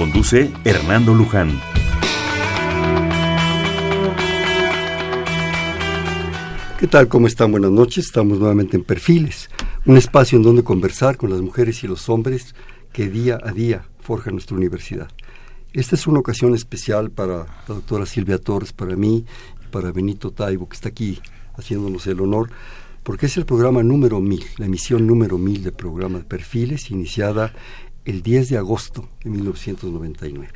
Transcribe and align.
Conduce 0.00 0.50
Hernando 0.64 1.12
Luján. 1.12 1.60
¿Qué 6.78 6.86
tal? 6.86 7.06
¿Cómo 7.08 7.26
están? 7.26 7.52
Buenas 7.52 7.70
noches. 7.70 8.06
Estamos 8.06 8.38
nuevamente 8.38 8.78
en 8.78 8.84
Perfiles, 8.84 9.50
un 9.84 9.98
espacio 9.98 10.38
en 10.38 10.42
donde 10.42 10.64
conversar 10.64 11.18
con 11.18 11.28
las 11.28 11.42
mujeres 11.42 11.84
y 11.84 11.86
los 11.86 12.08
hombres 12.08 12.54
que 12.94 13.10
día 13.10 13.38
a 13.44 13.52
día 13.52 13.84
forjan 14.00 14.32
nuestra 14.32 14.56
universidad. 14.56 15.10
Esta 15.74 15.96
es 15.96 16.06
una 16.06 16.20
ocasión 16.20 16.54
especial 16.54 17.10
para 17.10 17.36
la 17.68 17.74
doctora 17.74 18.06
Silvia 18.06 18.38
Torres, 18.38 18.72
para 18.72 18.96
mí 18.96 19.26
y 19.62 19.66
para 19.70 19.92
Benito 19.92 20.30
Taibo, 20.30 20.66
que 20.66 20.76
está 20.76 20.88
aquí 20.88 21.20
haciéndonos 21.58 22.06
el 22.06 22.22
honor, 22.22 22.48
porque 23.02 23.26
es 23.26 23.36
el 23.36 23.44
programa 23.44 23.82
número 23.82 24.18
1000, 24.18 24.44
la 24.56 24.64
emisión 24.64 25.06
número 25.06 25.36
1000 25.36 25.64
del 25.64 25.72
programa 25.74 26.20
de 26.20 26.24
Perfiles, 26.24 26.90
iniciada 26.90 27.52
el 28.04 28.22
10 28.22 28.48
de 28.50 28.56
agosto 28.56 29.08
de 29.22 29.30
1999. 29.30 30.48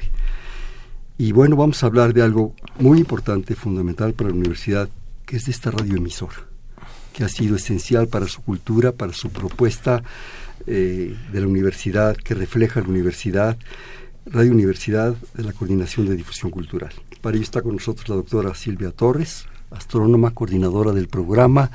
Y 1.16 1.32
bueno, 1.32 1.56
vamos 1.56 1.82
a 1.82 1.86
hablar 1.86 2.12
de 2.12 2.22
algo 2.22 2.54
muy 2.78 2.98
importante, 2.98 3.54
fundamental 3.54 4.14
para 4.14 4.30
la 4.30 4.36
universidad, 4.36 4.88
que 5.26 5.36
es 5.36 5.46
de 5.46 5.52
esta 5.52 5.70
radioemisora, 5.70 6.34
que 7.12 7.24
ha 7.24 7.28
sido 7.28 7.56
esencial 7.56 8.08
para 8.08 8.26
su 8.26 8.42
cultura, 8.42 8.92
para 8.92 9.12
su 9.12 9.30
propuesta 9.30 10.02
eh, 10.66 11.16
de 11.32 11.40
la 11.40 11.46
universidad, 11.46 12.16
que 12.16 12.34
refleja 12.34 12.80
la 12.80 12.88
universidad, 12.88 13.56
Radio 14.26 14.52
Universidad 14.52 15.14
de 15.34 15.44
la 15.44 15.52
Coordinación 15.52 16.06
de 16.06 16.16
Difusión 16.16 16.50
Cultural. 16.50 16.92
Para 17.20 17.36
ello 17.36 17.44
está 17.44 17.62
con 17.62 17.74
nosotros 17.74 18.08
la 18.08 18.16
doctora 18.16 18.54
Silvia 18.54 18.90
Torres, 18.90 19.46
astrónoma, 19.70 20.32
coordinadora 20.32 20.92
del 20.92 21.08
programa, 21.08 21.70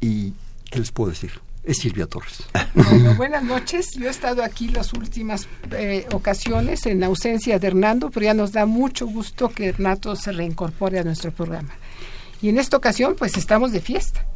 y 0.00 0.32
¿qué 0.70 0.78
les 0.78 0.92
puedo 0.92 1.10
decir? 1.10 1.32
Es 1.64 1.78
Silvia 1.78 2.06
Torres. 2.06 2.44
Bueno, 2.74 3.14
buenas 3.16 3.42
noches. 3.42 3.92
Yo 3.98 4.06
he 4.06 4.10
estado 4.10 4.42
aquí 4.42 4.68
las 4.68 4.92
últimas 4.92 5.48
eh, 5.72 6.06
ocasiones 6.12 6.86
en 6.86 7.02
ausencia 7.04 7.58
de 7.58 7.66
Hernando, 7.66 8.10
pero 8.10 8.24
ya 8.26 8.34
nos 8.34 8.52
da 8.52 8.66
mucho 8.66 9.06
gusto 9.06 9.50
que 9.50 9.68
Hernando 9.68 10.16
se 10.16 10.32
reincorpore 10.32 10.98
a 10.98 11.04
nuestro 11.04 11.30
programa. 11.32 11.70
Y 12.42 12.48
en 12.48 12.58
esta 12.58 12.76
ocasión, 12.76 13.16
pues 13.18 13.36
estamos 13.36 13.72
de 13.72 13.80
fiesta. 13.80 14.26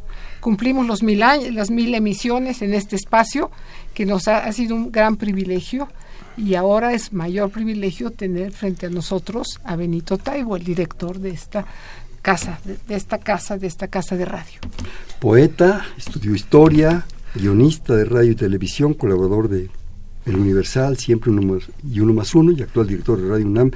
Cumplimos 0.41 0.87
los 0.87 1.03
mil 1.03 1.23
años, 1.23 1.55
las 1.55 1.71
mil 1.71 1.95
emisiones 1.95 2.61
en 2.61 2.75
este 2.75 2.97
espacio, 2.97 3.51
que 3.95 4.05
nos 4.05 4.29
ha, 4.29 4.51
sido 4.53 4.75
un 4.75 4.93
gran 4.93 5.17
privilegio. 5.17 5.89
Y 6.37 6.57
ahora 6.57 6.93
es 6.93 7.13
mayor 7.13 7.51
privilegio 7.51 8.11
tener 8.11 8.53
frente 8.53 8.87
a 8.87 8.91
nosotros 8.91 9.61
a 9.65 9.77
Benito 9.77 10.19
Taibo, 10.19 10.57
el 10.57 10.65
director 10.65 11.19
de 11.19 11.31
esta 11.31 11.65
casa, 12.21 12.59
de 12.65 12.95
esta 12.95 13.19
casa, 13.19 13.57
de 13.57 13.69
esta 13.69 13.89
casa 13.89 14.17
de 14.17 14.25
radio. 14.25 14.61
Poeta, 15.21 15.87
estudió 15.97 16.35
historia, 16.35 17.07
guionista 17.35 17.97
de 17.97 18.05
radio 18.05 18.33
y 18.33 18.37
televisión, 18.37 18.95
colaborador 18.95 19.49
de 19.49 19.69
El 20.27 20.37
Universal, 20.37 20.97
siempre 20.97 21.31
uno 21.31 21.59
y 21.89 22.01
uno 22.01 22.15
más 22.15 22.35
uno, 22.35 22.53
y 22.53 22.63
actual 22.63 22.87
director 22.87 23.21
de 23.21 23.29
Radio 23.29 23.47
UNAM 23.47 23.71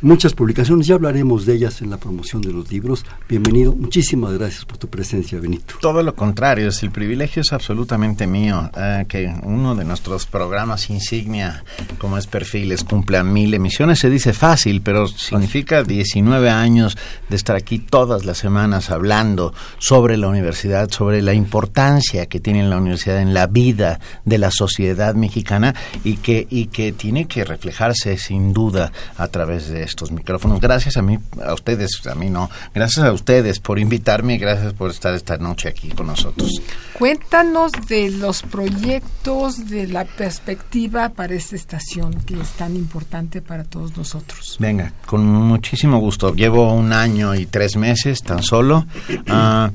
muchas 0.00 0.32
publicaciones, 0.32 0.86
ya 0.86 0.94
hablaremos 0.94 1.44
de 1.46 1.54
ellas 1.54 1.82
en 1.82 1.90
la 1.90 1.96
promoción 1.96 2.42
de 2.42 2.52
los 2.52 2.70
libros. 2.70 3.04
Bienvenido, 3.28 3.74
muchísimas 3.74 4.32
gracias 4.34 4.64
por 4.64 4.78
tu 4.78 4.88
presencia, 4.88 5.40
Benito. 5.40 5.74
Todo 5.80 6.02
lo 6.02 6.14
contrario, 6.14 6.68
es 6.68 6.82
el 6.82 6.90
privilegio 6.90 7.42
es 7.42 7.52
absolutamente 7.52 8.26
mío, 8.26 8.70
eh, 8.76 9.04
que 9.08 9.32
uno 9.42 9.74
de 9.74 9.84
nuestros 9.84 10.26
programas 10.26 10.90
insignia, 10.90 11.64
como 11.98 12.16
es 12.18 12.26
Perfiles, 12.26 12.84
cumpla 12.84 13.24
mil 13.24 13.52
emisiones, 13.54 13.98
se 13.98 14.10
dice 14.10 14.32
fácil, 14.32 14.82
pero 14.82 15.08
significa 15.08 15.82
19 15.82 16.50
años 16.50 16.96
de 17.28 17.36
estar 17.36 17.56
aquí 17.56 17.78
todas 17.78 18.24
las 18.24 18.38
semanas 18.38 18.90
hablando 18.90 19.52
sobre 19.78 20.16
la 20.16 20.28
universidad, 20.28 20.90
sobre 20.90 21.22
la 21.22 21.34
importancia 21.34 22.26
que 22.26 22.40
tiene 22.40 22.68
la 22.68 22.78
universidad 22.78 23.20
en 23.20 23.34
la 23.34 23.46
vida 23.46 24.00
de 24.24 24.38
la 24.38 24.50
sociedad 24.50 25.14
mexicana 25.14 25.74
y 26.04 26.16
que, 26.18 26.46
y 26.50 26.66
que 26.66 26.92
tiene 26.92 27.26
que 27.26 27.44
reflejarse 27.44 28.16
sin 28.18 28.52
duda 28.52 28.92
a 29.16 29.28
través 29.28 29.68
de 29.68 29.87
estos 29.88 30.10
micrófonos. 30.10 30.60
Gracias 30.60 30.96
a 30.96 31.02
mí, 31.02 31.18
a 31.44 31.54
ustedes, 31.54 32.06
a 32.06 32.14
mí 32.14 32.30
no. 32.30 32.50
Gracias 32.74 33.04
a 33.04 33.12
ustedes 33.12 33.58
por 33.60 33.78
invitarme 33.78 34.34
y 34.34 34.38
gracias 34.38 34.72
por 34.72 34.90
estar 34.90 35.14
esta 35.14 35.36
noche 35.38 35.68
aquí 35.68 35.90
con 35.90 36.06
nosotros. 36.06 36.50
Cuéntanos 36.92 37.72
de 37.88 38.10
los 38.10 38.42
proyectos, 38.42 39.68
de 39.68 39.88
la 39.88 40.04
perspectiva 40.04 41.10
para 41.10 41.34
esta 41.34 41.56
estación 41.56 42.14
que 42.24 42.40
es 42.40 42.50
tan 42.52 42.76
importante 42.76 43.42
para 43.42 43.64
todos 43.64 43.96
nosotros. 43.96 44.56
Venga, 44.58 44.92
con 45.06 45.24
muchísimo 45.24 45.98
gusto. 45.98 46.34
Llevo 46.34 46.72
un 46.72 46.92
año 46.92 47.34
y 47.34 47.46
tres 47.46 47.76
meses 47.76 48.22
tan 48.22 48.42
solo. 48.42 48.86
Ah, 49.28 49.70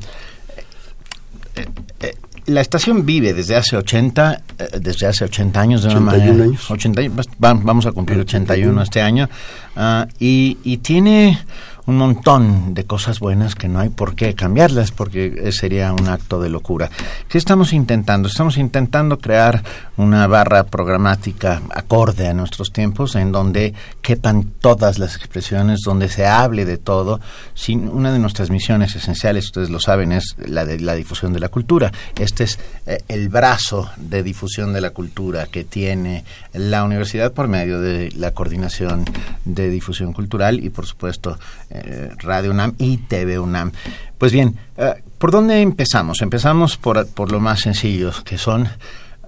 eh, 1.56 1.68
eh, 2.00 2.16
la 2.45 2.61
estación 2.61 3.05
vive 3.05 3.33
desde 3.33 3.55
hace 3.55 3.77
80, 3.77 4.41
eh, 4.57 4.67
desde 4.79 5.07
hace 5.07 5.25
80 5.25 5.59
años 5.61 5.83
de 5.83 5.89
una 5.89 5.99
manera. 5.99 6.43
Años. 6.43 6.69
80, 6.69 7.01
vamos 7.37 7.85
a 7.85 7.91
cumplir 7.91 8.19
81 8.19 8.81
este 8.81 9.01
año. 9.01 9.29
Uh, 9.75 10.05
y, 10.19 10.57
y 10.63 10.77
tiene 10.77 11.39
un 11.85 11.97
montón 11.97 12.73
de 12.73 12.85
cosas 12.85 13.19
buenas 13.19 13.55
que 13.55 13.67
no 13.67 13.79
hay 13.79 13.89
por 13.89 14.16
qué 14.16 14.35
cambiarlas 14.35 14.91
porque 14.91 15.51
sería 15.51 15.91
un 15.91 16.07
acto 16.07 16.41
de 16.41 16.49
locura. 16.49 16.89
¿Qué 17.27 17.38
estamos 17.38 17.73
intentando? 17.73 18.27
Estamos 18.27 18.57
intentando 18.57 19.17
crear 19.19 19.63
una 19.97 20.27
barra 20.27 20.63
programática 20.63 21.61
acorde 21.72 22.27
a 22.27 22.33
nuestros 22.33 22.72
tiempos 22.72 23.16
en 23.16 23.31
donde 23.31 23.73
quepan 24.01 24.45
todas 24.61 24.97
las 24.97 25.16
expresiones, 25.17 25.81
donde 25.85 26.07
se 26.07 26.25
hable 26.25 26.66
de 26.66 26.77
todo. 26.77 27.19
Sin 27.53 27.89
una 27.89 28.13
de 28.13 28.19
nuestras 28.19 28.49
misiones 28.49 28.95
esenciales, 28.95 29.45
ustedes 29.45 29.69
lo 29.69 29.79
saben, 29.79 30.13
es 30.13 30.35
la 30.38 30.66
de 30.66 30.79
la 30.79 30.95
difusión 30.95 31.33
de 31.33 31.39
la 31.39 31.49
cultura. 31.49 31.91
Este 32.17 32.45
es 32.45 32.59
eh, 32.85 33.03
el 33.09 33.27
brazo 33.27 33.89
de 33.97 34.23
difusión 34.23 34.72
de 34.72 34.81
la 34.81 34.91
cultura 34.91 35.47
que 35.47 35.63
tiene 35.63 36.23
la 36.53 36.83
universidad 36.83 37.33
por 37.33 37.47
medio 37.47 37.81
de 37.81 38.11
la 38.16 38.31
coordinación 38.31 39.05
de 39.43 39.69
difusión 39.69 40.13
cultural 40.13 40.63
y 40.63 40.69
por 40.69 40.85
supuesto 40.85 41.38
eh, 41.73 42.11
Radio 42.19 42.51
UNAM 42.51 42.75
y 42.78 42.97
TV 42.97 43.39
UNAM. 43.39 43.72
Pues 44.17 44.31
bien, 44.31 44.56
eh, 44.78 45.01
¿por 45.17 45.31
dónde 45.31 45.61
empezamos? 45.61 46.22
Empezamos 46.22 46.78
por, 46.78 47.07
por 47.07 47.31
lo 47.31 47.39
más 47.39 47.61
sencillo, 47.61 48.11
que 48.23 48.38
son 48.38 48.69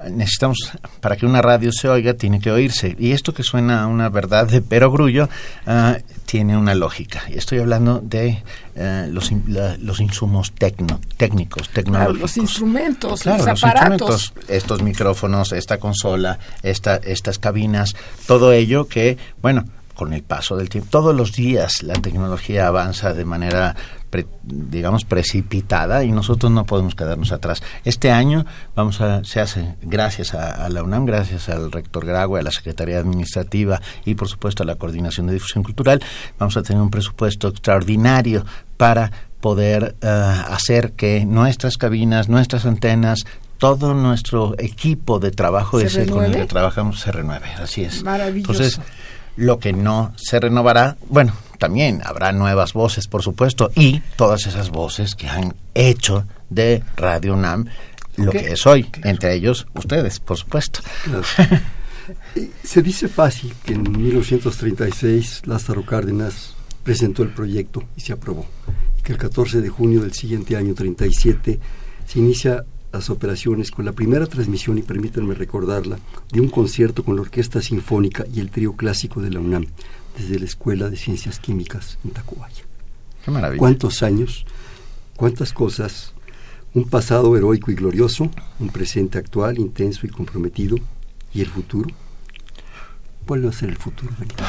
necesitamos, 0.09 0.57
para 0.99 1.15
que 1.15 1.25
una 1.25 1.41
radio 1.41 1.71
se 1.71 1.87
oiga, 1.89 2.13
tiene 2.13 2.39
que 2.39 2.51
oírse. 2.51 2.95
Y 2.99 3.11
esto 3.11 3.33
que 3.33 3.43
suena 3.43 3.83
a 3.83 3.87
una 3.87 4.09
verdad 4.09 4.47
de 4.47 4.61
perogrullo, 4.61 5.29
uh, 5.67 5.93
tiene 6.25 6.57
una 6.57 6.75
lógica. 6.75 7.23
Y 7.29 7.37
estoy 7.37 7.59
hablando 7.59 7.99
de 8.03 8.43
uh, 8.75 9.11
los, 9.11 9.31
los 9.79 9.99
insumos 9.99 10.51
tecno, 10.51 10.99
técnicos, 11.17 11.69
tecnológicos. 11.69 12.19
los 12.19 12.37
instrumentos, 12.37 13.25
los, 13.25 13.47
aparatos. 13.47 14.33
estos 14.47 14.81
micrófonos, 14.81 15.51
esta 15.51 15.77
consola, 15.77 16.39
esta, 16.61 16.97
estas 16.97 17.39
cabinas, 17.39 17.95
todo 18.27 18.51
ello 18.53 18.87
que, 18.87 19.17
bueno, 19.41 19.65
con 19.95 20.13
el 20.13 20.21
paso 20.23 20.55
del 20.55 20.69
tiempo. 20.69 20.89
Todos 20.91 21.15
los 21.15 21.33
días 21.33 21.81
la 21.81 21.93
tecnología 21.93 22.67
avanza 22.67 23.13
de 23.13 23.25
manera, 23.25 23.75
digamos, 24.43 25.05
precipitada 25.05 26.03
y 26.03 26.11
nosotros 26.11 26.51
no 26.51 26.65
podemos 26.65 26.93
quedarnos 26.93 27.31
atrás. 27.31 27.63
Este 27.83 28.11
año 28.11 28.45
vamos 28.75 29.01
a, 29.01 29.23
se 29.23 29.39
hace 29.39 29.75
gracias 29.81 30.33
a, 30.33 30.69
la 30.69 30.83
UNAM, 30.83 31.05
gracias 31.05 31.49
al 31.49 31.71
rector 31.71 32.05
Graue, 32.05 32.39
a 32.39 32.43
la 32.43 32.51
Secretaría 32.51 32.99
Administrativa 32.99 33.81
y, 34.05 34.15
por 34.15 34.27
supuesto, 34.27 34.63
a 34.63 34.65
la 34.65 34.75
Coordinación 34.75 35.27
de 35.27 35.33
Difusión 35.33 35.63
Cultural, 35.63 36.03
vamos 36.37 36.55
a 36.57 36.61
tener 36.61 36.81
un 36.81 36.91
presupuesto 36.91 37.47
extraordinario 37.47 38.45
para 38.77 39.11
poder 39.39 39.95
eh, 40.01 40.07
hacer 40.07 40.93
que 40.93 41.25
nuestras 41.25 41.77
cabinas, 41.77 42.29
nuestras 42.29 42.65
antenas, 42.65 43.25
todo 43.57 43.93
nuestro 43.93 44.55
equipo 44.57 45.19
de 45.19 45.31
trabajo 45.31 45.79
ese 45.79 46.07
con 46.07 46.25
el 46.25 46.33
que 46.33 46.45
trabajamos 46.45 46.99
se 46.99 47.11
renueve. 47.11 47.47
Así 47.61 47.83
es. 47.83 48.03
Maravilloso. 48.03 48.51
Entonces, 48.51 48.81
lo 49.35 49.59
que 49.59 49.73
no 49.73 50.13
se 50.15 50.39
renovará, 50.39 50.97
bueno, 51.09 51.33
también 51.57 52.01
habrá 52.03 52.31
nuevas 52.31 52.73
voces, 52.73 53.07
por 53.07 53.23
supuesto, 53.23 53.71
y 53.75 54.01
todas 54.15 54.45
esas 54.47 54.69
voces 54.69 55.15
que 55.15 55.27
han 55.27 55.55
hecho 55.73 56.25
de 56.49 56.83
Radio 56.95 57.33
UNAM 57.33 57.67
lo 58.17 58.31
que 58.31 58.51
es 58.53 58.65
hoy, 58.65 58.89
entre 59.03 59.33
ellos 59.33 59.67
ustedes, 59.73 60.19
por 60.19 60.37
supuesto. 60.37 60.79
Se 62.63 62.81
dice 62.81 63.07
fácil 63.07 63.53
que 63.63 63.73
en 63.73 63.91
1936 63.91 65.41
Lázaro 65.45 65.85
Cárdenas 65.85 66.53
presentó 66.83 67.23
el 67.23 67.29
proyecto 67.29 67.83
y 67.95 68.01
se 68.01 68.13
aprobó, 68.13 68.45
y 68.99 69.01
que 69.01 69.13
el 69.13 69.17
14 69.17 69.61
de 69.61 69.69
junio 69.69 70.01
del 70.01 70.13
siguiente 70.13 70.55
año 70.55 70.73
37 70.75 71.59
se 72.05 72.19
inicia 72.19 72.63
las 72.95 73.09
operaciones 73.09 73.71
con 73.71 73.85
la 73.85 73.91
primera 73.91 74.25
transmisión, 74.25 74.77
y 74.77 74.81
permítanme 74.81 75.35
recordarla, 75.35 75.99
de 76.31 76.39
un 76.39 76.47
concierto 76.47 77.03
con 77.03 77.15
la 77.15 77.21
Orquesta 77.21 77.61
Sinfónica 77.61 78.25
y 78.33 78.39
el 78.39 78.49
trío 78.49 78.73
clásico 78.73 79.21
de 79.21 79.31
la 79.31 79.39
UNAM, 79.39 79.65
desde 80.17 80.39
la 80.39 80.45
Escuela 80.45 80.89
de 80.89 80.95
Ciencias 80.95 81.39
Químicas 81.39 81.97
en 82.05 82.11
Tacubaya. 82.11 82.63
Qué 83.23 83.31
maravilla. 83.31 83.59
¿Cuántos 83.59 84.01
años, 84.01 84.45
cuántas 85.17 85.51
cosas, 85.51 86.13
un 86.73 86.87
pasado 86.87 87.35
heroico 87.35 87.69
y 87.69 87.75
glorioso, 87.75 88.31
un 88.59 88.69
presente 88.69 89.17
actual, 89.17 89.59
intenso 89.59 90.05
y 90.05 90.09
comprometido, 90.09 90.77
y 91.33 91.41
el 91.41 91.47
futuro? 91.47 91.89
¿Cuál 93.25 93.45
va 93.45 93.49
a 93.49 93.53
ser 93.53 93.69
el 93.69 93.77
futuro, 93.77 94.13
Benito? 94.17 94.43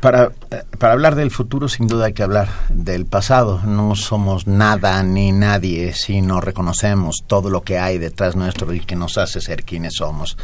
Para, 0.00 0.30
para 0.78 0.92
hablar 0.92 1.14
del 1.14 1.30
futuro, 1.30 1.68
sin 1.68 1.86
duda 1.86 2.06
hay 2.06 2.12
que 2.12 2.22
hablar 2.22 2.48
del 2.68 3.06
pasado. 3.06 3.62
No 3.64 3.96
somos 3.96 4.46
nada 4.46 5.02
ni 5.02 5.32
nadie 5.32 5.94
si 5.94 6.20
no 6.20 6.40
reconocemos 6.40 7.24
todo 7.26 7.50
lo 7.50 7.62
que 7.62 7.78
hay 7.78 7.98
detrás 7.98 8.36
nuestro 8.36 8.72
y 8.74 8.80
que 8.80 8.94
nos 8.94 9.18
hace 9.18 9.40
ser 9.40 9.64
quienes 9.64 9.94
somos. 9.94 10.36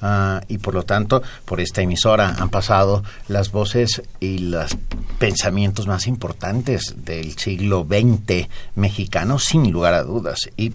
Ah, 0.00 0.42
y 0.48 0.58
por 0.58 0.74
lo 0.74 0.82
tanto, 0.82 1.22
por 1.44 1.60
esta 1.60 1.80
emisora 1.80 2.34
han 2.38 2.50
pasado 2.50 3.02
las 3.28 3.52
voces 3.52 4.02
y 4.20 4.38
los 4.38 4.76
pensamientos 5.18 5.86
más 5.86 6.06
importantes 6.06 6.94
del 7.04 7.38
siglo 7.38 7.86
XX 7.88 8.48
mexicano, 8.74 9.38
sin 9.38 9.70
lugar 9.70 9.94
a 9.94 10.02
dudas. 10.02 10.50
Y 10.56 10.72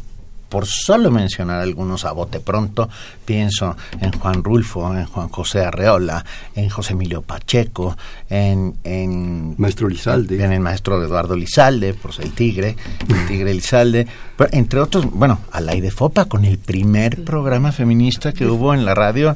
por 0.50 0.66
solo 0.66 1.12
mencionar 1.12 1.62
algunos 1.62 2.06
a 2.06 2.12
bote 2.12 2.40
pronto, 2.40 2.90
pienso 3.24 3.78
en 4.02 4.12
Juan 4.12 4.44
Rulfo, 4.44 4.94
en 4.96 5.06
Juan 5.06 5.30
José 5.30 5.64
Arreola, 5.64 6.26
en 6.56 6.70
José 6.70 6.94
Emilio 6.94 7.22
Pacheco, 7.22 7.96
en... 8.30 8.76
en 8.84 9.56
maestro 9.58 9.88
Lizalde. 9.88 10.44
En 10.44 10.52
el 10.52 10.60
maestro 10.60 11.02
Eduardo 11.04 11.36
Lizalde, 11.36 11.94
por 11.94 12.12
el 12.20 12.32
Tigre, 12.34 12.76
el 13.08 13.28
Tigre 13.28 13.54
Lizalde, 13.54 14.08
pero 14.36 14.50
entre 14.54 14.80
otros, 14.80 15.06
bueno, 15.12 15.40
al 15.52 15.70
aire 15.70 15.92
Fopa, 15.92 16.26
con 16.26 16.46
el 16.46 16.58
primer 16.58 17.24
programa 17.24 17.72
feminista 17.72 18.34
que 18.34 18.48
hubo 18.48 18.74
en 18.74 18.86
la 18.86 18.96
radio, 18.96 19.36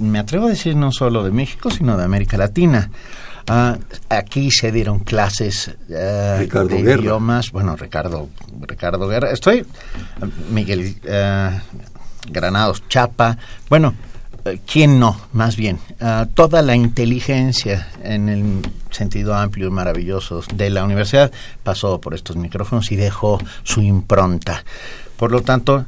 me 0.00 0.18
atrevo 0.18 0.46
a 0.46 0.50
decir 0.50 0.76
no 0.76 0.92
solo 0.92 1.24
de 1.24 1.30
México, 1.30 1.70
sino 1.70 1.96
de 1.96 2.04
América 2.04 2.36
Latina. 2.36 2.90
Ah, 3.48 3.78
aquí 4.08 4.50
se 4.50 4.70
dieron 4.72 5.00
clases 5.00 5.70
eh, 5.88 6.48
de 6.48 6.80
idiomas. 6.80 7.50
Bueno, 7.50 7.76
Ricardo, 7.76 8.28
Ricardo 8.60 9.08
Guerra. 9.08 9.30
Estoy. 9.30 9.66
Miguel 10.50 10.96
eh, 11.04 11.60
Granados 12.28 12.84
Chapa. 12.88 13.36
Bueno, 13.68 13.94
eh, 14.44 14.60
¿quién 14.66 15.00
no? 15.00 15.20
Más 15.32 15.56
bien. 15.56 15.78
Toda 16.34 16.62
la 16.62 16.74
inteligencia 16.76 17.88
en 18.02 18.28
el 18.28 18.62
sentido 18.90 19.34
amplio 19.34 19.68
y 19.68 19.70
maravilloso 19.70 20.42
de 20.54 20.70
la 20.70 20.84
universidad 20.84 21.32
pasó 21.62 22.00
por 22.00 22.14
estos 22.14 22.36
micrófonos 22.36 22.92
y 22.92 22.96
dejó 22.96 23.40
su 23.62 23.82
impronta. 23.82 24.64
Por 25.22 25.30
lo 25.30 25.42
tanto, 25.42 25.86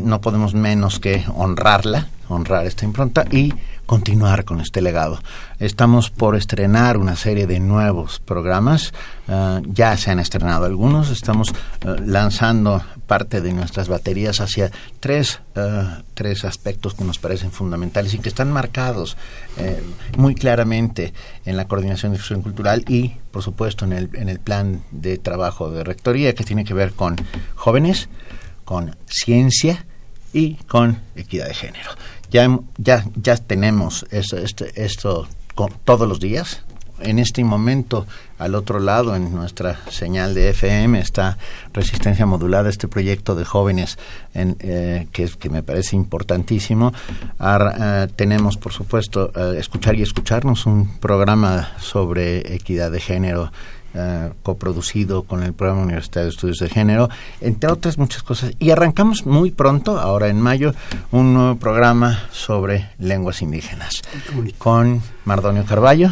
no 0.00 0.20
podemos 0.20 0.54
menos 0.54 0.98
que 0.98 1.24
honrarla, 1.36 2.08
honrar 2.26 2.66
esta 2.66 2.84
impronta 2.84 3.24
y 3.30 3.54
continuar 3.86 4.44
con 4.44 4.60
este 4.60 4.82
legado. 4.82 5.20
Estamos 5.60 6.10
por 6.10 6.34
estrenar 6.34 6.96
una 6.96 7.14
serie 7.14 7.46
de 7.46 7.60
nuevos 7.60 8.18
programas, 8.18 8.92
ah, 9.28 9.60
ya 9.66 9.96
se 9.96 10.10
han 10.10 10.18
estrenado 10.18 10.64
algunos, 10.64 11.10
estamos 11.10 11.54
ah, 11.86 11.94
lanzando 12.04 12.82
parte 13.06 13.40
de 13.40 13.52
nuestras 13.52 13.86
baterías 13.86 14.40
hacia 14.40 14.72
tres, 14.98 15.38
ah, 15.54 16.02
tres 16.14 16.44
aspectos 16.44 16.94
que 16.94 17.04
nos 17.04 17.20
parecen 17.20 17.52
fundamentales 17.52 18.14
y 18.14 18.18
que 18.18 18.30
están 18.30 18.50
marcados 18.50 19.16
eh, 19.58 19.80
muy 20.16 20.34
claramente 20.34 21.14
en 21.44 21.56
la 21.56 21.68
coordinación 21.68 22.10
de 22.10 22.18
difusión 22.18 22.42
cultural 22.42 22.84
y, 22.88 23.10
por 23.30 23.44
supuesto, 23.44 23.84
en 23.84 23.92
el, 23.92 24.10
en 24.14 24.28
el 24.28 24.40
plan 24.40 24.82
de 24.90 25.18
trabajo 25.18 25.70
de 25.70 25.84
rectoría 25.84 26.34
que 26.34 26.42
tiene 26.42 26.64
que 26.64 26.74
ver 26.74 26.94
con 26.94 27.14
jóvenes, 27.54 28.08
con 28.64 28.96
ciencia, 29.06 29.84
y 30.34 30.54
con 30.54 30.98
equidad 31.14 31.46
de 31.46 31.54
género 31.54 31.90
ya, 32.32 32.58
ya, 32.78 33.04
ya 33.14 33.36
tenemos 33.36 34.06
esto, 34.10 34.38
esto, 34.74 35.28
todos 35.84 36.08
los 36.08 36.18
días. 36.18 36.62
En 37.00 37.18
este 37.18 37.42
momento, 37.42 38.06
al 38.38 38.54
otro 38.54 38.78
lado, 38.78 39.16
en 39.16 39.34
nuestra 39.34 39.80
señal 39.90 40.34
de 40.34 40.50
FM, 40.50 41.00
está 41.00 41.36
Resistencia 41.74 42.26
Modulada, 42.26 42.70
este 42.70 42.86
proyecto 42.86 43.34
de 43.34 43.44
jóvenes 43.44 43.98
en, 44.34 44.56
eh, 44.60 45.08
que, 45.10 45.28
que, 45.28 45.50
me 45.50 45.64
parece 45.64 45.96
importantísimo. 45.96 46.92
Eh, 47.40 48.06
tenemos, 48.14 48.56
por 48.56 48.72
supuesto, 48.72 49.32
eh, 49.34 49.58
Escuchar 49.58 49.96
y 49.96 50.02
Escucharnos, 50.02 50.64
un 50.64 50.96
programa 51.00 51.72
sobre 51.80 52.54
equidad 52.54 52.92
de 52.92 53.00
género 53.00 53.50
eh, 53.94 54.30
coproducido 54.42 55.24
con 55.24 55.42
el 55.42 55.52
programa 55.52 55.82
Universitario 55.82 56.26
de 56.26 56.30
Estudios 56.30 56.58
de 56.58 56.68
Género, 56.68 57.08
entre 57.40 57.70
otras 57.70 57.98
muchas 57.98 58.22
cosas. 58.22 58.52
Y 58.58 58.70
arrancamos 58.70 59.26
muy 59.26 59.50
pronto, 59.50 59.98
ahora 59.98 60.28
en 60.28 60.40
mayo, 60.40 60.74
un 61.10 61.34
nuevo 61.34 61.56
programa 61.56 62.24
sobre 62.30 62.90
lenguas 62.98 63.42
indígenas 63.42 64.02
con 64.58 65.02
Mardonio 65.24 65.64
Carballo. 65.64 66.10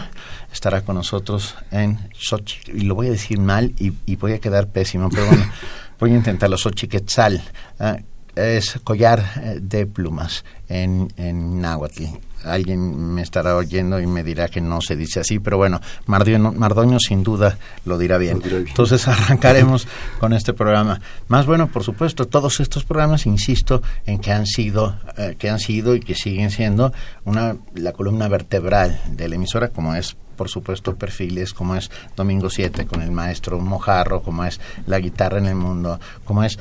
Estará 0.53 0.83
con 0.83 0.97
nosotros 0.97 1.55
en 1.71 2.11
Xochitl, 2.13 2.77
y 2.77 2.81
lo 2.83 2.95
voy 2.95 3.07
a 3.07 3.11
decir 3.13 3.39
mal 3.39 3.73
y, 3.79 4.17
voy 4.17 4.33
a 4.33 4.41
quedar 4.41 4.69
pésimo, 4.69 5.09
pero 5.09 5.27
bueno, 5.27 5.45
voy 6.01 6.13
a 6.13 6.17
intentarlo, 6.17 6.59
Xochiquetzal. 6.59 7.43
Eh, 7.79 8.05
es 8.37 8.79
collar 8.85 9.25
eh, 9.43 9.59
de 9.61 9.87
plumas 9.87 10.45
en, 10.69 11.13
en 11.17 11.61
náhuatl 11.61 12.05
alguien 12.45 13.15
me 13.15 13.23
estará 13.23 13.57
oyendo 13.57 14.01
y 14.01 14.07
me 14.07 14.23
dirá 14.23 14.49
que 14.49 14.61
no 14.61 14.81
se 14.81 14.97
dice 14.97 15.21
así, 15.21 15.39
pero 15.39 15.57
bueno, 15.57 15.81
Mardoño, 16.07 16.99
sin 16.99 17.23
duda 17.23 17.59
lo 17.85 17.99
dirá 17.99 18.19
bien. 18.19 18.43
Entonces 18.45 19.07
arrancaremos 19.09 19.87
con 20.19 20.33
este 20.33 20.53
programa. 20.53 21.01
Más 21.29 21.47
bueno, 21.47 21.69
por 21.69 21.85
supuesto, 21.85 22.27
todos 22.27 22.61
estos 22.61 22.85
programas, 22.85 23.27
insisto, 23.27 23.83
en 24.07 24.19
que 24.19 24.33
han 24.33 24.47
sido, 24.47 24.97
eh, 25.17 25.37
que 25.39 25.51
han 25.51 25.59
sido 25.59 25.95
y 25.95 26.01
que 26.01 26.15
siguen 26.15 26.51
siendo 26.51 26.93
una, 27.25 27.57
la 27.75 27.93
columna 27.93 28.29
vertebral 28.29 29.01
de 29.11 29.29
la 29.29 29.35
emisora, 29.37 29.69
como 29.69 29.95
es 29.95 30.17
por 30.41 30.49
supuesto, 30.49 30.97
perfiles 30.97 31.53
como 31.53 31.77
es 31.77 31.91
Domingo 32.17 32.49
7 32.49 32.87
con 32.87 33.03
el 33.03 33.11
maestro 33.11 33.61
Mojarro, 33.61 34.23
como 34.23 34.43
es 34.47 34.59
La 34.87 34.99
Guitarra 34.99 35.37
en 35.37 35.45
el 35.45 35.55
Mundo, 35.55 36.01
como 36.25 36.43
es 36.43 36.59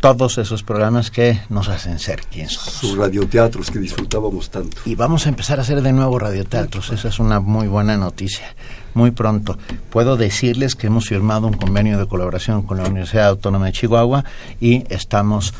todos 0.00 0.36
esos 0.36 0.62
programas 0.62 1.10
que 1.10 1.40
nos 1.48 1.70
hacen 1.70 1.98
ser 1.98 2.20
quien 2.30 2.50
somos. 2.50 2.74
Sus 2.74 2.98
radioteatros 2.98 3.70
que 3.70 3.78
disfrutábamos 3.78 4.50
tanto. 4.50 4.76
Y 4.84 4.96
vamos 4.96 5.24
a 5.24 5.30
empezar 5.30 5.58
a 5.58 5.62
hacer 5.62 5.80
de 5.80 5.94
nuevo 5.94 6.18
radioteatros, 6.18 6.90
esa 6.90 7.08
es 7.08 7.18
una 7.20 7.40
muy 7.40 7.68
buena 7.68 7.96
noticia. 7.96 8.54
Muy 8.92 9.12
pronto. 9.12 9.56
Puedo 9.88 10.18
decirles 10.18 10.74
que 10.74 10.88
hemos 10.88 11.08
firmado 11.08 11.46
un 11.46 11.54
convenio 11.54 11.96
de 11.98 12.06
colaboración 12.06 12.60
con 12.60 12.76
la 12.76 12.84
Universidad 12.84 13.28
Autónoma 13.28 13.64
de 13.64 13.72
Chihuahua 13.72 14.26
y 14.60 14.84
estamos 14.92 15.54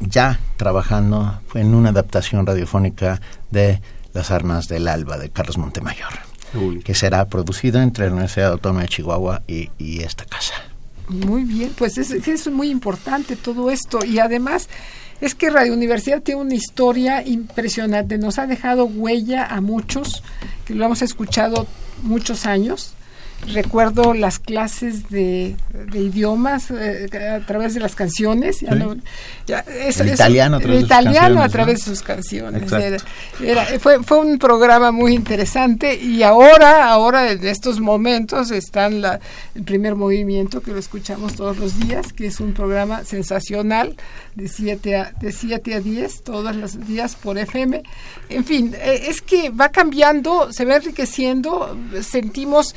ya 0.00 0.40
trabajando 0.56 1.38
en 1.52 1.74
una 1.74 1.90
adaptación 1.90 2.46
radiofónica 2.46 3.20
de 3.50 3.82
Las 4.14 4.30
Armas 4.30 4.68
del 4.68 4.88
Alba 4.88 5.18
de 5.18 5.28
Carlos 5.28 5.58
Montemayor 5.58 6.33
que 6.84 6.94
será 6.94 7.26
producido 7.28 7.80
entre 7.80 8.06
la 8.06 8.12
Universidad 8.12 8.52
Autónoma 8.52 8.82
de 8.82 8.88
Chihuahua 8.88 9.42
y, 9.46 10.02
esta 10.02 10.24
casa. 10.24 10.54
Muy 11.08 11.44
bien, 11.44 11.72
pues 11.76 11.98
es, 11.98 12.10
es 12.10 12.50
muy 12.50 12.70
importante 12.70 13.36
todo 13.36 13.70
esto. 13.70 14.04
Y 14.04 14.18
además 14.18 14.68
es 15.20 15.34
que 15.34 15.50
Radio 15.50 15.72
Universidad 15.72 16.22
tiene 16.22 16.40
una 16.40 16.54
historia 16.54 17.26
impresionante, 17.26 18.18
nos 18.18 18.38
ha 18.38 18.46
dejado 18.46 18.84
huella 18.86 19.44
a 19.46 19.60
muchos, 19.60 20.22
que 20.64 20.74
lo 20.74 20.84
hemos 20.84 21.02
escuchado 21.02 21.66
muchos 22.02 22.46
años 22.46 22.94
recuerdo 23.52 24.14
las 24.14 24.38
clases 24.38 25.08
de, 25.10 25.56
idiomas 25.92 26.70
eh, 26.70 27.08
a 27.30 27.44
través 27.46 27.74
de 27.74 27.80
las 27.80 27.94
canciones. 27.94 28.62
italiano, 30.80 31.42
a 31.42 31.48
través, 31.48 31.78
de 31.78 31.84
sus 31.84 32.02
canciones. 32.02 32.70
fue, 33.80 34.02
fue 34.02 34.18
un 34.18 34.38
programa 34.38 34.92
muy 34.92 35.14
interesante 35.14 35.94
y 35.96 36.22
ahora, 36.22 36.88
ahora 36.88 37.32
en 37.32 37.46
estos 37.46 37.80
momentos 37.80 38.50
están 38.50 39.00
la, 39.00 39.20
el 39.54 39.62
primer 39.62 39.94
movimiento 39.94 40.60
que 40.60 40.70
lo 40.70 40.78
escuchamos 40.78 41.34
todos 41.34 41.58
los 41.58 41.78
días, 41.78 42.12
que 42.12 42.26
es 42.26 42.40
un 42.40 42.54
programa 42.54 43.04
sensacional 43.04 43.96
de 44.34 44.48
7 44.48 44.96
a, 44.96 45.12
de 45.20 45.32
7 45.32 45.74
a 45.74 45.80
10 45.80 46.22
todos 46.22 46.56
los 46.56 46.86
días 46.86 47.16
por 47.16 47.38
FM. 47.38 47.82
En 48.28 48.44
fin, 48.44 48.74
eh, 48.74 49.06
es 49.08 49.22
que 49.22 49.50
va 49.50 49.68
cambiando, 49.70 50.52
se 50.52 50.64
va 50.64 50.76
enriqueciendo, 50.76 51.76
sentimos 52.02 52.74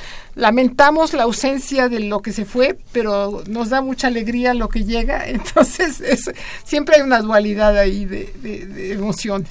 lamentamos 0.58 1.14
la 1.14 1.24
ausencia 1.24 1.88
de 1.88 2.00
lo 2.00 2.24
que 2.24 2.34
se 2.34 2.44
fue, 2.44 2.80
pero 2.92 3.44
nos 3.48 3.70
da 3.70 3.82
mucha 3.82 4.08
alegría 4.08 4.56
lo 4.56 4.70
que 4.70 4.86
llega, 4.86 5.24
entonces 5.28 6.02
siempre 6.64 6.96
hay 6.96 7.02
una 7.04 7.22
dualidad 7.22 7.78
ahí 7.78 8.06
de, 8.06 8.92
emociones. 8.92 9.50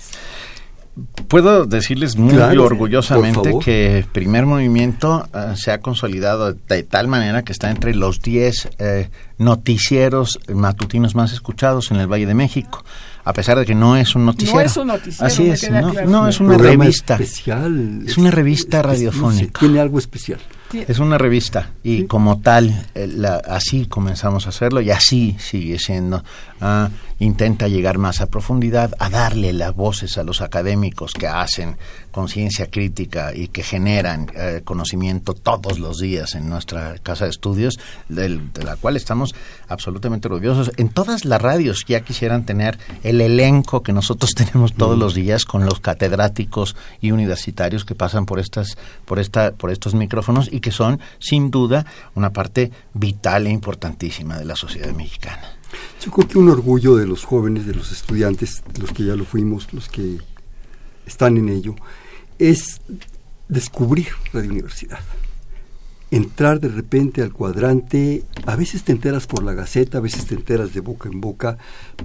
Puedo 1.28 1.66
decirles 1.66 2.16
muy 2.16 2.36
orgullosamente 2.56 3.52
que 3.62 4.06
Primer 4.12 4.46
Movimiento 4.46 5.28
eh, 5.32 5.52
se 5.54 5.70
ha 5.70 5.80
consolidado 5.80 6.54
de 6.54 6.82
tal 6.84 7.06
manera 7.06 7.42
que 7.42 7.52
está 7.52 7.70
entre 7.70 7.94
los 7.94 8.22
10 8.22 8.70
eh, 8.78 9.10
noticieros 9.36 10.40
matutinos 10.48 11.14
más 11.14 11.34
escuchados 11.34 11.90
en 11.90 11.98
el 11.98 12.06
Valle 12.06 12.26
de 12.26 12.34
México 12.34 12.82
a 13.24 13.32
pesar 13.32 13.58
de 13.58 13.66
que 13.66 13.74
no 13.74 13.96
es 13.96 14.14
un 14.14 14.24
noticiero. 14.24 14.60
No 14.60 14.64
es 14.64 14.76
un 14.76 14.86
noticiero. 14.86 15.26
Así 15.26 15.48
es, 15.50 15.68
no, 16.06 16.28
es 16.28 16.38
una 16.38 16.56
revista. 16.56 17.14
Especial. 17.14 18.04
Es 18.06 18.16
una 18.16 18.30
revista 18.30 18.82
radiofónica. 18.82 19.58
tiene 19.58 19.80
algo 19.80 19.98
especial. 19.98 20.38
Es 20.72 20.98
una 20.98 21.16
revista 21.16 21.72
y 21.82 22.04
como 22.04 22.40
tal, 22.40 22.86
eh, 22.94 23.08
así 23.48 23.86
comenzamos 23.86 24.46
a 24.46 24.48
hacerlo 24.48 24.80
y 24.80 24.90
así 24.90 25.36
sigue 25.38 25.78
siendo. 25.78 26.24
Ah, 26.60 26.90
intenta 27.18 27.68
llegar 27.68 27.98
más 27.98 28.20
a 28.20 28.26
profundidad, 28.26 28.94
a 28.98 29.08
darle 29.08 29.52
las 29.52 29.74
voces 29.74 30.18
a 30.18 30.24
los 30.24 30.42
académicos 30.42 31.12
que 31.12 31.26
hacen 31.26 31.76
conciencia 32.10 32.70
crítica 32.70 33.34
y 33.34 33.48
que 33.48 33.62
generan 33.62 34.30
eh, 34.34 34.62
conocimiento 34.64 35.34
todos 35.34 35.78
los 35.78 35.98
días 35.98 36.34
en 36.34 36.48
nuestra 36.48 36.96
casa 37.02 37.24
de 37.24 37.30
estudios, 37.30 37.78
de 38.08 38.40
la 38.64 38.76
cual 38.76 38.96
estamos 38.96 39.34
absolutamente 39.68 40.28
orgullosos. 40.28 40.72
En 40.76 40.88
todas 40.88 41.24
las 41.24 41.40
radios 41.40 41.84
ya 41.86 42.00
quisieran 42.00 42.44
tener 42.44 42.78
el 43.02 43.20
elenco 43.20 43.82
que 43.82 43.92
nosotros 43.92 44.30
tenemos 44.34 44.74
todos 44.74 44.98
los 44.98 45.14
días 45.14 45.44
con 45.44 45.64
los 45.64 45.80
catedráticos 45.80 46.76
y 47.00 47.12
universitarios 47.12 47.84
que 47.84 47.94
pasan 47.94 48.26
por 48.26 48.40
estas, 48.40 48.76
por 49.04 49.18
esta, 49.18 49.52
por 49.52 49.70
estos 49.70 49.94
micrófonos 49.94 50.48
y 50.56 50.60
que 50.60 50.72
son 50.72 50.98
sin 51.18 51.50
duda 51.50 51.84
una 52.14 52.32
parte 52.32 52.72
vital 52.94 53.46
e 53.46 53.50
importantísima 53.50 54.38
de 54.38 54.46
la 54.46 54.56
sociedad 54.56 54.92
mexicana. 54.94 55.42
Yo 56.02 56.10
creo 56.10 56.26
que 56.26 56.38
un 56.38 56.48
orgullo 56.48 56.96
de 56.96 57.06
los 57.06 57.24
jóvenes, 57.24 57.66
de 57.66 57.74
los 57.74 57.92
estudiantes, 57.92 58.62
los 58.80 58.90
que 58.92 59.04
ya 59.04 59.14
lo 59.14 59.24
fuimos, 59.24 59.72
los 59.74 59.88
que 59.88 60.18
están 61.06 61.36
en 61.36 61.50
ello, 61.50 61.74
es 62.38 62.80
descubrir 63.48 64.08
Radio 64.32 64.50
Universidad. 64.50 65.00
Entrar 66.10 66.60
de 66.60 66.68
repente 66.68 67.20
al 67.20 67.32
cuadrante, 67.32 68.22
a 68.46 68.56
veces 68.56 68.82
te 68.84 68.92
enteras 68.92 69.26
por 69.26 69.42
la 69.42 69.52
gaceta, 69.52 69.98
a 69.98 70.00
veces 70.00 70.24
te 70.24 70.36
enteras 70.36 70.72
de 70.72 70.80
boca 70.80 71.10
en 71.10 71.20
boca, 71.20 71.58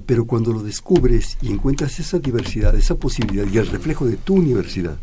pero 0.05 0.25
cuando 0.25 0.51
lo 0.51 0.61
descubres 0.61 1.37
y 1.41 1.51
encuentras 1.51 1.99
esa 1.99 2.19
diversidad, 2.19 2.75
esa 2.75 2.95
posibilidad 2.95 3.45
y 3.47 3.57
el 3.59 3.67
reflejo 3.67 4.05
de 4.05 4.17
tu 4.17 4.33
universidad, 4.33 4.97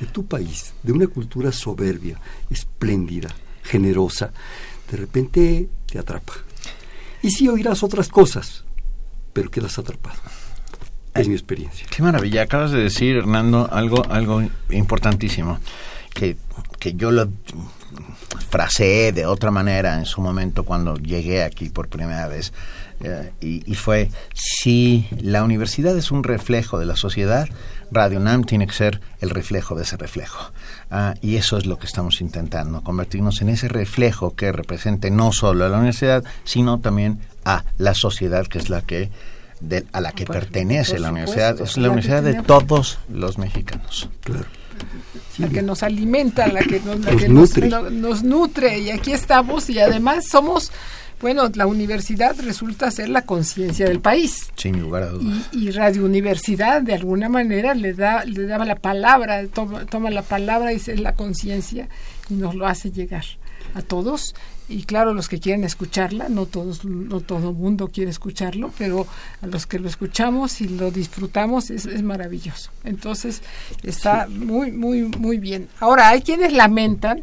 de 0.00 0.06
tu 0.06 0.26
país, 0.26 0.74
de 0.82 0.92
una 0.92 1.06
cultura 1.06 1.52
soberbia, 1.52 2.18
espléndida, 2.50 3.30
generosa, 3.62 4.32
de 4.90 4.96
repente 4.96 5.68
te 5.86 5.98
atrapa. 5.98 6.34
Y 7.22 7.30
sí 7.30 7.48
oirás 7.48 7.82
otras 7.82 8.08
cosas, 8.08 8.64
pero 9.32 9.50
quedas 9.50 9.78
atrapado. 9.78 10.18
Es 11.14 11.28
mi 11.28 11.34
experiencia. 11.34 11.86
Qué 11.90 12.02
maravilla. 12.02 12.42
Acabas 12.42 12.70
de 12.72 12.80
decir, 12.80 13.16
Hernando, 13.16 13.68
algo, 13.70 14.04
algo 14.10 14.42
importantísimo, 14.70 15.58
que, 16.14 16.36
que 16.78 16.94
yo 16.94 17.10
lo 17.10 17.28
fraseé 18.48 19.12
de 19.12 19.26
otra 19.26 19.50
manera 19.50 19.98
en 19.98 20.06
su 20.06 20.20
momento 20.20 20.64
cuando 20.64 20.96
llegué 20.96 21.42
aquí 21.42 21.68
por 21.68 21.88
primera 21.88 22.28
vez. 22.28 22.52
Eh, 23.00 23.32
y, 23.40 23.74
fue, 23.74 24.10
si 24.32 25.06
la 25.20 25.42
universidad 25.42 25.96
es 25.96 26.10
un 26.10 26.22
reflejo 26.22 26.78
de 26.78 26.86
la 26.86 26.96
sociedad, 26.96 27.48
Radio 27.92 28.20
NAM 28.20 28.44
tiene 28.44 28.66
que 28.66 28.72
ser 28.72 29.00
el 29.20 29.30
reflejo 29.30 29.74
de 29.74 29.82
ese 29.82 29.96
reflejo. 29.96 30.52
Ah, 30.90 31.14
y 31.20 31.36
eso 31.36 31.58
es 31.58 31.66
lo 31.66 31.78
que 31.78 31.86
estamos 31.86 32.20
intentando, 32.20 32.82
convertirnos 32.82 33.42
en 33.42 33.50
ese 33.50 33.68
reflejo 33.68 34.34
que 34.34 34.50
represente 34.50 35.10
no 35.10 35.32
solo 35.32 35.64
a 35.64 35.68
la 35.68 35.76
universidad, 35.76 36.24
sino 36.44 36.80
también 36.80 37.20
a 37.44 37.64
la 37.78 37.94
sociedad, 37.94 38.46
que 38.46 38.58
es 38.58 38.70
la 38.70 38.82
que 38.82 39.10
a 39.92 40.00
la 40.00 40.12
que 40.12 40.24
pertenece 40.24 40.98
la 40.98 41.10
universidad. 41.10 41.60
Es 41.60 41.76
la 41.76 41.88
universidad 41.88 42.22
de 42.22 42.42
todos 42.42 42.98
los 43.08 43.38
mexicanos. 43.38 44.08
Claro. 44.22 44.46
la 45.38 45.48
que 45.48 45.62
nos 45.62 45.82
alimenta, 45.82 46.48
la 46.48 46.62
que, 46.62 46.80
nos 46.80 48.24
nutre. 48.24 48.78
Y 48.80 48.90
aquí 48.90 49.12
estamos 49.12 49.70
y 49.70 49.78
además 49.78 50.26
somos 50.28 50.72
bueno, 51.22 51.48
la 51.54 51.66
universidad 51.66 52.36
resulta 52.40 52.90
ser 52.90 53.08
la 53.08 53.22
conciencia 53.22 53.86
del 53.86 54.00
país. 54.00 54.50
Sin 54.56 54.80
lugar 54.80 55.04
a 55.04 55.08
dudas. 55.10 55.48
Y, 55.52 55.70
Radio 55.70 56.04
Universidad, 56.04 56.82
de 56.82 56.94
alguna 56.94 57.28
manera, 57.28 57.74
le 57.74 57.94
da 57.94 58.24
le 58.24 58.44
daba 58.46 58.64
la 58.64 58.74
palabra, 58.74 59.46
toma, 59.46 60.10
la 60.10 60.22
palabra 60.22 60.72
y 60.72 60.76
es 60.76 61.00
la 61.00 61.14
conciencia 61.14 61.88
y 62.28 62.34
nos 62.34 62.56
lo 62.56 62.66
hace 62.66 62.90
llegar 62.90 63.24
a 63.74 63.82
todos. 63.82 64.34
Y 64.68 64.82
claro, 64.82 65.14
los 65.14 65.28
que 65.28 65.38
quieren 65.38 65.62
escucharla, 65.62 66.28
no 66.28 66.46
todos, 66.46 66.84
no 66.84 67.20
todo 67.20 67.50
el 67.50 67.56
mundo 67.56 67.88
quiere 67.88 68.10
escucharlo, 68.10 68.72
pero 68.76 69.06
a 69.42 69.46
los 69.46 69.66
que 69.66 69.78
lo 69.78 69.88
escuchamos 69.88 70.60
y 70.60 70.68
lo 70.68 70.90
disfrutamos 70.90 71.70
es, 71.70 71.86
es 71.86 72.02
maravilloso. 72.02 72.70
Entonces, 72.82 73.42
está 73.84 74.26
muy, 74.28 74.72
muy, 74.72 75.02
muy 75.02 75.38
bien. 75.38 75.68
Ahora, 75.78 76.08
hay 76.08 76.22
quienes 76.22 76.52
lamentan 76.52 77.22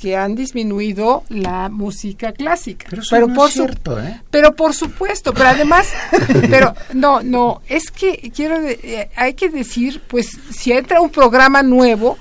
que 0.00 0.16
han 0.16 0.34
disminuido 0.34 1.24
la 1.28 1.68
música 1.68 2.32
clásica. 2.32 2.88
Pero, 3.10 3.28
por 3.28 3.50
cierto, 3.50 4.00
¿eh? 4.00 4.20
Pero 4.30 4.54
por 4.54 4.74
supuesto, 4.74 5.32
pero 5.32 5.50
además, 5.50 5.92
pero 6.50 6.74
no, 6.94 7.22
no, 7.22 7.62
es 7.68 7.90
que 7.90 8.30
quiero, 8.34 8.56
eh, 8.66 9.10
hay 9.16 9.34
que 9.34 9.48
decir, 9.48 10.02
pues 10.06 10.38
si 10.50 10.72
entra 10.72 11.00
un 11.00 11.10
programa 11.10 11.62
nuevo, 11.62 12.16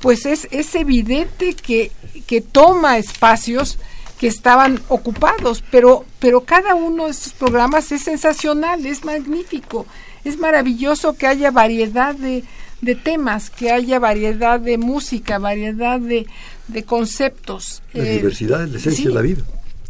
pues 0.00 0.26
es, 0.26 0.48
es 0.50 0.74
evidente 0.74 1.54
que, 1.54 1.90
que 2.26 2.40
toma 2.40 2.98
espacios 2.98 3.78
que 4.18 4.26
estaban 4.28 4.80
ocupados, 4.88 5.62
pero, 5.70 6.04
pero 6.18 6.42
cada 6.42 6.74
uno 6.74 7.06
de 7.06 7.10
estos 7.10 7.32
programas 7.32 7.90
es 7.92 8.02
sensacional, 8.02 8.86
es 8.86 9.04
magnífico, 9.04 9.86
es 10.24 10.38
maravilloso 10.38 11.16
que 11.16 11.26
haya 11.26 11.50
variedad 11.50 12.14
de, 12.14 12.44
de 12.80 12.94
temas, 12.94 13.50
que 13.50 13.70
haya 13.70 13.98
variedad 13.98 14.60
de 14.60 14.78
música, 14.78 15.38
variedad 15.38 15.98
de, 15.98 16.26
de 16.68 16.84
conceptos. 16.84 17.82
La 17.92 18.04
eh, 18.04 18.16
diversidad 18.16 18.64
es 18.64 18.70
la 18.70 18.78
esencia 18.78 19.08
de 19.08 19.14
la 19.14 19.20
vida. 19.20 19.42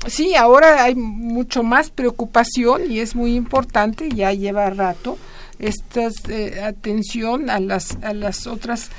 Sí, 0.06 0.34
ahora 0.34 0.84
hay 0.84 0.94
mucho 0.94 1.62
más 1.62 1.90
preocupación 1.90 2.90
y 2.90 2.98
es 2.98 3.14
muy 3.14 3.34
importante, 3.34 4.10
ya 4.10 4.32
lleva 4.32 4.68
rato, 4.70 5.16
esta 5.58 6.08
eh, 6.28 6.60
atención 6.62 7.50
a 7.50 7.60
las 7.60 7.96
a 8.02 8.12
las 8.12 8.46
otras 8.46 8.90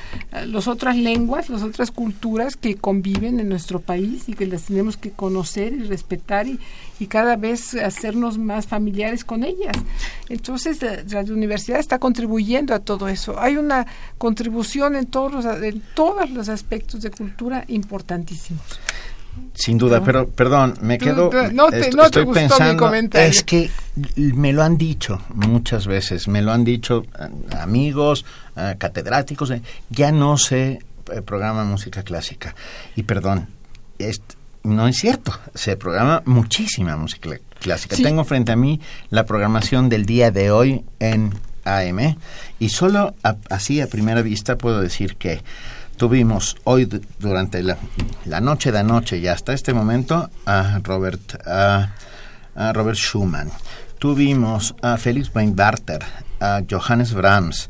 otras 0.67 0.95
lenguas, 0.97 1.49
las 1.49 1.63
otras 1.63 1.91
culturas 1.91 2.55
que 2.55 2.75
conviven 2.75 3.39
en 3.39 3.49
nuestro 3.49 3.79
país 3.79 4.27
y 4.27 4.33
que 4.33 4.45
las 4.45 4.63
tenemos 4.63 4.97
que 4.97 5.11
conocer 5.11 5.73
y 5.73 5.83
respetar 5.83 6.47
y, 6.47 6.59
y 6.99 7.07
cada 7.07 7.35
vez 7.35 7.75
hacernos 7.75 8.37
más 8.37 8.67
familiares 8.67 9.23
con 9.23 9.43
ellas. 9.43 9.75
Entonces, 10.29 10.79
la, 10.81 11.21
universidad 11.21 11.79
está 11.79 11.99
contribuyendo 11.99 12.73
a 12.73 12.79
todo 12.79 13.07
eso. 13.07 13.39
Hay 13.39 13.57
una 13.57 13.85
contribución 14.17 14.95
en 14.95 15.07
todos 15.07 15.31
los, 15.33 15.45
en 15.45 15.81
todos 15.93 16.29
los 16.29 16.49
aspectos 16.49 17.01
de 17.01 17.11
cultura 17.11 17.65
importantísimos. 17.67 18.79
Sin 19.53 19.77
duda, 19.77 20.03
pero 20.03 20.27
perdón, 20.27 20.75
me 20.81 20.97
quedo. 20.97 21.29
No 21.53 21.67
te, 21.67 21.89
estoy 21.89 22.25
pensando, 22.25 22.91
Es 23.13 23.43
que 23.43 23.69
me 24.15 24.51
lo 24.51 24.63
han 24.63 24.77
dicho 24.77 25.21
muchas 25.33 25.87
veces, 25.87 26.27
me 26.27 26.41
lo 26.41 26.51
han 26.51 26.65
dicho 26.65 27.05
eh, 27.19 27.55
amigos, 27.57 28.25
eh, 28.57 28.75
catedráticos, 28.77 29.51
eh, 29.51 29.61
ya 29.89 30.11
no 30.11 30.37
se 30.37 30.79
programa 31.25 31.63
música 31.63 32.03
clásica. 32.03 32.55
Y 32.95 33.03
perdón, 33.03 33.47
no 34.63 34.87
es 34.87 34.97
cierto, 34.97 35.31
se 35.53 35.77
programa 35.77 36.21
muchísima 36.25 36.97
música 36.97 37.29
clásica. 37.59 37.95
Tengo 37.95 38.25
frente 38.25 38.51
a 38.51 38.55
mí 38.55 38.81
la 39.09 39.25
programación 39.25 39.87
del 39.87 40.05
día 40.05 40.31
de 40.31 40.51
hoy 40.51 40.83
en 40.99 41.31
AM 41.65 42.17
y 42.59 42.69
solo 42.69 43.15
así 43.49 43.81
a 43.81 43.87
primera 43.87 44.21
vista 44.21 44.57
puedo 44.57 44.81
decir 44.81 45.15
que 45.15 45.41
Tuvimos 45.97 46.57
hoy 46.65 46.89
durante 47.19 47.63
la, 47.63 47.77
noche 48.41 48.73
de 48.73 48.79
anoche 48.79 49.17
y 49.17 49.27
hasta 49.27 49.53
este 49.53 49.73
momento 49.73 50.29
a 50.45 50.79
Robert, 50.83 51.41
a, 51.47 51.93
Robert 52.73 52.97
Schumann. 52.97 53.49
Tuvimos 53.97 54.75
a 54.81 54.97
Felix 54.97 55.31
Weinbarter, 55.33 56.03
a 56.41 56.63
Johannes 56.69 57.13
Brahms, 57.13 57.69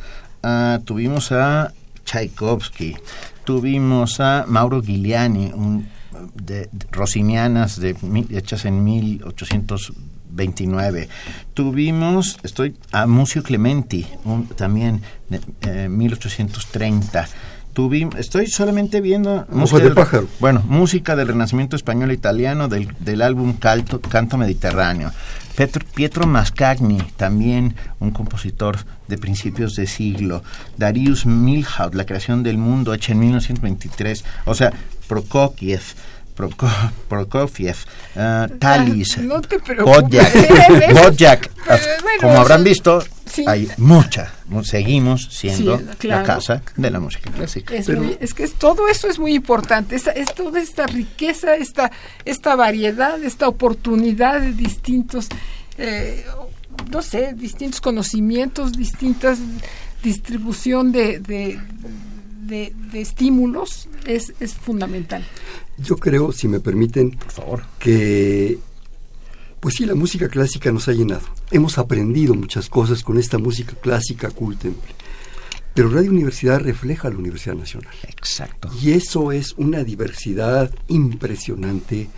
tuvimos 0.85 1.31
a 1.31 1.71
Tchaikovsky, 2.03 2.97
tuvimos 3.43 4.19
a 4.19 4.45
Mauro 4.47 4.81
Giuliani, 4.81 5.51
un, 5.53 5.87
de, 6.33 6.67
Rosinianas 6.91 7.79
de, 7.79 7.95
hechas 8.31 8.65
en 8.65 8.83
1829. 8.83 11.09
Tuvimos, 11.53 12.39
estoy, 12.41 12.75
a 12.91 13.05
Mucio 13.05 13.43
Clementi, 13.43 14.07
un, 14.23 14.47
también 14.47 15.03
de 15.29 15.89
1830. 15.89 17.27
Estoy 18.17 18.47
solamente 18.47 19.01
viendo 19.01 19.45
música 19.49 20.07
bueno 20.39 20.63
música 20.65 21.15
del 21.15 21.27
renacimiento 21.27 21.75
español 21.75 22.13
italiano 22.13 22.69
del, 22.69 22.95
del 22.99 23.21
álbum 23.21 23.53
Calto, 23.53 23.99
canto 23.99 24.37
mediterráneo. 24.37 25.11
Pietro, 25.57 25.85
Pietro 25.93 26.25
Mascagni 26.25 26.99
también 27.17 27.75
un 27.99 28.11
compositor 28.11 28.77
de 29.09 29.17
principios 29.17 29.75
de 29.75 29.87
siglo. 29.87 30.41
Darius 30.77 31.25
Milhaud 31.25 31.95
la 31.95 32.05
creación 32.05 32.43
del 32.43 32.57
mundo 32.57 32.93
hecha 32.93 33.11
en 33.11 33.19
1923 33.19 34.23
o 34.45 34.55
sea 34.55 34.71
Prokofiev 35.07 35.81
Prokofiev, 37.09 37.77
uh, 38.15 38.47
Talis, 38.59 39.17
no 39.19 39.41
como 42.21 42.39
habrán 42.39 42.63
visto, 42.63 43.03
hay 43.47 43.69
mucha, 43.77 44.31
seguimos 44.63 45.27
siendo 45.31 45.81
la 46.03 46.23
casa 46.23 46.61
de 46.75 46.91
la 46.91 46.99
música 46.99 47.31
clásica. 47.31 47.75
Es, 47.75 48.33
que 48.33 48.47
todo 48.47 48.87
eso 48.87 49.07
es 49.07 49.19
muy 49.19 49.33
importante, 49.33 49.95
es, 49.95 50.05
toda 50.35 50.59
esta 50.59 50.87
riqueza, 50.87 51.55
esta, 51.55 51.91
esta 52.25 52.55
variedad, 52.55 53.21
esta 53.23 53.47
oportunidad 53.47 54.41
de 54.41 54.53
distintos, 54.53 55.27
eh, 55.77 56.25
no 56.91 57.01
sé, 57.01 57.33
distintos 57.33 57.81
conocimientos, 57.81 58.73
distintas 58.73 59.39
distribución 60.03 60.91
de, 60.91 61.19
de, 61.19 61.59
de 62.45 63.01
estímulos 63.01 63.89
es, 64.05 64.33
es 64.39 64.53
fundamental. 64.53 65.25
Yo 65.77 65.97
creo, 65.97 66.31
si 66.31 66.47
me 66.47 66.59
permiten, 66.59 67.11
Por 67.11 67.31
favor. 67.31 67.63
que 67.79 68.59
pues 69.65 69.77
sí, 69.77 69.85
la 69.87 69.95
música 69.95 70.29
clásica 70.29 70.71
nos 70.71 70.87
ha 70.89 70.91
llenado. 70.91 71.23
Hemos 71.49 71.79
aprendido 71.79 72.35
muchas 72.35 72.69
cosas 72.69 73.01
con 73.01 73.17
esta 73.17 73.39
música 73.39 73.73
clásica 73.73 74.29
cultemple. 74.29 74.93
Pero 75.73 75.89
Radio 75.89 76.11
Universidad 76.11 76.59
refleja 76.59 77.09
la 77.09 77.17
Universidad 77.17 77.55
Nacional. 77.55 77.91
Exacto. 78.07 78.69
Y 78.79 78.91
eso 78.91 79.31
es 79.31 79.53
una 79.57 79.83
diversidad 79.83 80.69
impresionante 80.87 82.09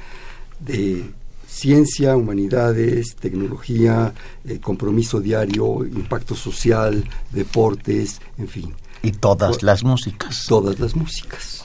de 0.59 1.05
ciencia, 1.47 2.17
humanidades, 2.17 3.15
tecnología, 3.15 4.13
eh, 4.43 4.59
compromiso 4.59 5.21
diario, 5.21 5.85
impacto 5.85 6.35
social, 6.35 7.01
deportes, 7.31 8.19
en 8.37 8.49
fin, 8.49 8.73
Y 9.01 9.13
todas 9.13 9.63
las 9.63 9.85
músicas. 9.85 10.43
todas 10.49 10.81
las 10.81 10.97
músicas. 10.97 11.56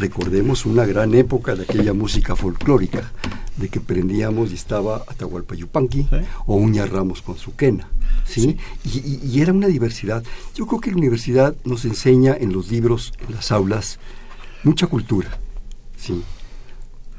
Recordemos 0.00 0.64
una 0.64 0.86
gran 0.86 1.14
época 1.14 1.54
de 1.54 1.64
aquella 1.64 1.92
música 1.92 2.34
folclórica, 2.34 3.12
de 3.58 3.68
que 3.68 3.80
prendíamos 3.80 4.50
y 4.50 4.54
estaba 4.54 5.04
Atahualpa 5.06 5.54
Yupanqui 5.54 6.04
Sí. 6.04 6.16
o 6.46 6.56
Uña 6.56 6.86
Ramos 6.86 7.20
con 7.20 7.36
su 7.36 7.54
quena. 7.54 7.86
¿sí? 8.24 8.56
Y, 8.82 8.98
y- 9.00 9.20
y 9.30 9.42
era 9.42 9.52
una 9.52 9.66
diversidad. 9.66 10.24
Yo 10.54 10.66
creo 10.66 10.80
que 10.80 10.90
la 10.90 10.96
universidad 10.96 11.54
nos 11.64 11.84
enseña 11.84 12.34
en 12.34 12.52
los 12.54 12.70
libros, 12.70 13.12
en 13.28 13.34
las 13.34 13.52
aulas, 13.52 13.98
mucha 14.64 14.86
cultura. 14.86 15.38
¿sí? 15.98 16.22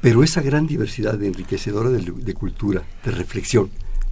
Pero 0.00 0.24
esa 0.24 0.42
gran 0.42 0.66
diversidad 0.66 1.14
de 1.14 1.28
enriquecedora 1.28 1.88
de, 1.88 2.00
de 2.02 2.34
cultura, 2.34 2.82
de 3.04 3.12
reflexión, 3.12 3.70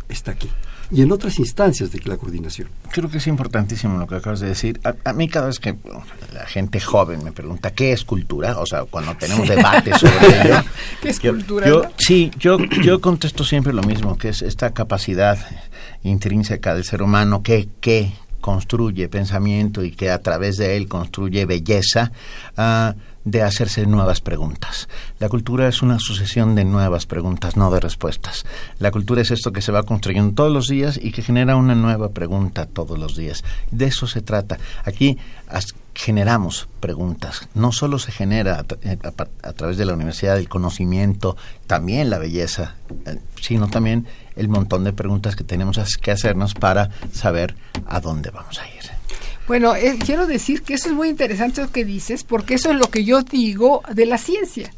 está 0.08 0.30
aquí. 0.30 0.48
Y 0.92 1.02
en 1.02 1.12
otras 1.12 1.38
instancias 1.38 1.92
de 1.92 2.00
la 2.04 2.16
coordinación. 2.16 2.68
Creo 2.90 3.08
que 3.08 3.18
es 3.18 3.26
importantísimo 3.28 3.96
lo 3.98 4.06
que 4.08 4.16
acabas 4.16 4.40
de 4.40 4.48
decir. 4.48 4.80
A, 4.84 4.94
a 5.08 5.12
mí 5.12 5.28
cada 5.28 5.46
vez 5.46 5.60
que 5.60 5.76
la 6.34 6.46
gente 6.46 6.80
joven 6.80 7.22
me 7.22 7.30
pregunta 7.32 7.70
qué 7.72 7.92
es 7.92 8.04
cultura, 8.04 8.58
o 8.58 8.66
sea, 8.66 8.84
cuando 8.86 9.14
tenemos 9.16 9.48
debates 9.48 9.98
sobre 9.98 10.16
ello. 10.44 10.62
¿Qué 11.00 11.10
es 11.10 11.20
yo- 11.20 11.32
cultura, 11.32 11.68
yo-? 11.68 11.82
Sí, 11.96 12.30
yo, 12.38 12.58
yo 12.82 13.00
contesto 13.00 13.44
siempre 13.44 13.72
lo 13.72 13.82
mismo, 13.82 14.18
que 14.18 14.30
es 14.30 14.42
esta 14.42 14.72
capacidad 14.72 15.38
intrínseca 16.02 16.74
del 16.74 16.84
ser 16.84 17.02
humano 17.02 17.42
que, 17.42 17.68
que 17.80 18.12
construye 18.40 19.08
pensamiento 19.08 19.84
y 19.84 19.90
que 19.92 20.10
a 20.10 20.20
través 20.22 20.56
de 20.56 20.76
él 20.76 20.88
construye 20.88 21.44
belleza, 21.46 22.10
ah, 22.56 22.94
de 23.24 23.42
hacerse 23.42 23.86
nuevas 23.86 24.20
preguntas. 24.20 24.88
La 25.18 25.28
cultura 25.28 25.68
es 25.68 25.82
una 25.82 25.98
sucesión 25.98 26.54
de 26.54 26.64
nuevas 26.64 27.06
preguntas, 27.06 27.56
no 27.56 27.70
de 27.70 27.80
respuestas. 27.80 28.44
La 28.78 28.90
cultura 28.90 29.22
es 29.22 29.30
esto 29.30 29.52
que 29.52 29.62
se 29.62 29.72
va 29.72 29.82
construyendo 29.82 30.34
todos 30.34 30.52
los 30.52 30.66
días 30.66 30.98
y 31.00 31.12
que 31.12 31.22
genera 31.22 31.56
una 31.56 31.74
nueva 31.74 32.10
pregunta 32.10 32.66
todos 32.66 32.98
los 32.98 33.16
días. 33.16 33.44
De 33.70 33.86
eso 33.86 34.06
se 34.06 34.22
trata. 34.22 34.58
Aquí 34.84 35.18
generamos 35.94 36.68
preguntas. 36.80 37.48
No 37.54 37.72
solo 37.72 37.98
se 37.98 38.12
genera 38.12 38.64
eh, 38.82 38.96
a 39.42 39.52
través 39.52 39.76
de 39.76 39.84
la 39.84 39.94
universidad 39.94 40.38
el 40.38 40.48
conocimiento, 40.48 41.36
también 41.66 42.10
la 42.10 42.18
belleza, 42.18 42.76
eh, 43.06 43.18
sino 43.40 43.68
también 43.68 44.06
el 44.36 44.48
montón 44.48 44.84
de 44.84 44.92
preguntas 44.92 45.36
que 45.36 45.44
tenemos 45.44 45.78
que 46.00 46.10
hacernos 46.10 46.54
para 46.54 46.90
saber 47.12 47.54
a 47.86 48.00
dónde 48.00 48.30
vamos 48.30 48.58
a 48.58 48.66
ir. 48.68 48.99
Bueno, 49.50 49.74
eh, 49.74 49.98
quiero 49.98 50.28
decir 50.28 50.62
que 50.62 50.74
eso 50.74 50.90
es 50.90 50.94
muy 50.94 51.08
interesante 51.08 51.60
lo 51.60 51.72
que 51.72 51.84
dices, 51.84 52.22
porque 52.22 52.54
eso 52.54 52.70
es 52.70 52.76
lo 52.76 52.88
que 52.88 53.02
yo 53.02 53.22
digo 53.22 53.82
de 53.92 54.06
la 54.06 54.16
ciencia. 54.16 54.72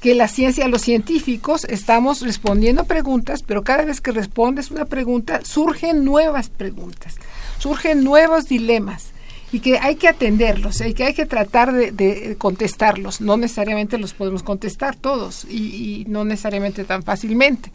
Que 0.00 0.16
la 0.16 0.26
ciencia, 0.26 0.66
los 0.66 0.82
científicos, 0.82 1.64
estamos 1.66 2.20
respondiendo 2.20 2.82
preguntas, 2.82 3.44
pero 3.46 3.62
cada 3.62 3.84
vez 3.84 4.00
que 4.00 4.10
respondes 4.10 4.72
una 4.72 4.86
pregunta, 4.86 5.44
surgen 5.44 6.04
nuevas 6.04 6.48
preguntas, 6.48 7.14
surgen 7.60 8.02
nuevos 8.02 8.48
dilemas 8.48 9.12
y 9.52 9.60
que 9.60 9.78
hay 9.78 9.94
que 9.94 10.08
atenderlos 10.08 10.80
hay 10.80 10.94
que 10.94 11.26
tratar 11.26 11.72
de, 11.72 11.92
de 11.92 12.34
contestarlos. 12.38 13.20
No 13.20 13.36
necesariamente 13.36 13.98
los 13.98 14.14
podemos 14.14 14.42
contestar 14.42 14.96
todos 14.96 15.46
y, 15.48 16.00
y 16.00 16.04
no 16.08 16.24
necesariamente 16.24 16.82
tan 16.82 17.04
fácilmente. 17.04 17.70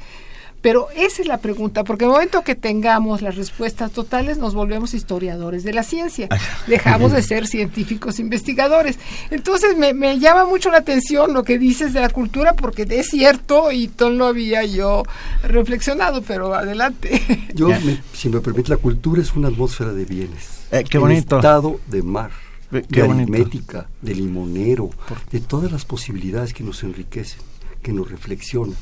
Pero 0.62 0.88
esa 0.96 1.22
es 1.22 1.28
la 1.28 1.38
pregunta, 1.38 1.84
porque 1.84 2.04
en 2.06 2.10
el 2.10 2.14
momento 2.16 2.44
que 2.44 2.56
tengamos 2.56 3.22
las 3.22 3.36
respuestas 3.36 3.92
totales 3.92 4.38
nos 4.38 4.54
volvemos 4.56 4.94
historiadores 4.94 5.64
de 5.64 5.72
la 5.72 5.84
ciencia, 5.84 6.28
dejamos 6.68 7.12
de 7.12 7.22
ser 7.22 7.48
científicos 7.48 8.20
investigadores. 8.20 8.98
Entonces 9.30 9.78
me, 9.78 9.94
me 9.94 10.20
llama 10.20 10.46
mucho 10.46 10.70
la 10.72 10.80
atención 10.80 11.34
lo 11.34 11.44
que 11.44 11.58
dices 11.60 11.94
de 11.94 12.02
la 12.02 12.10
cultura, 12.10 12.54
porque 12.54 12.86
es 12.90 13.08
cierto 13.08 13.72
y 13.72 13.90
no 14.00 14.10
lo 14.10 14.26
había 14.26 14.66
yo 14.66 15.04
reflexionado, 15.44 16.22
pero 16.22 16.54
adelante. 16.54 17.22
Yo, 17.54 17.70
me- 17.70 18.02
si 18.14 18.30
me 18.30 18.40
permite, 18.42 18.70
la 18.70 18.78
cultura 18.78 19.22
es 19.22 19.34
una 19.36 19.48
atmósfera 19.50 19.94
de 19.94 20.06
bienes. 20.06 20.48
Eh, 20.72 20.84
qué 20.90 20.98
El 20.98 21.02
bonito. 21.02 21.38
estado 21.38 21.80
de 21.88 22.02
mar, 22.02 22.32
qué 22.72 22.82
de 23.02 23.04
bonito. 23.04 23.32
aritmética, 23.34 23.88
de 24.02 24.16
limonero, 24.16 24.90
de 25.32 25.40
todas 25.40 25.72
las 25.72 25.86
posibilidades 25.86 26.54
que 26.54 26.64
nos 26.64 26.84
enriquecen, 26.84 27.40
que 27.82 27.94
nos 27.94 28.10
reflexionan. 28.10 28.76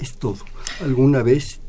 Es 0.00 0.16
todo. 0.18 0.38
Alguna 0.82 1.22
vez, 1.22 1.60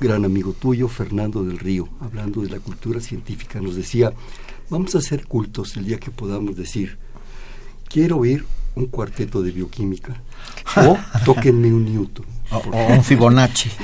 gran 0.00 0.24
amigo 0.24 0.52
tuyo, 0.52 0.88
Fernando 0.88 1.44
del 1.44 1.58
Río, 1.58 1.88
hablando 2.00 2.40
de 2.42 2.50
la 2.50 2.58
cultura 2.58 3.00
científica, 3.00 3.60
nos 3.60 3.76
decía, 3.76 4.12
vamos 4.68 4.94
a 4.94 5.00
ser 5.00 5.26
cultos 5.26 5.76
el 5.76 5.84
día 5.86 5.98
que 5.98 6.10
podamos 6.10 6.56
decir, 6.56 6.98
quiero 7.88 8.18
oír 8.18 8.44
un 8.76 8.86
cuarteto 8.86 9.42
de 9.42 9.50
bioquímica 9.50 10.20
o 10.76 10.96
tóquenme 11.24 11.72
un 11.72 11.84
Newton. 11.84 12.26
O, 12.52 12.56
o 12.56 12.86
un 12.94 13.04
Fibonacci. 13.04 13.70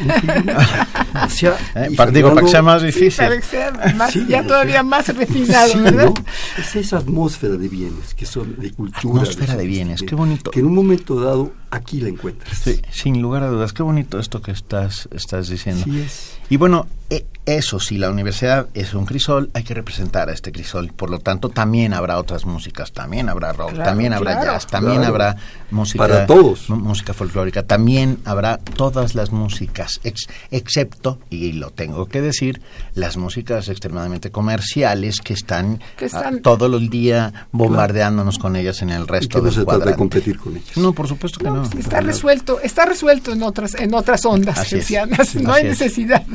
O 1.24 1.28
sea, 1.30 1.56
Eh, 1.74 1.88
y 1.92 1.96
pa- 1.96 2.06
digo, 2.06 2.34
para 2.34 2.42
que 2.44 2.50
sea 2.50 2.62
más 2.62 2.80
Sí, 2.82 2.86
difícil. 2.86 3.24
para 3.24 3.36
que 3.36 3.42
sea 3.42 3.92
más- 3.96 4.12
Sí, 4.12 4.26
ya 4.28 4.42
todavía 4.46 4.74
sea, 4.74 4.82
más 4.82 5.08
refinado, 5.16 5.72
Sí, 5.72 5.78
¿verdad? 5.78 6.04
¿no? 6.06 6.14
Es 6.58 6.76
esa 6.76 6.98
atmósfera 6.98 7.56
de 7.56 7.68
bienes, 7.68 8.12
que 8.14 8.26
son 8.26 8.56
de 8.60 8.70
cultura. 8.72 9.22
Atmósfera 9.22 9.56
de 9.56 9.66
bienes, 9.66 10.02
qué 10.02 10.14
bonito. 10.14 10.50
Que 10.50 10.60
en 10.60 10.66
un 10.66 10.74
momento 10.74 11.18
dado 11.20 11.52
aquí 11.70 12.00
la 12.00 12.08
encuentras. 12.08 12.58
Sí, 12.58 12.80
sin 12.90 13.20
lugar 13.22 13.42
a 13.42 13.48
dudas. 13.48 13.72
Qué 13.72 13.82
bonito 13.82 14.18
esto 14.18 14.40
que 14.42 14.50
estás, 14.52 15.08
estás 15.12 15.48
diciendo. 15.48 15.82
Así 15.82 16.00
es. 16.00 16.32
Y 16.48 16.56
bueno, 16.58 16.86
e- 17.10 17.26
eso, 17.44 17.78
si 17.80 17.98
la 17.98 18.10
universidad 18.10 18.66
es 18.74 18.94
un 18.94 19.04
crisol, 19.06 19.50
hay 19.54 19.62
que 19.64 19.74
representar 19.74 20.28
a 20.28 20.32
este 20.32 20.50
crisol. 20.52 20.92
Por 20.94 21.10
lo 21.10 21.18
tanto, 21.20 21.48
también 21.48 21.92
habrá 21.94 22.18
otras 22.18 22.44
músicas, 22.44 22.92
también 22.92 23.28
habrá 23.28 23.52
rock, 23.52 23.70
Claro, 23.70 23.84
también 23.90 24.12
habrá 24.12 24.32
claro. 24.36 24.52
jazz, 24.52 24.66
también 24.66 24.96
Claro. 24.98 25.12
habrá 25.14 25.36
música 25.70 25.98
Para 26.06 26.26
todos. 26.26 26.68
música 26.70 27.14
folclórica, 27.14 27.62
también 27.64 28.18
habrá 28.24 28.58
todas 28.58 29.14
las 29.14 29.30
músicas, 29.32 30.00
ex- 30.04 30.26
excepto, 30.50 31.18
y 31.30 31.52
lo 31.52 31.70
tengo 31.70 32.06
que 32.06 32.20
decir, 32.20 32.60
las 32.94 33.16
músicas 33.16 33.68
extremadamente 33.68 34.30
comerciales 34.30 35.20
que 35.20 35.32
están, 35.34 35.80
Que 35.96 36.06
están- 36.06 36.36
ah, 36.36 36.40
todo 36.42 36.66
el 36.76 36.88
día 36.90 37.46
bombardeándonos 37.52 38.38
con 38.38 38.56
ellas 38.56 38.82
en 38.82 38.90
el 38.90 39.02
Y 39.02 39.06
resto 39.06 39.38
que 39.38 39.38
no 39.38 39.44
del 39.44 39.54
se 39.54 39.64
trata 39.64 39.84
de 39.90 39.94
competir 39.96 40.38
con 40.38 40.56
ellos. 40.56 40.76
No, 40.76 40.92
por 40.92 41.06
supuesto 41.08 41.38
que 41.38 41.46
No, 41.46 41.55
no. 41.56 41.78
está 41.78 42.00
resuelto, 42.00 42.60
está 42.60 42.84
resuelto 42.86 43.32
en 43.32 43.42
otras, 43.42 43.74
en 43.74 43.94
otras 43.94 44.24
ondas 44.24 44.58
Así 44.58 44.76
es. 44.76 44.90
No 45.06 45.16
Así 45.22 45.38
hay 45.46 45.66
es. 45.66 45.80
necesidad, 45.80 46.26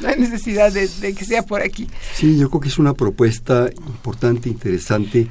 no 0.00 0.08
hay 0.08 0.18
necesidad 0.18 0.72
de, 0.72 0.88
de 0.88 1.14
que 1.14 1.24
sea 1.24 1.42
por 1.44 1.62
aquí. 1.62 1.88
Sí, 2.14 2.38
yo 2.38 2.48
creo 2.50 2.60
que 2.60 2.68
es 2.68 2.78
una 2.78 2.94
propuesta 2.94 3.68
importante, 3.86 4.48
interesante, 4.48 5.28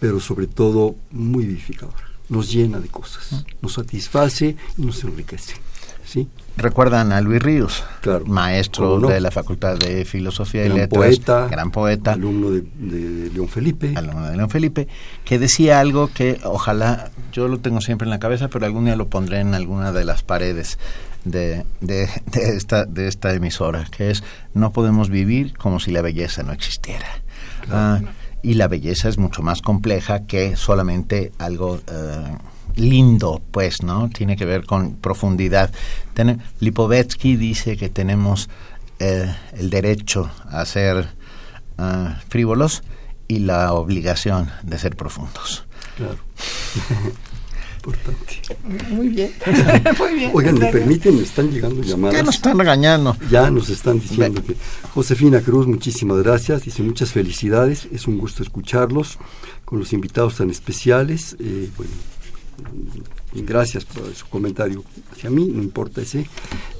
pero 0.00 0.20
sobre 0.20 0.46
todo 0.46 0.96
muy 1.10 1.44
vivificadora. 1.46 1.98
Nos 2.28 2.50
llena 2.52 2.78
de 2.80 2.88
cosas, 2.88 3.44
nos 3.60 3.74
satisface 3.74 4.56
y 4.78 4.82
nos 4.82 5.02
enriquece. 5.04 5.54
¿sí? 6.06 6.28
Recuerdan 6.56 7.12
a 7.12 7.20
Luis 7.22 7.42
Ríos, 7.42 7.82
Claro. 8.02 8.26
maestro 8.26 9.00
de 9.00 9.20
la 9.20 9.30
Facultad 9.30 9.76
de 9.78 10.04
Filosofía 10.04 10.66
y 10.66 10.68
Letras, 10.68 10.88
poeta, 10.88 11.48
gran 11.48 11.70
poeta, 11.70 12.12
alumno 12.12 12.50
de, 12.50 12.62
de 12.78 13.30
León 13.30 13.48
Felipe. 13.48 13.94
alumno 13.96 14.26
de 14.28 14.36
León 14.36 14.50
Felipe, 14.50 14.86
que 15.24 15.38
decía 15.38 15.80
algo 15.80 16.08
que 16.12 16.38
ojalá, 16.44 17.10
yo 17.32 17.48
lo 17.48 17.58
tengo 17.58 17.80
siempre 17.80 18.04
en 18.04 18.10
la 18.10 18.18
cabeza, 18.18 18.48
pero 18.48 18.66
algún 18.66 18.84
día 18.84 18.96
lo 18.96 19.08
pondré 19.08 19.40
en 19.40 19.54
alguna 19.54 19.92
de 19.92 20.04
las 20.04 20.22
paredes 20.22 20.78
de, 21.24 21.64
de, 21.80 22.08
de 22.32 22.56
esta, 22.56 22.84
de 22.84 23.08
esta 23.08 23.32
emisora, 23.32 23.86
que 23.90 24.10
es 24.10 24.22
no 24.52 24.72
podemos 24.72 25.08
vivir 25.08 25.56
como 25.56 25.80
si 25.80 25.90
la 25.90 26.02
belleza 26.02 26.42
no 26.42 26.52
existiera. 26.52 27.06
Ah, 27.70 28.00
y 28.42 28.54
la 28.54 28.68
belleza 28.68 29.08
es 29.08 29.18
mucho 29.18 29.40
más 29.42 29.62
compleja 29.62 30.26
que 30.26 30.56
solamente 30.56 31.32
algo 31.38 31.80
eh, 31.86 32.36
lindo, 32.76 33.42
pues, 33.50 33.82
¿no? 33.82 34.08
Tiene 34.10 34.36
que 34.36 34.44
ver 34.44 34.64
con 34.66 34.94
profundidad. 34.96 35.72
Tene- 36.14 36.38
Lipovetsky 36.60 37.36
dice 37.36 37.76
que 37.76 37.88
tenemos 37.88 38.48
eh, 38.98 39.34
el 39.54 39.70
derecho 39.70 40.30
a 40.50 40.64
ser 40.64 41.08
ah, 41.78 42.20
frívolos 42.28 42.82
y 43.28 43.38
la 43.40 43.72
obligación 43.72 44.50
de 44.62 44.78
ser 44.78 44.96
profundos. 44.96 45.64
Claro. 45.96 46.18
Importante. 47.76 48.40
Muy 48.90 49.08
bien, 49.08 49.32
muy 49.98 50.14
bien. 50.14 50.30
Oigan, 50.32 50.56
¿me 50.56 50.66
permiten? 50.70 51.16
Me 51.16 51.22
están 51.24 51.50
llegando 51.50 51.82
llamadas. 51.82 52.14
¿Qué 52.16 52.22
nos 52.22 52.36
están 52.36 52.56
regañando? 52.56 53.16
Ya 53.28 53.50
nos 53.50 53.68
están 53.70 53.98
diciendo 53.98 54.40
que 54.44 54.54
Josefina 54.94 55.40
Cruz, 55.40 55.66
muchísimas 55.66 56.18
gracias, 56.18 56.62
dice 56.62 56.84
muchas 56.84 57.10
felicidades, 57.10 57.88
es 57.90 58.06
un 58.06 58.18
gusto 58.18 58.44
escucharlos 58.44 59.18
con 59.64 59.80
los 59.80 59.92
invitados 59.92 60.36
tan 60.36 60.48
especiales. 60.50 61.34
eh, 61.40 61.70
bueno, 61.76 61.90
Gracias 63.34 63.86
por 63.86 64.14
su 64.14 64.26
comentario 64.26 64.84
hacia 65.10 65.30
mí, 65.30 65.46
no 65.46 65.62
importa 65.62 66.02
ese. 66.02 66.26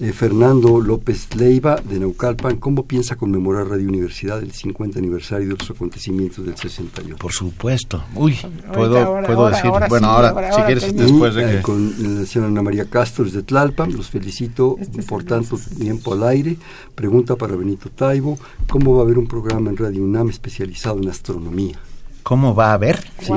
Eh, 0.01 0.13
Fernando 0.13 0.81
López 0.81 1.35
Leiva, 1.35 1.77
de 1.77 1.99
Naucalpan, 1.99 2.57
¿cómo 2.57 2.85
piensa 2.85 3.17
conmemorar 3.17 3.69
Radio 3.69 3.89
Universidad 3.89 4.43
el 4.43 4.53
50 4.53 4.99
aniversario 4.99 5.49
de 5.49 5.57
los 5.57 5.71
acontecimientos 5.71 6.45
del 6.45 6.57
68? 6.57 7.17
Por 7.17 7.33
supuesto. 7.33 8.05
Uy, 8.15 8.37
puedo, 8.75 9.23
puedo 9.25 9.49
decir, 9.49 9.71
bueno, 9.89 10.09
ahora, 10.09 10.53
si 10.53 10.61
quieres, 10.63 10.95
después 10.95 11.35
de 11.35 11.47
que... 11.47 11.63
Con 11.63 12.21
la 12.21 12.27
señora 12.27 12.51
Ana 12.51 12.63
María 12.63 12.85
Castro 12.85 13.25
de 13.25 13.43
Tlalpan, 13.43 13.95
los 13.95 14.11
felicito 14.11 14.77
este 14.79 15.03
por 15.03 15.25
tanto 15.25 15.59
tiempo 15.79 16.13
al 16.13 16.25
aire. 16.25 16.59
Pregunta 16.95 17.37
para 17.37 17.57
Benito 17.57 17.89
Taibo, 17.89 18.39
¿cómo 18.69 18.97
va 18.97 19.01
a 19.01 19.05
haber 19.05 19.19
un 19.19 19.27
programa 19.27 19.71
en 19.71 19.79
Radio 19.79 20.03
UNAM 20.05 20.29
especializado 20.29 20.99
en 20.99 21.09
astronomía? 21.09 21.79
¿Cómo 22.23 22.55
va 22.55 22.71
a 22.71 22.75
haber? 22.75 23.03
Sí. 23.21 23.33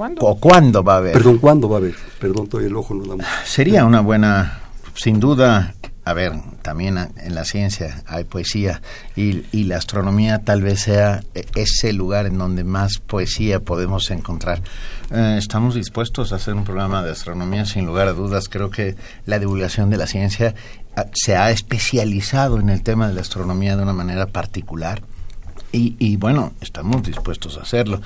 ¿Cuándo? 0.00 0.22
¿O 0.22 0.40
cuándo 0.40 0.82
va 0.82 0.94
a 0.94 0.96
haber? 0.96 1.12
Perdón, 1.12 1.36
¿cuándo 1.36 1.68
va 1.68 1.76
a 1.76 1.80
haber? 1.80 1.94
Perdón, 2.18 2.48
todavía 2.48 2.70
el 2.70 2.76
ojo 2.76 2.94
no 2.94 3.04
da 3.04 3.16
mucho. 3.16 3.28
Sería 3.44 3.84
una 3.84 4.00
buena, 4.00 4.60
sin 4.94 5.20
duda, 5.20 5.74
a 6.06 6.14
ver, 6.14 6.32
también 6.62 6.96
en 6.96 7.34
la 7.34 7.44
ciencia 7.44 8.02
hay 8.06 8.24
poesía 8.24 8.80
y, 9.14 9.44
y, 9.52 9.64
la 9.64 9.76
astronomía 9.76 10.38
tal 10.38 10.62
vez 10.62 10.80
sea 10.80 11.22
ese 11.54 11.92
lugar 11.92 12.24
en 12.24 12.38
donde 12.38 12.64
más 12.64 12.96
poesía 12.96 13.60
podemos 13.60 14.10
encontrar. 14.10 14.62
Eh, 15.10 15.36
estamos 15.36 15.74
dispuestos 15.74 16.32
a 16.32 16.36
hacer 16.36 16.54
un 16.54 16.64
programa 16.64 17.02
de 17.02 17.10
astronomía 17.10 17.66
sin 17.66 17.84
lugar 17.84 18.08
a 18.08 18.14
dudas. 18.14 18.48
Creo 18.48 18.70
que 18.70 18.96
la 19.26 19.38
divulgación 19.38 19.90
de 19.90 19.98
la 19.98 20.06
ciencia 20.06 20.54
ah, 20.96 21.08
se 21.12 21.36
ha 21.36 21.50
especializado 21.50 22.58
en 22.58 22.70
el 22.70 22.82
tema 22.82 23.06
de 23.06 23.12
la 23.12 23.20
astronomía 23.20 23.76
de 23.76 23.82
una 23.82 23.92
manera 23.92 24.24
particular 24.24 25.02
y, 25.72 25.94
y, 25.98 26.16
bueno, 26.16 26.52
estamos 26.60 27.02
dispuestos 27.02 27.56
a 27.56 27.62
hacerlo. 27.62 28.00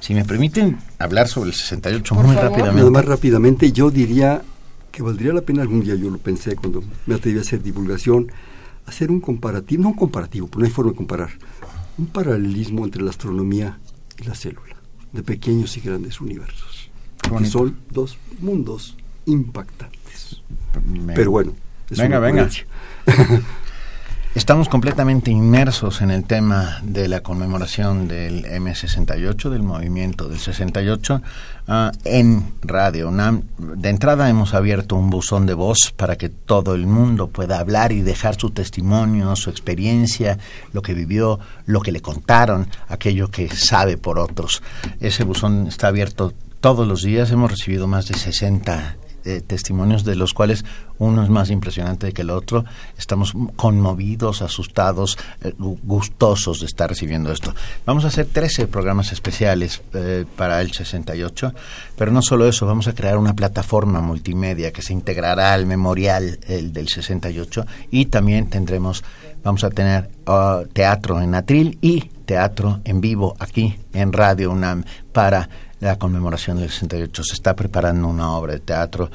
Si 0.00 0.14
me 0.14 0.24
permiten 0.24 0.78
hablar 0.98 1.28
sobre 1.28 1.50
el 1.50 1.56
68 1.56 2.14
muy 2.14 2.34
rápidamente. 2.34 2.78
Nada 2.78 2.90
más 2.90 3.04
rápidamente, 3.04 3.72
yo 3.72 3.90
diría 3.90 4.42
que 4.90 5.02
valdría 5.02 5.32
la 5.32 5.42
pena 5.42 5.62
algún 5.62 5.82
día, 5.82 5.94
yo 5.94 6.10
lo 6.10 6.18
pensé 6.18 6.56
cuando 6.56 6.82
me 7.06 7.14
atreví 7.14 7.38
a 7.38 7.42
hacer 7.42 7.62
divulgación, 7.62 8.32
hacer 8.86 9.10
un 9.10 9.20
comparativo, 9.20 9.82
no 9.82 9.90
un 9.90 9.94
comparativo, 9.94 10.46
porque 10.46 10.62
no 10.62 10.66
hay 10.66 10.72
forma 10.72 10.90
de 10.92 10.96
comparar, 10.96 11.30
un 11.98 12.06
paralelismo 12.06 12.84
entre 12.84 13.02
la 13.02 13.10
astronomía 13.10 13.78
y 14.18 14.24
la 14.24 14.34
célula, 14.34 14.76
de 15.12 15.22
pequeños 15.22 15.76
y 15.76 15.80
grandes 15.80 16.20
universos, 16.20 16.90
que 17.38 17.44
son 17.44 17.76
dos 17.90 18.18
mundos 18.40 18.96
impactantes. 19.26 20.42
Me... 20.86 21.14
Pero 21.14 21.30
bueno, 21.30 21.54
es 21.88 21.98
venga, 21.98 22.18
venga. 22.18 22.48
Estamos 24.32 24.68
completamente 24.68 25.32
inmersos 25.32 26.02
en 26.02 26.12
el 26.12 26.22
tema 26.22 26.78
de 26.84 27.08
la 27.08 27.20
conmemoración 27.20 28.06
del 28.06 28.44
M68, 28.44 29.50
del 29.50 29.64
movimiento 29.64 30.28
del 30.28 30.38
68, 30.38 31.20
uh, 31.66 31.72
en 32.04 32.52
Radio 32.62 33.08
UNAM. 33.08 33.42
De 33.58 33.88
entrada 33.88 34.30
hemos 34.30 34.54
abierto 34.54 34.94
un 34.94 35.10
buzón 35.10 35.46
de 35.46 35.54
voz 35.54 35.92
para 35.96 36.14
que 36.14 36.28
todo 36.28 36.76
el 36.76 36.86
mundo 36.86 37.26
pueda 37.26 37.58
hablar 37.58 37.90
y 37.90 38.02
dejar 38.02 38.36
su 38.36 38.50
testimonio, 38.50 39.34
su 39.34 39.50
experiencia, 39.50 40.38
lo 40.72 40.80
que 40.80 40.94
vivió, 40.94 41.40
lo 41.66 41.80
que 41.80 41.90
le 41.90 42.00
contaron, 42.00 42.68
aquello 42.86 43.32
que 43.32 43.48
sabe 43.48 43.96
por 43.96 44.20
otros. 44.20 44.62
Ese 45.00 45.24
buzón 45.24 45.66
está 45.66 45.88
abierto 45.88 46.32
todos 46.60 46.86
los 46.86 47.02
días. 47.02 47.32
Hemos 47.32 47.50
recibido 47.50 47.88
más 47.88 48.06
de 48.06 48.14
60 48.14 48.96
eh, 49.24 49.42
testimonios 49.46 50.04
de 50.04 50.16
los 50.16 50.32
cuales 50.32 50.64
uno 50.98 51.22
es 51.22 51.30
más 51.30 51.50
impresionante 51.50 52.12
que 52.12 52.22
el 52.22 52.30
otro. 52.30 52.64
Estamos 52.98 53.32
conmovidos, 53.56 54.42
asustados, 54.42 55.18
eh, 55.42 55.52
gustosos 55.56 56.60
de 56.60 56.66
estar 56.66 56.90
recibiendo 56.90 57.32
esto. 57.32 57.54
Vamos 57.86 58.04
a 58.04 58.08
hacer 58.08 58.26
13 58.26 58.66
programas 58.66 59.12
especiales 59.12 59.82
eh, 59.94 60.24
para 60.36 60.60
el 60.60 60.72
68, 60.72 61.54
pero 61.96 62.12
no 62.12 62.22
solo 62.22 62.46
eso, 62.46 62.66
vamos 62.66 62.86
a 62.88 62.94
crear 62.94 63.18
una 63.18 63.34
plataforma 63.34 64.00
multimedia 64.00 64.72
que 64.72 64.82
se 64.82 64.92
integrará 64.92 65.54
al 65.54 65.66
memorial 65.66 66.38
el 66.46 66.72
del 66.72 66.88
68 66.88 67.66
y 67.90 68.06
también 68.06 68.48
tendremos, 68.48 69.02
vamos 69.42 69.64
a 69.64 69.70
tener 69.70 70.10
uh, 70.26 70.66
teatro 70.72 71.20
en 71.20 71.34
atril 71.34 71.78
y 71.80 72.00
teatro 72.26 72.80
en 72.84 73.00
vivo 73.00 73.34
aquí 73.38 73.76
en 73.92 74.12
Radio 74.12 74.50
UNAM 74.50 74.84
para 75.12 75.48
la 75.80 75.98
conmemoración 75.98 76.58
del 76.58 76.70
68. 76.70 77.24
Se 77.24 77.34
está 77.34 77.54
preparando 77.54 78.08
una 78.08 78.32
obra 78.32 78.54
de 78.54 78.60
teatro. 78.60 79.10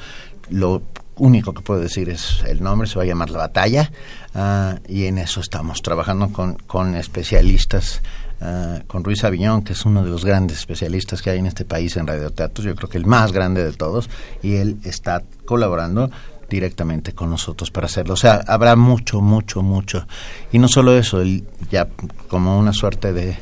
Lo 0.50 0.82
único 1.16 1.54
que 1.54 1.62
puedo 1.62 1.80
decir 1.80 2.08
es 2.10 2.42
el 2.46 2.62
nombre, 2.62 2.88
se 2.88 2.96
va 2.96 3.04
a 3.04 3.06
llamar 3.06 3.30
La 3.30 3.38
Batalla, 3.38 3.90
uh, 4.34 4.78
y 4.86 5.06
en 5.06 5.18
eso 5.18 5.40
estamos 5.40 5.80
trabajando 5.80 6.30
con, 6.30 6.54
con 6.54 6.94
especialistas, 6.94 8.02
uh, 8.40 8.86
con 8.86 9.02
Ruiz 9.02 9.24
Aviñón, 9.24 9.62
que 9.62 9.72
es 9.72 9.84
uno 9.86 10.04
de 10.04 10.10
los 10.10 10.24
grandes 10.24 10.58
especialistas 10.58 11.22
que 11.22 11.30
hay 11.30 11.38
en 11.38 11.46
este 11.46 11.64
país 11.64 11.96
en 11.96 12.06
radioteatro, 12.06 12.64
yo 12.64 12.74
creo 12.74 12.88
que 12.90 12.98
el 12.98 13.06
más 13.06 13.32
grande 13.32 13.64
de 13.64 13.72
todos, 13.72 14.10
y 14.42 14.56
él 14.56 14.78
está 14.84 15.22
colaborando 15.46 16.10
directamente 16.48 17.12
con 17.12 17.30
nosotros 17.30 17.70
para 17.70 17.86
hacerlo. 17.86 18.14
O 18.14 18.18
sea, 18.18 18.42
habrá 18.46 18.76
mucho, 18.76 19.20
mucho, 19.20 19.62
mucho. 19.62 20.06
Y 20.52 20.58
no 20.58 20.68
solo 20.68 20.96
eso, 20.96 21.20
él 21.20 21.44
ya 21.70 21.88
como 22.28 22.58
una 22.58 22.72
suerte 22.72 23.12
de 23.12 23.36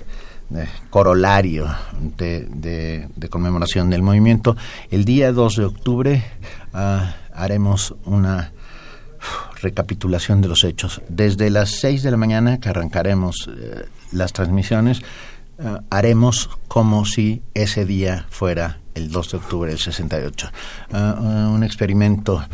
de 0.55 0.69
corolario 0.91 1.69
de, 2.17 3.09
de, 3.15 3.29
conmemoración 3.29 3.91
del 3.91 4.03
movimiento. 4.03 4.57
El 4.91 5.05
día 5.05 5.33
2 5.33 5.57
de 5.57 5.65
octubre 5.65 6.25
uh, 6.73 6.79
haremos 7.35 7.95
una 8.05 8.53
recapitulación 9.61 10.41
de 10.41 10.49
los 10.49 10.63
hechos. 10.65 11.03
Desde 11.09 11.51
las 11.51 11.81
6 11.81 12.03
de 12.03 12.11
la 12.11 12.17
mañana 12.17 12.61
que 12.61 12.69
arrancaremos 12.69 13.49
uh, 13.49 13.53
las 14.13 14.33
transmisiones, 14.33 15.01
uh, 15.59 15.79
haremos 15.91 16.51
como 16.69 17.05
si 17.05 17.43
ese 17.55 17.85
día 17.85 18.27
fuera 18.31 18.79
el 18.95 19.11
2 19.11 19.31
de 19.33 19.37
octubre 19.39 19.71
del 19.71 19.81
68. 19.81 20.51
un 20.93 21.65
experimento 21.65 22.45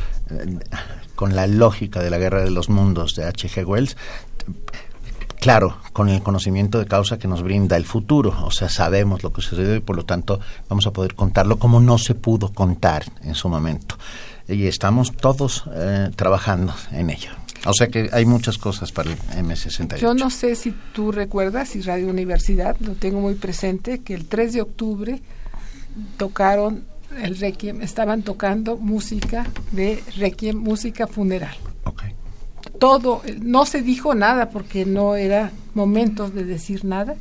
con 1.14 1.36
la 1.36 1.46
lógica 1.46 2.00
de 2.00 2.08
la 2.08 2.16
guerra 2.16 2.42
de 2.42 2.50
los 2.50 2.70
mundos 2.70 3.14
de 3.14 3.26
H.G. 3.26 3.66
Wells 3.66 3.94
claro, 5.40 5.79
con 5.92 6.09
el 6.09 6.22
conocimiento 6.22 6.79
de 6.79 6.87
causa 6.87 7.18
que 7.18 7.26
nos 7.26 7.42
brinda 7.42 7.76
el 7.76 7.85
futuro, 7.85 8.37
o 8.44 8.50
sea, 8.50 8.68
sabemos 8.68 9.22
lo 9.22 9.33
que 9.33 9.42
sucedió 9.42 9.74
y 9.74 9.81
por 9.81 9.96
lo 9.96 10.05
tanto 10.05 10.38
vamos 10.68 10.87
a 10.87 10.92
poder 10.92 11.14
contarlo 11.14 11.59
como 11.59 11.81
no 11.81 11.98
se 11.98 12.14
pudo 12.14 12.53
contar 12.53 13.05
en 13.22 13.35
su 13.35 13.48
momento. 13.48 13.96
Y 14.46 14.66
estamos 14.66 15.12
todos 15.12 15.64
eh, 15.72 16.11
trabajando 16.14 16.74
en 16.92 17.11
ello. 17.11 17.31
O 17.66 17.74
sea 17.74 17.88
que 17.88 18.09
hay 18.12 18.24
muchas 18.24 18.59
cosas 18.59 18.90
para 18.90 19.11
el 19.11 19.18
M68. 19.18 19.98
Yo 19.98 20.14
no 20.14 20.31
sé 20.31 20.55
si 20.55 20.74
tú 20.92 21.12
recuerdas, 21.12 21.70
si 21.70 21.83
Radio 21.83 22.09
Universidad, 22.09 22.76
lo 22.81 22.94
tengo 22.94 23.20
muy 23.20 23.35
presente, 23.35 24.00
que 24.00 24.14
el 24.14 24.26
3 24.26 24.55
de 24.55 24.62
octubre 24.62 25.22
tocaron 26.16 26.85
el 27.22 27.37
Requiem, 27.38 27.83
estaban 27.83 28.22
tocando 28.22 28.76
música 28.76 29.46
de 29.72 30.03
Requiem, 30.16 30.57
música 30.57 31.07
funeral. 31.07 31.57
Todo, 32.80 33.22
no 33.40 33.64
se 33.64 33.82
dijo 33.82 34.14
nada 34.14 34.50
porque 34.50 34.84
no 34.84 35.14
era 35.14 35.52
momentos 35.74 36.34
de 36.34 36.44
decir 36.44 36.84
nada, 36.84 37.14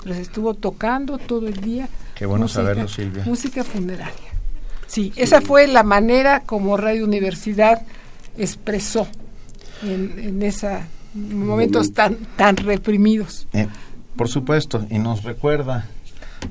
pero 0.00 0.14
se 0.14 0.20
estuvo 0.20 0.54
tocando 0.54 1.18
todo 1.18 1.48
el 1.48 1.60
día. 1.60 1.88
Qué 2.14 2.26
bueno 2.26 2.44
música, 2.44 2.60
saberlo, 2.60 2.86
Silvia. 2.86 3.24
Música 3.24 3.64
funeraria. 3.64 4.30
Sí, 4.86 5.12
esa 5.16 5.40
fue 5.40 5.66
la 5.66 5.82
manera 5.82 6.40
como 6.40 6.76
Radio 6.76 7.04
Universidad 7.04 7.82
expresó 8.36 9.08
en, 9.82 10.18
en 10.18 10.42
esos 10.42 10.80
momentos 11.14 11.92
tan, 11.92 12.16
tan 12.36 12.56
reprimidos. 12.56 13.48
Eh, 13.52 13.66
por 14.16 14.28
supuesto, 14.28 14.86
y 14.90 14.98
nos 14.98 15.22
recuerda 15.22 15.86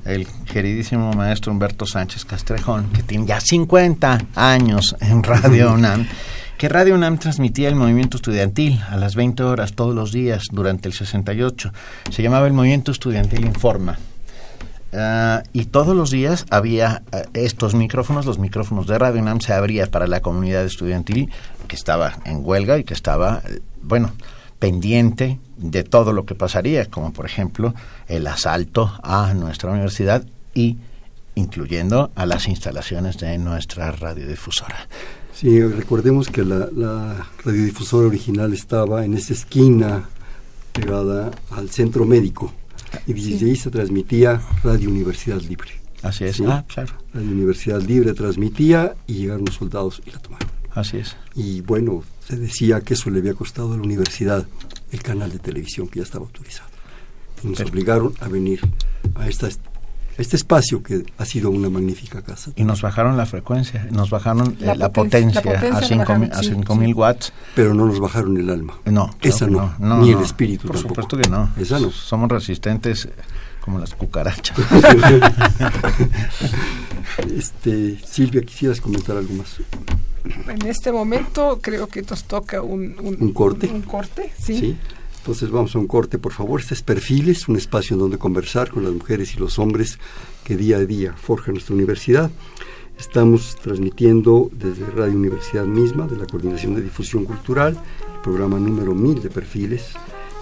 el 0.04 0.26
queridísimo 0.50 1.12
maestro 1.12 1.52
Humberto 1.52 1.86
Sánchez 1.86 2.24
Castrejón, 2.24 2.90
que 2.90 3.02
tiene 3.02 3.26
ya 3.26 3.40
50 3.40 4.26
años 4.34 4.96
en 5.00 5.22
Radio 5.22 5.72
UNAM 5.74 6.06
que 6.60 6.68
Radio 6.68 6.94
UNAM 6.94 7.16
transmitía 7.16 7.70
el 7.70 7.74
movimiento 7.74 8.18
estudiantil 8.18 8.82
a 8.90 8.98
las 8.98 9.14
20 9.14 9.44
horas 9.44 9.72
todos 9.72 9.94
los 9.94 10.12
días 10.12 10.48
durante 10.52 10.88
el 10.88 10.92
68. 10.92 11.72
Se 12.10 12.22
llamaba 12.22 12.46
el 12.46 12.52
Movimiento 12.52 12.92
Estudiantil 12.92 13.46
Informa. 13.46 13.98
Uh, 14.92 15.40
y 15.54 15.64
todos 15.64 15.96
los 15.96 16.10
días 16.10 16.44
había 16.50 17.02
uh, 17.14 17.16
estos 17.32 17.74
micrófonos, 17.74 18.26
los 18.26 18.38
micrófonos 18.38 18.86
de 18.86 18.98
Radio 18.98 19.22
UNAM 19.22 19.40
se 19.40 19.54
abrían 19.54 19.88
para 19.88 20.06
la 20.06 20.20
comunidad 20.20 20.62
estudiantil 20.66 21.30
que 21.66 21.76
estaba 21.76 22.18
en 22.26 22.44
huelga 22.44 22.76
y 22.76 22.84
que 22.84 22.92
estaba, 22.92 23.40
bueno, 23.80 24.12
pendiente 24.58 25.40
de 25.56 25.82
todo 25.82 26.12
lo 26.12 26.26
que 26.26 26.34
pasaría, 26.34 26.84
como 26.90 27.14
por 27.14 27.24
ejemplo 27.24 27.74
el 28.06 28.26
asalto 28.26 29.00
a 29.02 29.32
nuestra 29.32 29.70
universidad 29.70 30.26
y 30.52 30.76
incluyendo 31.36 32.10
a 32.16 32.26
las 32.26 32.48
instalaciones 32.48 33.16
de 33.16 33.38
nuestra 33.38 33.92
radiodifusora. 33.92 34.88
Sí, 35.40 35.58
recordemos 35.62 36.28
que 36.28 36.44
la, 36.44 36.68
la 36.76 37.26
radiodifusora 37.42 38.08
original 38.08 38.52
estaba 38.52 39.06
en 39.06 39.14
esa 39.14 39.32
esquina 39.32 40.06
pegada 40.74 41.30
al 41.48 41.70
centro 41.70 42.04
médico 42.04 42.52
y 43.06 43.14
desde 43.14 43.46
ahí 43.46 43.56
se 43.56 43.70
transmitía 43.70 44.42
Radio 44.62 44.90
Universidad 44.90 45.40
Libre. 45.40 45.70
Así 46.02 46.24
es, 46.24 46.42
ah, 46.42 46.62
claro. 46.68 46.92
Radio 47.14 47.30
Universidad 47.30 47.80
Libre 47.80 48.12
transmitía 48.12 48.94
y 49.06 49.14
llegaron 49.14 49.46
los 49.46 49.54
soldados 49.54 50.02
y 50.04 50.10
la 50.10 50.18
tomaron. 50.18 50.46
Así 50.72 50.98
es. 50.98 51.16
Y 51.34 51.62
bueno, 51.62 52.04
se 52.28 52.36
decía 52.36 52.82
que 52.82 52.92
eso 52.92 53.08
le 53.08 53.20
había 53.20 53.32
costado 53.32 53.72
a 53.72 53.76
la 53.78 53.82
universidad 53.82 54.46
el 54.92 55.02
canal 55.02 55.32
de 55.32 55.38
televisión 55.38 55.88
que 55.88 56.00
ya 56.00 56.02
estaba 56.02 56.26
autorizado. 56.26 56.68
Y 57.42 57.46
nos 57.46 57.60
obligaron 57.60 58.12
a 58.20 58.28
venir 58.28 58.60
a 59.14 59.26
esta 59.26 59.48
este 60.20 60.36
espacio 60.36 60.82
que 60.82 61.04
ha 61.18 61.24
sido 61.24 61.50
una 61.50 61.70
magnífica 61.70 62.22
casa. 62.22 62.52
Y 62.54 62.64
nos 62.64 62.82
bajaron 62.82 63.16
la 63.16 63.26
frecuencia, 63.26 63.88
nos 63.90 64.10
bajaron 64.10 64.56
la, 64.60 64.92
potencia, 64.92 65.40
a 65.40 65.42
5.000 65.42 66.94
watts. 66.94 67.32
Pero 67.54 67.74
no 67.74 67.86
nos 67.86 68.00
bajaron 68.00 68.36
el 68.36 68.50
alma. 68.50 68.78
No. 68.84 69.10
Esa 69.22 69.46
no, 69.46 69.74
ni 69.78 70.12
el 70.12 70.20
espíritu 70.20 70.66
Por 70.66 70.76
tampoco. 70.76 71.02
supuesto 71.02 71.16
que 71.16 71.28
no. 71.28 71.50
Esa 71.56 71.80
no. 71.80 71.90
Somos 71.90 72.28
resistentes 72.28 73.08
como 73.60 73.78
las 73.78 73.94
cucarachas. 73.94 74.58
este, 77.36 77.98
Silvia, 78.04 78.42
¿quisieras 78.42 78.80
comentar 78.80 79.16
algo 79.16 79.34
más? 79.34 79.56
En 80.48 80.66
este 80.66 80.92
momento 80.92 81.60
creo 81.62 81.86
que 81.86 82.02
nos 82.02 82.24
toca 82.24 82.60
un, 82.60 82.96
un, 83.00 83.32
corte. 83.32 83.68
Un, 83.68 83.82
corte, 83.82 84.32
¿sí? 84.38 84.76
Entonces 85.30 85.52
vamos 85.52 85.76
a 85.76 85.78
un 85.78 85.86
corte, 85.86 86.18
por 86.18 86.32
favor. 86.32 86.58
Este 86.58 86.74
es 86.74 86.82
Perfiles, 86.82 87.46
un 87.46 87.54
espacio 87.54 87.94
en 87.94 88.00
donde 88.00 88.18
conversar 88.18 88.68
con 88.68 88.82
las 88.82 88.92
mujeres 88.92 89.32
y 89.36 89.38
los 89.38 89.60
hombres 89.60 90.00
que 90.42 90.56
día 90.56 90.78
a 90.78 90.84
día 90.84 91.12
forjan 91.16 91.54
nuestra 91.54 91.76
universidad. 91.76 92.32
Estamos 92.98 93.54
transmitiendo 93.62 94.50
desde 94.52 94.86
Radio 94.86 95.14
Universidad 95.14 95.66
misma, 95.66 96.08
de 96.08 96.16
la 96.16 96.26
Coordinación 96.26 96.74
de 96.74 96.82
Difusión 96.82 97.24
Cultural, 97.24 97.80
el 98.12 98.20
programa 98.22 98.58
número 98.58 98.92
1000 98.92 99.22
de 99.22 99.30
Perfiles. 99.30 99.92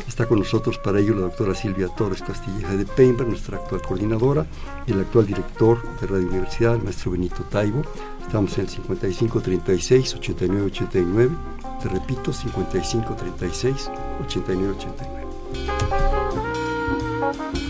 Está 0.09 0.24
con 0.24 0.38
nosotros 0.38 0.79
para 0.79 1.01
ello 1.01 1.14
la 1.14 1.20
doctora 1.20 1.55
Silvia 1.55 1.88
Torres 1.88 2.22
Castilleja 2.22 2.74
de 2.74 2.87
Peinberg, 2.87 3.29
nuestra 3.29 3.59
actual 3.59 3.83
coordinadora, 3.83 4.46
y 4.87 4.92
el 4.92 5.01
actual 5.01 5.27
director 5.27 5.83
de 6.01 6.07
Radio 6.07 6.29
Universidad, 6.29 6.77
el 6.77 6.83
maestro 6.83 7.11
Benito 7.11 7.42
Taibo. 7.51 7.83
Estamos 8.22 8.57
en 8.57 8.64
el 8.64 8.70
5536 8.70 10.14
8989. 10.14 11.57
Te 11.80 11.88
repito, 11.88 12.32
5536 12.32 13.90
8989. 14.20 15.28
Buenas 17.20 17.36
noches, 17.36 17.67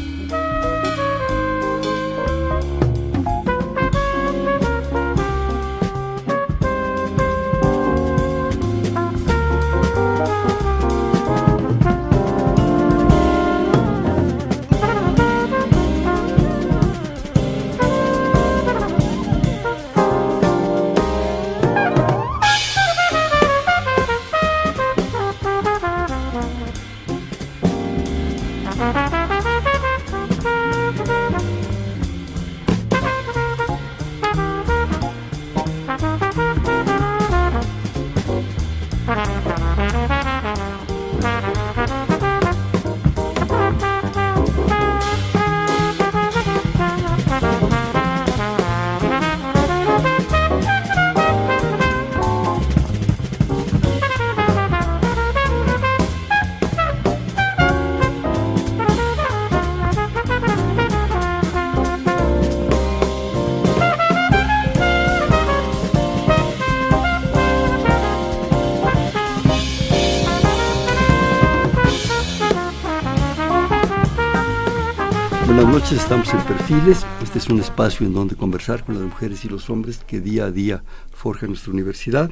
estamos 76.08 76.32
en 76.32 76.40
Perfiles. 76.56 77.04
Este 77.22 77.36
es 77.38 77.50
un 77.50 77.60
espacio 77.60 78.06
en 78.06 78.14
donde 78.14 78.34
conversar 78.34 78.82
con 78.82 78.94
las 78.94 79.04
mujeres 79.04 79.44
y 79.44 79.48
los 79.50 79.68
hombres 79.68 79.98
que 80.06 80.20
día 80.20 80.46
a 80.46 80.50
día 80.50 80.82
forjan 81.10 81.50
nuestra 81.50 81.70
universidad. 81.70 82.30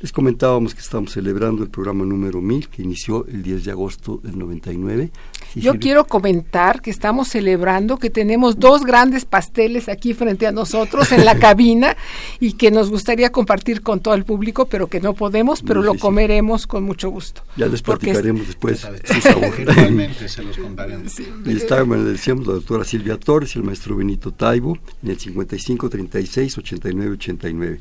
Les 0.00 0.12
comentábamos 0.12 0.74
que 0.76 0.80
estamos 0.80 1.10
celebrando 1.10 1.64
el 1.64 1.70
programa 1.70 2.04
número 2.04 2.40
1000 2.40 2.68
que 2.68 2.82
inició 2.82 3.26
el 3.26 3.42
10 3.42 3.64
de 3.64 3.70
agosto 3.72 4.20
del 4.22 4.38
99. 4.38 5.10
Yo 5.56 5.74
quiero 5.80 6.04
comentar 6.04 6.80
que 6.80 6.90
estamos 6.90 7.28
celebrando 7.28 7.96
que 7.96 8.08
tenemos 8.08 8.60
dos 8.60 8.84
grandes 8.84 9.24
pasteles 9.24 9.88
aquí 9.88 10.14
frente 10.14 10.46
a 10.46 10.52
nosotros 10.52 11.10
en 11.10 11.24
la 11.24 11.36
cabina 11.40 11.96
y 12.38 12.52
que 12.52 12.70
nos 12.70 12.90
gustaría 12.90 13.32
compartir 13.32 13.82
con 13.82 13.98
todo 13.98 14.14
el 14.14 14.24
público, 14.24 14.66
pero 14.66 14.86
que 14.86 15.00
no 15.00 15.14
podemos, 15.14 15.62
pero 15.62 15.82
lo 15.82 15.94
comeremos 15.94 16.68
con 16.68 16.84
mucho 16.84 17.10
gusto. 17.10 17.42
Ya 17.56 17.66
les 17.66 17.82
platicaremos 17.82 18.46
después 18.46 18.80
su 18.80 19.20
sabor. 19.20 19.52
se 20.28 20.42
los 20.42 20.58
y 21.46 21.56
está, 21.56 21.82
bueno, 21.82 22.04
le 22.04 22.12
decíamos 22.12 22.46
la 22.46 22.54
doctora 22.54 22.84
Silvia 22.84 23.18
Torres 23.18 23.56
y 23.56 23.58
el 23.58 23.64
maestro 23.64 23.96
Benito 23.96 24.30
Taibo 24.30 24.78
en 25.02 25.10
el 25.10 25.18
55 25.18 25.88
36 25.88 26.58
89 26.58 27.12
89. 27.12 27.80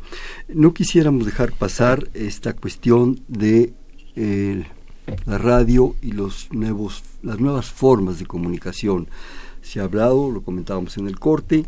No 0.49 0.73
quisiéramos 0.73 1.25
dejar 1.25 1.51
pasar 1.51 2.06
esta 2.13 2.53
cuestión 2.53 3.19
de 3.27 3.73
eh, 4.15 4.65
la 5.25 5.37
radio 5.37 5.95
y 6.01 6.11
los 6.11 6.51
nuevos, 6.51 7.03
las 7.23 7.39
nuevas 7.39 7.69
formas 7.69 8.19
de 8.19 8.25
comunicación. 8.25 9.07
Se 9.61 9.79
ha 9.79 9.83
hablado, 9.83 10.31
lo 10.31 10.41
comentábamos 10.41 10.97
en 10.97 11.07
el 11.07 11.19
corte, 11.19 11.65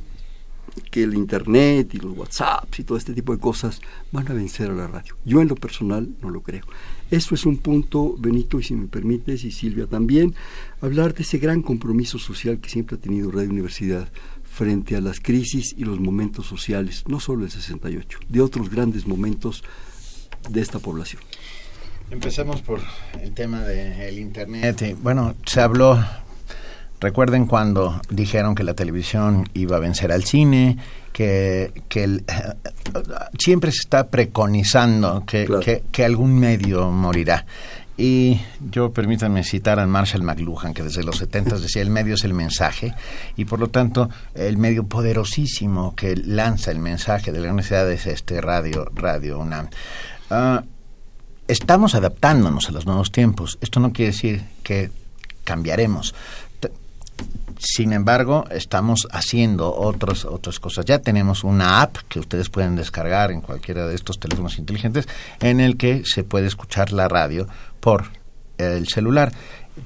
que 0.91 1.03
el 1.03 1.15
Internet 1.15 1.93
y 1.93 1.97
los 1.97 2.17
WhatsApps 2.17 2.79
y 2.79 2.83
todo 2.83 2.97
este 2.97 3.13
tipo 3.13 3.33
de 3.33 3.39
cosas 3.39 3.81
van 4.11 4.29
a 4.29 4.33
vencer 4.33 4.69
a 4.69 4.73
la 4.73 4.87
radio. 4.87 5.15
Yo 5.25 5.41
en 5.41 5.47
lo 5.47 5.55
personal 5.55 6.07
no 6.21 6.29
lo 6.29 6.41
creo. 6.41 6.63
Esto 7.11 7.35
es 7.35 7.45
un 7.45 7.57
punto, 7.57 8.15
Benito, 8.17 8.59
y 8.59 8.63
si 8.63 8.75
me 8.75 8.87
permites, 8.87 9.43
y 9.43 9.51
Silvia 9.51 9.87
también, 9.87 10.35
hablar 10.81 11.13
de 11.13 11.23
ese 11.23 11.39
gran 11.39 11.61
compromiso 11.61 12.19
social 12.19 12.59
que 12.59 12.69
siempre 12.69 12.97
ha 12.97 12.99
tenido 12.99 13.31
Radio 13.31 13.49
Universidad 13.49 14.09
frente 14.43 14.95
a 14.95 15.01
las 15.01 15.19
crisis 15.19 15.73
y 15.77 15.85
los 15.85 15.99
momentos 15.99 16.45
sociales, 16.45 17.03
no 17.07 17.19
solo 17.19 17.45
el 17.45 17.51
68, 17.51 18.19
de 18.27 18.41
otros 18.41 18.69
grandes 18.69 19.07
momentos 19.07 19.63
de 20.49 20.61
esta 20.61 20.79
población. 20.79 21.21
Empecemos 22.11 22.61
por 22.61 22.81
el 23.21 23.33
tema 23.33 23.61
del 23.61 24.17
Internet. 24.17 24.97
Bueno, 25.01 25.35
se 25.45 25.61
habló, 25.61 26.03
recuerden 26.99 27.45
cuando 27.45 28.01
dijeron 28.09 28.55
que 28.55 28.63
la 28.63 28.73
televisión 28.73 29.47
iba 29.53 29.77
a 29.77 29.79
vencer 29.79 30.11
al 30.11 30.23
cine, 30.23 30.77
que, 31.13 31.71
que 31.87 32.23
siempre 33.37 33.71
se 33.71 33.79
está 33.81 34.07
preconizando 34.07 35.23
que, 35.25 35.83
que, 35.91 36.05
algún 36.05 36.39
medio 36.39 36.89
morirá. 36.89 37.45
Y 37.95 38.39
yo 38.71 38.91
permítanme 38.91 39.43
citar 39.43 39.77
a 39.79 39.85
Marshall 39.85 40.23
McLuhan, 40.23 40.73
que 40.73 40.81
desde 40.81 41.03
los 41.03 41.17
70 41.17 41.59
decía, 41.59 41.81
el 41.81 41.89
medio 41.89 42.15
es 42.15 42.23
el 42.23 42.33
mensaje, 42.33 42.95
y 43.35 43.45
por 43.45 43.59
lo 43.59 43.67
tanto 43.67 44.09
el 44.33 44.57
medio 44.57 44.85
poderosísimo 44.85 45.93
que 45.95 46.15
lanza 46.15 46.71
el 46.71 46.79
mensaje 46.79 47.31
de 47.31 47.39
la 47.39 47.49
universidad 47.49 47.91
es 47.91 48.07
este 48.07 48.39
radio, 48.41 48.85
Radio 48.95 49.39
UNAM. 49.39 49.67
Ah, 50.29 50.63
estamos 51.47 51.95
adaptándonos 51.95 52.69
a 52.69 52.71
los 52.71 52.85
nuevos 52.85 53.11
tiempos. 53.11 53.57
Esto 53.61 53.79
no 53.79 53.91
quiere 53.91 54.11
decir 54.11 54.43
que 54.63 54.91
cambiaremos. 55.43 56.13
Sin 57.57 57.91
embargo, 57.91 58.45
estamos 58.51 59.07
haciendo 59.11 59.75
otras 59.75 60.23
otras 60.23 60.59
cosas. 60.59 60.85
Ya 60.85 60.99
tenemos 60.99 61.43
una 61.43 61.81
app 61.81 61.97
que 62.07 62.19
ustedes 62.19 62.49
pueden 62.49 62.75
descargar 62.77 63.31
en 63.31 63.41
cualquiera 63.41 63.85
de 63.85 63.95
estos 63.95 64.19
teléfonos 64.19 64.57
inteligentes 64.57 65.07
en 65.41 65.59
el 65.59 65.75
que 65.75 66.03
se 66.05 66.23
puede 66.23 66.47
escuchar 66.47 66.93
la 66.93 67.09
radio 67.09 67.47
por 67.81 68.05
el 68.57 68.87
celular. 68.87 69.33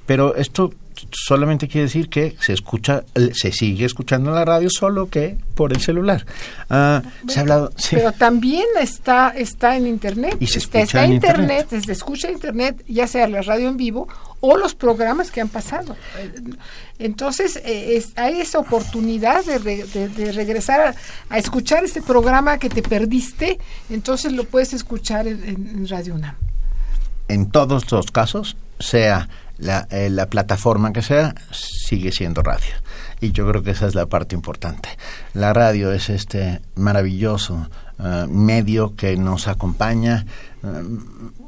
Pero 0.06 0.36
esto 0.36 0.72
solamente 1.12 1.68
quiere 1.68 1.86
decir 1.86 2.10
que 2.10 2.36
se 2.40 2.54
escucha, 2.54 3.04
se 3.34 3.52
sigue 3.52 3.86
escuchando 3.86 4.32
la 4.32 4.46
radio, 4.46 4.70
solo 4.70 5.10
que 5.10 5.38
por 5.56 5.74
el 5.74 5.82
celular. 5.82 6.26
Ah, 6.70 7.02
se 7.28 7.40
ha 7.40 7.42
hablado, 7.42 7.72
Pero 7.90 8.12
también 8.12 8.66
está, 8.80 9.30
está 9.30 9.78
en 9.78 9.88
internet. 9.88 10.38
Y 10.40 10.48
se 10.48 10.60
está, 10.60 10.80
escucha 10.80 11.06
en 11.06 11.14
internet, 11.14 11.68
se 11.70 11.92
escucha 11.92 12.28
en 12.28 12.36
internet, 12.36 12.84
ya 12.88 13.08
sea 13.08 13.28
la 13.28 13.42
radio 13.42 13.70
en 13.70 13.78
vivo 13.78 14.08
o 14.40 14.58
los 14.58 14.76
programas 14.76 15.32
que 15.32 15.42
han 15.42 15.50
pasado. 15.50 15.96
Entonces, 17.00 17.62
eh, 17.64 18.04
hay 18.16 18.42
esa 18.42 18.60
oportunidad 18.60 19.46
de, 19.46 19.60
de, 19.60 20.32
regresar 20.32 20.96
a, 21.30 21.38
escuchar 21.38 21.86
este 21.86 22.02
programa 22.02 22.58
que 22.58 22.70
te 22.70 22.82
perdiste, 22.82 23.60
entonces 23.90 24.34
lo 24.34 24.44
puedes 24.44 24.74
escuchar 24.74 25.28
en, 25.28 25.44
en 25.44 25.88
Radio 25.88 26.16
UNAM. 26.16 26.36
En 27.30 27.50
todos 27.50 27.90
los 27.92 28.12
casos, 28.12 28.58
sea 28.80 29.30
la, 29.58 29.88
eh, 29.92 30.10
la, 30.10 30.28
plataforma 30.28 30.94
que 30.94 31.02
sea, 31.02 31.36
sigue 31.52 32.12
siendo 32.12 32.42
radio. 32.42 32.74
y 33.22 33.32
yo 33.32 33.48
creo 33.48 33.64
que 33.64 33.72
esa 33.72 33.88
es 33.88 33.96
la 33.96 34.06
parte 34.08 34.36
importante. 34.36 34.90
La 35.34 35.54
radio 35.54 35.92
es 35.92 36.10
este 36.10 36.62
maravilloso 36.76 37.70
eh, 38.00 38.26
medio 38.30 38.96
que 38.96 39.16
nos 39.16 39.48
acompaña 39.48 40.26
eh, 40.64 40.84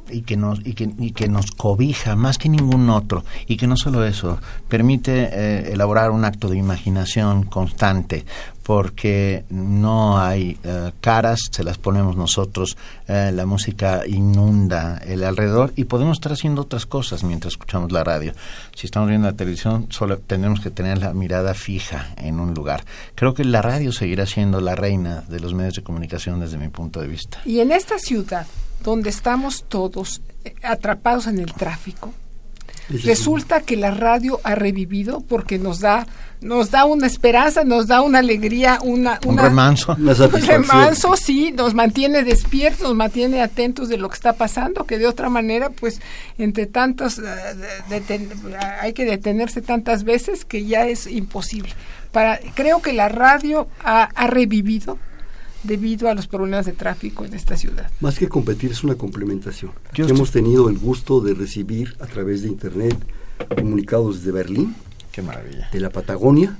y 0.10 0.22
que 0.22 0.38
nos 0.38 0.66
y 0.66 0.74
que, 0.74 0.90
y 0.98 1.12
que 1.12 1.28
nos 1.28 1.52
cobija 1.52 2.16
más 2.16 2.38
que 2.38 2.50
ningún 2.50 2.90
otro 2.90 3.24
y 3.48 3.58
que 3.58 3.68
no 3.68 3.78
solo 3.78 4.06
eso 4.06 4.40
permite 4.68 5.30
eh, 5.32 5.74
elaborar 5.74 6.12
un 6.12 6.26
acto 6.26 6.50
de 6.50 6.58
imaginación 6.58 7.44
constante 7.44 8.26
porque 8.66 9.46
no 9.52 10.20
hay 10.20 10.58
eh, 10.64 10.92
caras, 11.00 11.40
se 11.52 11.64
las 11.64 11.78
ponemos 11.78 12.18
nosotros, 12.18 12.76
eh, 13.08 13.32
la 13.32 13.46
música 13.46 14.02
inunda 14.08 14.98
el 15.06 15.24
alrededor 15.24 15.72
y 15.76 15.84
podemos 15.84 16.18
estar 16.18 16.32
haciendo 16.32 16.64
otras 16.64 16.88
cosas 16.88 17.24
mientras 17.24 17.54
escuchamos 17.54 17.92
la 17.92 18.04
radio. 18.04 18.34
Si 18.74 18.88
estamos 18.88 19.08
viendo 19.08 19.28
la 19.28 19.36
televisión, 19.36 19.86
solo 19.92 20.18
tenemos 20.18 20.62
que 20.62 20.72
tener 20.72 20.98
la 20.98 21.14
mirada 21.14 21.54
fija 21.54 22.08
en 22.18 22.40
un 22.40 22.56
lugar. 22.56 22.84
Creo 23.14 23.36
que 23.36 23.44
la 23.44 23.62
radio 23.62 23.92
seguirá 23.92 24.26
siendo 24.26 24.60
la 24.60 24.74
reina 24.74 25.24
de 25.28 25.40
los 25.40 25.54
medios 25.54 25.76
de 25.76 25.84
comunicación 25.84 26.40
desde 26.40 26.58
mi 26.58 26.70
punto 26.70 27.00
de 27.00 27.08
vista. 27.08 27.42
Y 27.46 27.60
en 27.60 27.72
esta 27.72 28.00
ciudad, 28.00 28.48
donde 28.86 29.10
estamos 29.10 29.66
todos 29.68 30.22
eh, 30.46 30.54
atrapados 30.64 31.28
en 31.28 31.40
el 31.40 31.54
tráfico, 31.54 32.14
resulta 33.04 33.62
que 33.62 33.76
la 33.76 33.92
radio 33.92 34.40
ha 34.44 34.54
revivido 34.54 35.22
porque 35.22 35.58
nos 35.58 35.80
da 35.80 36.06
nos 36.42 36.70
da 36.70 36.86
una 36.86 37.08
esperanza, 37.08 37.64
nos 37.64 37.88
da 37.88 38.02
una 38.02 38.20
alegría, 38.20 38.80
una, 38.84 39.20
un 39.26 39.38
remanso, 39.38 39.96
un 39.98 40.42
remanso, 40.46 41.16
sí, 41.18 41.52
nos 41.52 41.74
mantiene 41.74 42.24
despiertos, 42.24 42.84
nos 42.84 42.96
mantiene 42.96 43.42
atentos 43.42 43.90
de 43.90 43.98
lo 43.98 44.10
que 44.10 44.16
está 44.16 44.34
pasando, 44.34 44.86
que 44.86 45.00
de 45.00 45.08
otra 45.08 45.30
manera, 45.30 45.72
pues, 45.72 46.00
entre 46.38 46.68
tantos, 46.68 47.20
eh, 47.20 48.30
hay 48.80 48.94
que 48.94 49.06
detenerse 49.06 49.62
tantas 49.62 50.04
veces 50.04 50.46
que 50.46 50.66
ya 50.66 50.88
es 50.88 51.08
imposible. 51.08 51.72
Para, 52.12 52.40
creo 52.54 52.80
que 52.82 52.94
la 52.94 53.10
radio 53.10 53.68
ha, 53.84 54.04
ha 54.04 54.28
revivido 54.28 55.00
debido 55.66 56.10
a 56.10 56.14
los 56.14 56.28
problemas 56.28 56.66
de 56.66 56.74
tráfico 56.74 57.26
en 57.26 57.34
esta 57.34 57.58
ciudad. 57.58 57.90
Más 58.02 58.18
que 58.18 58.28
competir 58.30 58.72
es 58.72 58.84
una 58.84 58.96
complementación. 58.96 59.72
Hemos 59.96 60.32
tenido 60.32 60.70
el 60.70 60.78
gusto 60.78 61.22
de 61.22 61.34
recibir 61.34 61.96
a 62.00 62.06
través 62.08 62.42
de 62.44 62.50
Internet 62.50 62.96
comunicados 63.56 64.24
de 64.24 64.32
Berlín, 64.32 64.76
Qué 65.12 65.22
maravilla. 65.22 65.70
de 65.72 65.80
la 65.80 65.90
Patagonia, 65.90 66.58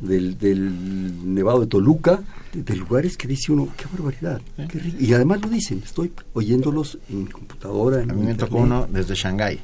del, 0.00 0.38
del 0.38 1.34
Nevado 1.34 1.60
de 1.60 1.66
Toluca, 1.66 2.20
de, 2.52 2.76
lugares 2.76 3.16
que 3.16 3.28
dice 3.28 3.52
uno, 3.52 3.68
qué 3.76 3.84
barbaridad. 3.92 4.40
y 4.98 5.12
además 5.12 5.40
lo 5.42 5.48
dicen, 5.48 5.82
estoy 5.84 6.12
oyéndolos 6.34 6.98
en 7.10 7.24
mi 7.24 7.30
computadora. 7.30 8.02
En 8.02 8.10
a 8.10 8.14
mí 8.14 8.26
me 8.26 8.34
tocó 8.34 8.58
uno 8.58 8.86
desde 8.90 9.14
Shanghái, 9.14 9.60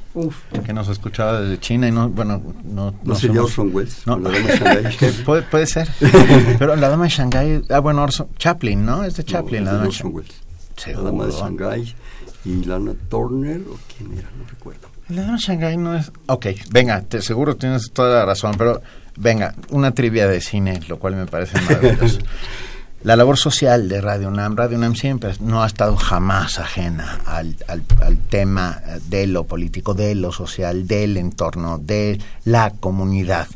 que 0.64 0.73
nos 0.73 0.88
escuchaba 0.88 1.40
desde 1.40 1.61
China 1.61 1.88
y 1.88 1.92
no, 1.92 2.09
bueno, 2.09 2.42
no... 2.64 2.94
¿No, 3.05 3.14
sería 3.14 3.42
Orson 3.42 3.70
Welles? 3.73 4.07
No, 4.07 4.18
la 4.18 4.31
dama 4.31 4.49
de 4.49 4.59
Shanghái. 4.59 5.12
puede, 5.25 5.42
puede 5.42 5.66
ser, 5.66 5.88
pero 6.59 6.77
la 6.77 6.88
dama 6.88 7.05
de 7.05 7.11
Shanghái, 7.11 7.62
ah 7.70 7.79
bueno, 7.79 8.03
Orson, 8.03 8.29
Chaplin, 8.37 8.85
¿no? 8.85 9.05
Es 9.05 9.16
de 9.16 9.25
Chaplin, 9.25 9.64
no, 9.64 9.66
la 9.66 9.73
dama 9.73 9.83
de 9.83 9.88
Orson 9.88 10.14
Welles. 10.14 10.35
La 10.87 11.01
dama 11.01 11.27
de 11.27 11.33
Shanghái 11.33 11.94
y 12.44 12.64
Lana 12.64 12.94
Turner, 13.09 13.61
o 13.70 13.79
quién 13.97 14.18
era, 14.18 14.29
no 14.37 14.44
recuerdo. 14.49 14.88
La 15.09 15.23
dama 15.23 15.35
de 15.35 15.38
Shanghái 15.38 15.77
no 15.77 15.94
es... 15.97 16.11
Ok, 16.27 16.47
venga, 16.70 17.03
te 17.03 17.23
seguro 17.23 17.57
tienes 17.57 17.90
toda 17.92 18.20
la 18.20 18.27
razón, 18.27 18.55
pero 18.59 18.83
venga, 19.16 19.55
una 19.70 19.92
trivia 19.92 20.27
de 20.27 20.40
cine, 20.40 20.81
lo 20.88 20.98
cual 20.98 21.16
me 21.16 21.27
parece 21.27 21.61
maravilloso. 21.61 22.18
La 23.05 23.16
labor 23.16 23.37
social 23.37 23.87
de 23.87 24.00
Radio 24.00 24.29
UNAM, 24.29 24.57
Radio 24.57 24.79
UNAM 24.79 24.94
siempre 24.94 25.35
no 25.40 25.62
ha 25.62 25.66
estado 25.66 25.94
jamás 25.94 26.59
ajena 26.59 27.20
al, 27.27 27.55
al, 27.68 27.83
al, 28.00 28.16
tema 28.16 28.81
de 29.11 29.27
lo 29.27 29.44
político, 29.44 29.92
de 29.92 30.14
lo 30.14 30.33
social, 30.33 30.87
del 30.87 31.18
entorno, 31.18 31.79
de 31.79 32.18
la 32.46 32.70
comunidad. 32.70 33.46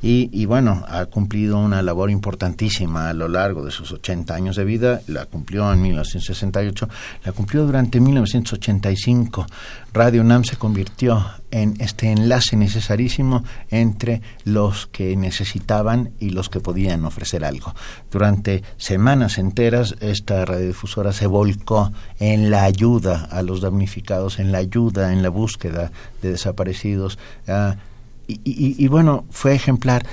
Y, 0.00 0.30
y, 0.32 0.46
bueno, 0.46 0.86
ha 0.88 1.04
cumplido 1.04 1.58
una 1.58 1.82
labor 1.82 2.10
importantísima 2.10 3.10
a 3.10 3.12
lo 3.12 3.28
largo 3.28 3.62
de 3.62 3.72
sus 3.72 3.92
80 3.92 4.34
años 4.34 4.56
de 4.56 4.64
vida, 4.64 5.02
la 5.06 5.26
cumplió 5.26 5.70
en 5.70 5.82
1968, 5.82 6.88
la 7.26 7.32
cumplió 7.32 7.66
durante 7.66 8.00
1985. 8.00 9.46
Radio 9.92 10.22
UNAM 10.22 10.44
se 10.44 10.56
convirtió 10.56 11.22
en 11.54 11.76
este 11.78 12.10
enlace 12.10 12.56
necesarísimo 12.56 13.44
entre 13.70 14.20
los 14.44 14.88
que 14.88 15.16
necesitaban 15.16 16.10
y 16.18 16.30
los 16.30 16.48
que 16.48 16.58
podían 16.58 17.04
ofrecer 17.04 17.44
algo. 17.44 17.74
Durante 18.10 18.64
semanas 18.76 19.38
enteras 19.38 19.94
esta 20.00 20.44
radiodifusora 20.44 21.12
se 21.12 21.28
volcó 21.28 21.92
en 22.18 22.50
la 22.50 22.64
ayuda 22.64 23.28
a 23.30 23.42
los 23.42 23.60
damnificados, 23.60 24.40
en 24.40 24.50
la 24.50 24.58
ayuda, 24.58 25.12
en 25.12 25.22
la 25.22 25.28
búsqueda 25.28 25.92
de 26.22 26.32
desaparecidos. 26.32 27.20
Uh, 27.46 27.74
y, 28.26 28.88
bueno, 28.88 29.24
fue 29.30 29.54
ejemplar, 29.54 30.06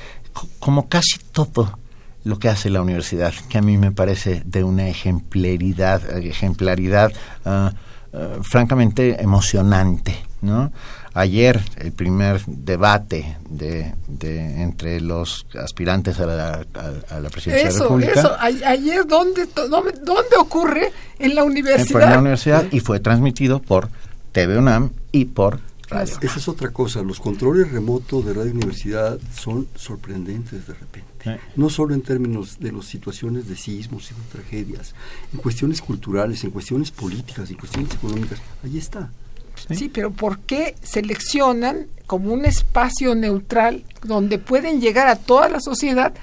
como 0.60 0.90
casi 0.90 1.18
todo 1.32 1.80
lo 2.24 2.38
que 2.38 2.50
hace 2.50 2.70
la 2.70 2.82
universidad, 2.82 3.34
que 3.50 3.58
a 3.58 3.62
mí 3.62 3.78
me 3.78 3.92
parece 3.92 4.44
de 4.46 4.64
una 4.64 4.90
ejemplaridad, 4.90 6.18
ejemplaridad 6.18 7.14
uh, 7.46 7.70
uh, 8.16 8.44
francamente 8.44 9.24
emocionante, 9.24 10.14
¿no? 10.42 10.72
Ayer 11.14 11.62
el 11.78 11.92
primer 11.92 12.42
debate 12.46 13.38
de, 13.50 13.94
de 14.08 14.62
entre 14.62 15.02
los 15.02 15.46
aspirantes 15.62 16.20
a 16.20 16.26
la, 16.26 16.66
a, 16.74 17.16
a 17.16 17.20
la 17.20 17.30
presidencia 17.30 17.68
eso, 17.68 17.84
de 17.84 17.84
la 17.84 17.86
República. 17.86 18.20
Eso, 18.20 18.32
a, 18.32 18.70
ayer 18.70 19.06
¿dónde, 19.06 19.46
dónde, 19.70 19.92
¿dónde, 20.04 20.36
ocurre? 20.40 20.94
En 21.20 21.36
la 21.36 21.44
universidad. 21.44 22.04
En 22.04 22.10
la 22.12 22.20
universidad 22.20 22.66
y 22.72 22.80
fue 22.80 23.02
transmitido 23.02 23.62
por 23.62 23.90
TV 24.32 24.58
UNAM 24.58 24.92
y 25.12 25.26
por 25.26 25.60
Radio. 25.90 26.18
Esa 26.22 26.40
es 26.40 26.48
otra 26.48 26.70
cosa, 26.70 27.02
los 27.02 27.20
controles 27.20 27.70
remotos 27.70 28.26
de 28.26 28.34
Radio 28.34 28.54
Universidad 28.54 29.20
son 29.38 29.68
sorprendentes 29.76 30.66
de 30.66 30.74
repente. 30.74 31.10
Sí. 31.22 31.32
No 31.58 31.70
solo 31.70 31.94
en 31.94 32.02
términos 32.02 32.58
de 32.60 32.72
las 32.72 32.86
situaciones 32.86 33.50
de 33.50 33.58
sismos 33.58 34.10
y 34.10 34.14
de 34.14 34.22
tragedias, 34.32 34.96
en 35.34 35.40
cuestiones 35.40 35.82
culturales, 35.82 36.46
en 36.46 36.52
cuestiones 36.52 36.92
políticas, 36.92 37.50
en 37.50 37.58
cuestiones 37.58 37.94
económicas, 37.94 38.40
ahí 38.64 38.78
está. 38.78 39.10
¿Sí? 39.68 39.76
¿Sí? 39.76 39.90
pero 39.90 40.12
¿por 40.12 40.40
qué 40.40 40.76
seleccionan 40.82 41.88
como 42.08 42.34
un 42.34 42.46
espacio 42.46 43.16
neutral 43.16 43.84
donde 44.04 44.38
pueden 44.38 44.82
llegar 44.82 45.08
a 45.08 45.16
toda 45.16 45.50
la 45.50 45.60
sociedad 45.60 46.14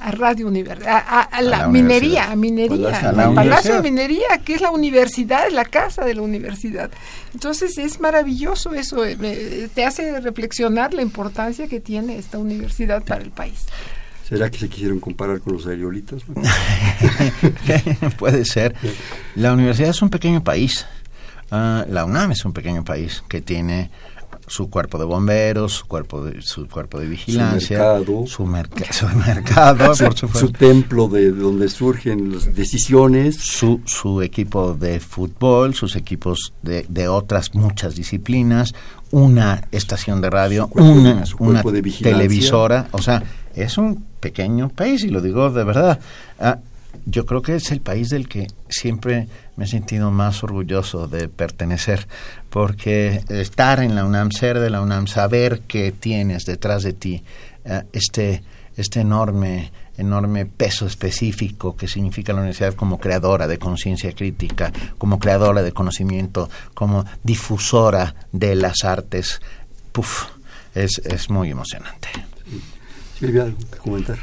a 0.00 0.10
Radio 0.10 0.48
Universidad, 0.48 0.88
a, 0.88 0.98
a, 0.98 1.22
a, 1.22 1.42
la, 1.42 1.58
la 1.58 1.68
minería, 1.68 2.30
a 2.30 2.36
minería, 2.36 2.90
Palacio, 2.90 3.20
al 3.20 3.34
Palacio 3.34 3.74
de 3.76 3.82
Minería, 3.82 4.38
que 4.44 4.54
es 4.54 4.60
la 4.60 4.70
universidad, 4.70 5.46
es 5.46 5.52
la 5.54 5.64
casa 5.64 6.04
de 6.04 6.14
la 6.14 6.22
universidad. 6.22 6.90
Entonces 7.32 7.78
es 7.78 8.00
maravilloso 8.00 8.74
eso, 8.74 9.02
me, 9.18 9.34
te 9.74 9.84
hace 9.84 10.20
reflexionar 10.20 10.92
la 10.92 11.00
importancia 11.00 11.68
que 11.68 11.80
tiene 11.80 12.18
esta 12.18 12.38
universidad 12.38 13.02
para 13.02 13.22
el 13.22 13.30
país. 13.30 13.66
¿Será 14.28 14.50
que 14.50 14.58
se 14.58 14.68
quisieron 14.68 15.00
comparar 15.00 15.40
con 15.40 15.52
los 15.52 15.66
aerolitos? 15.66 16.22
Puede 18.18 18.44
ser. 18.44 18.74
La 19.36 19.52
universidad 19.52 19.90
es 19.90 20.02
un 20.02 20.10
pequeño 20.10 20.42
país. 20.42 20.86
Uh, 21.54 21.88
la 21.88 22.04
UNAM 22.04 22.32
es 22.32 22.44
un 22.44 22.52
pequeño 22.52 22.82
país 22.82 23.22
que 23.28 23.40
tiene 23.40 23.88
su 24.48 24.68
cuerpo 24.68 24.98
de 24.98 25.04
bomberos, 25.04 25.72
su 25.72 25.86
cuerpo 25.86 26.24
de, 26.24 26.42
su 26.42 26.68
cuerpo 26.68 26.98
de 26.98 27.06
vigilancia, 27.06 27.78
su 27.78 27.84
mercado, 27.84 28.26
su, 28.26 28.44
merca 28.44 28.92
su 28.92 29.08
mercado, 29.08 29.94
su, 30.16 30.28
su, 30.28 30.50
templo 30.50 31.06
de 31.06 31.30
donde 31.30 31.68
surgen 31.68 32.32
las 32.32 32.52
decisiones, 32.56 33.36
su, 33.36 33.80
su 33.84 34.20
equipo 34.20 34.74
de 34.74 34.98
fútbol, 34.98 35.74
sus 35.74 35.94
equipos 35.94 36.52
de, 36.62 36.86
de 36.88 37.06
otras 37.06 37.54
muchas 37.54 37.94
disciplinas, 37.94 38.74
una 39.12 39.68
estación 39.70 40.20
de 40.20 40.30
radio, 40.30 40.68
cuerpo, 40.68 40.90
una, 40.90 41.24
una 41.38 41.62
de 41.62 41.82
televisora, 41.82 42.88
o 42.90 43.00
sea, 43.00 43.22
es 43.54 43.78
un 43.78 44.04
pequeño 44.18 44.70
país 44.70 45.04
y 45.04 45.08
lo 45.08 45.20
digo 45.20 45.50
de 45.50 45.62
verdad. 45.62 46.00
Uh, 46.40 46.54
yo 47.06 47.26
creo 47.26 47.42
que 47.42 47.56
es 47.56 47.70
el 47.70 47.80
país 47.80 48.08
del 48.10 48.28
que 48.28 48.46
siempre 48.68 49.28
me 49.56 49.64
he 49.64 49.68
sentido 49.68 50.10
más 50.10 50.42
orgulloso 50.42 51.08
de 51.08 51.28
pertenecer, 51.28 52.06
porque 52.50 53.22
estar 53.28 53.80
en 53.80 53.94
la 53.94 54.04
UNAM, 54.04 54.30
ser 54.30 54.58
de 54.58 54.70
la 54.70 54.80
UNAM, 54.80 55.06
saber 55.06 55.60
que 55.60 55.92
tienes 55.92 56.44
detrás 56.44 56.82
de 56.82 56.92
ti 56.92 57.22
uh, 57.64 57.86
este, 57.92 58.42
este 58.76 59.00
enorme 59.00 59.72
enorme 59.96 60.44
peso 60.44 60.86
específico 60.86 61.76
que 61.76 61.86
significa 61.86 62.32
la 62.32 62.40
universidad 62.40 62.74
como 62.74 62.98
creadora 62.98 63.46
de 63.46 63.58
conciencia 63.58 64.12
crítica, 64.12 64.72
como 64.98 65.18
creadora 65.20 65.62
de 65.62 65.70
conocimiento, 65.72 66.50
como 66.74 67.04
difusora 67.22 68.14
de 68.32 68.56
las 68.56 68.82
artes, 68.84 69.40
Puf, 69.92 70.24
es, 70.74 71.00
es 71.04 71.30
muy 71.30 71.50
emocionante. 71.50 72.08
Silvia, 73.18 73.44
¿algo 73.44 73.58
que 73.70 73.78
comentar? 73.78 74.18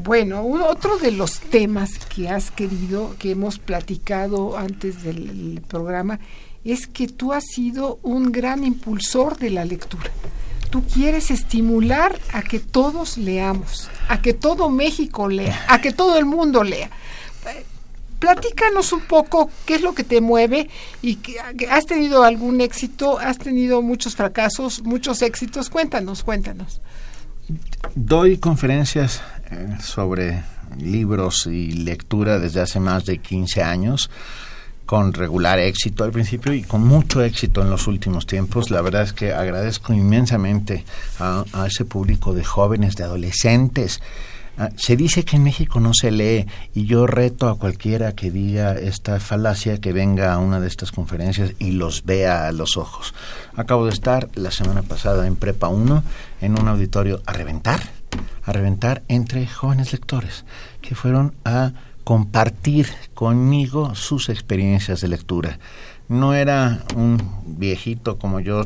Bueno, 0.00 0.46
otro 0.46 0.96
de 0.96 1.10
los 1.10 1.40
temas 1.40 1.98
que 1.98 2.28
has 2.28 2.52
querido, 2.52 3.16
que 3.18 3.32
hemos 3.32 3.58
platicado 3.58 4.56
antes 4.56 5.02
del 5.02 5.60
programa, 5.66 6.20
es 6.64 6.86
que 6.86 7.08
tú 7.08 7.32
has 7.32 7.44
sido 7.44 7.98
un 8.04 8.30
gran 8.30 8.62
impulsor 8.62 9.38
de 9.38 9.50
la 9.50 9.64
lectura. 9.64 10.08
Tú 10.70 10.84
quieres 10.84 11.32
estimular 11.32 12.16
a 12.32 12.42
que 12.42 12.60
todos 12.60 13.18
leamos, 13.18 13.90
a 14.08 14.22
que 14.22 14.34
todo 14.34 14.70
México 14.70 15.28
lea, 15.28 15.66
a 15.68 15.80
que 15.80 15.92
todo 15.92 16.16
el 16.16 16.26
mundo 16.26 16.62
lea. 16.62 16.90
Platícanos 18.20 18.92
un 18.92 19.00
poco 19.00 19.50
qué 19.66 19.74
es 19.74 19.82
lo 19.82 19.96
que 19.96 20.04
te 20.04 20.20
mueve 20.20 20.70
y 21.02 21.16
que 21.16 21.40
has 21.68 21.86
tenido 21.86 22.22
algún 22.22 22.60
éxito, 22.60 23.18
has 23.18 23.38
tenido 23.38 23.82
muchos 23.82 24.14
fracasos, 24.14 24.80
muchos 24.84 25.22
éxitos. 25.22 25.68
Cuéntanos, 25.68 26.22
cuéntanos. 26.22 26.80
doy 27.96 28.38
conferencias 28.38 29.22
sobre 29.80 30.42
libros 30.78 31.46
y 31.46 31.72
lectura 31.72 32.38
desde 32.38 32.60
hace 32.60 32.80
más 32.80 33.04
de 33.04 33.18
15 33.18 33.62
años 33.62 34.10
con 34.88 35.12
regular 35.12 35.58
éxito 35.58 36.02
al 36.02 36.12
principio 36.12 36.54
y 36.54 36.62
con 36.62 36.80
mucho 36.80 37.22
éxito 37.22 37.60
en 37.60 37.68
los 37.68 37.86
últimos 37.86 38.24
tiempos. 38.24 38.70
La 38.70 38.80
verdad 38.80 39.02
es 39.02 39.12
que 39.12 39.34
agradezco 39.34 39.92
inmensamente 39.92 40.82
a, 41.18 41.44
ese 41.66 41.84
público 41.84 42.32
de 42.32 42.42
jóvenes, 42.42 42.96
de 42.96 43.04
adolescentes. 43.04 44.00
Ah, 44.56 44.70
se 44.76 44.96
dice 44.96 45.26
que 45.26 45.36
en 45.36 45.44
México 45.44 45.78
no 45.78 45.92
se 45.92 46.10
lee 46.10 46.46
y 46.74 46.86
yo 46.86 47.06
reto 47.06 47.50
a 47.50 47.58
cualquiera 47.58 48.12
que 48.12 48.30
diga 48.30 48.78
esta 48.78 49.20
falacia 49.20 49.78
que 49.78 49.92
venga 49.92 50.32
a 50.32 50.38
una 50.38 50.58
de 50.58 50.68
estas 50.68 50.90
conferencias 50.90 51.52
y 51.58 51.72
los 51.72 52.06
vea 52.06 52.48
a 52.48 52.52
los 52.52 52.78
ojos. 52.78 53.12
Acabo 53.56 53.84
de 53.84 53.92
estar 53.92 54.30
la 54.36 54.50
semana 54.50 54.80
pasada 54.80 55.26
en 55.26 55.36
Prepa 55.36 55.68
1 55.68 56.02
en 56.40 56.58
un 56.58 56.66
auditorio 56.66 57.20
a 57.26 57.34
reventar, 57.34 57.97
a 58.42 58.52
reventar 58.52 59.02
entre 59.08 59.46
jóvenes 59.46 59.92
lectores 59.92 60.44
que 60.80 60.94
fueron 60.94 61.34
a 61.44 61.72
compartir 62.04 62.88
conmigo 63.14 63.94
sus 63.94 64.28
experiencias 64.28 65.02
de 65.02 65.08
lectura. 65.08 65.58
No 66.08 66.32
era 66.32 66.84
un 66.96 67.18
viejito 67.44 68.18
como 68.18 68.40
yo 68.40 68.64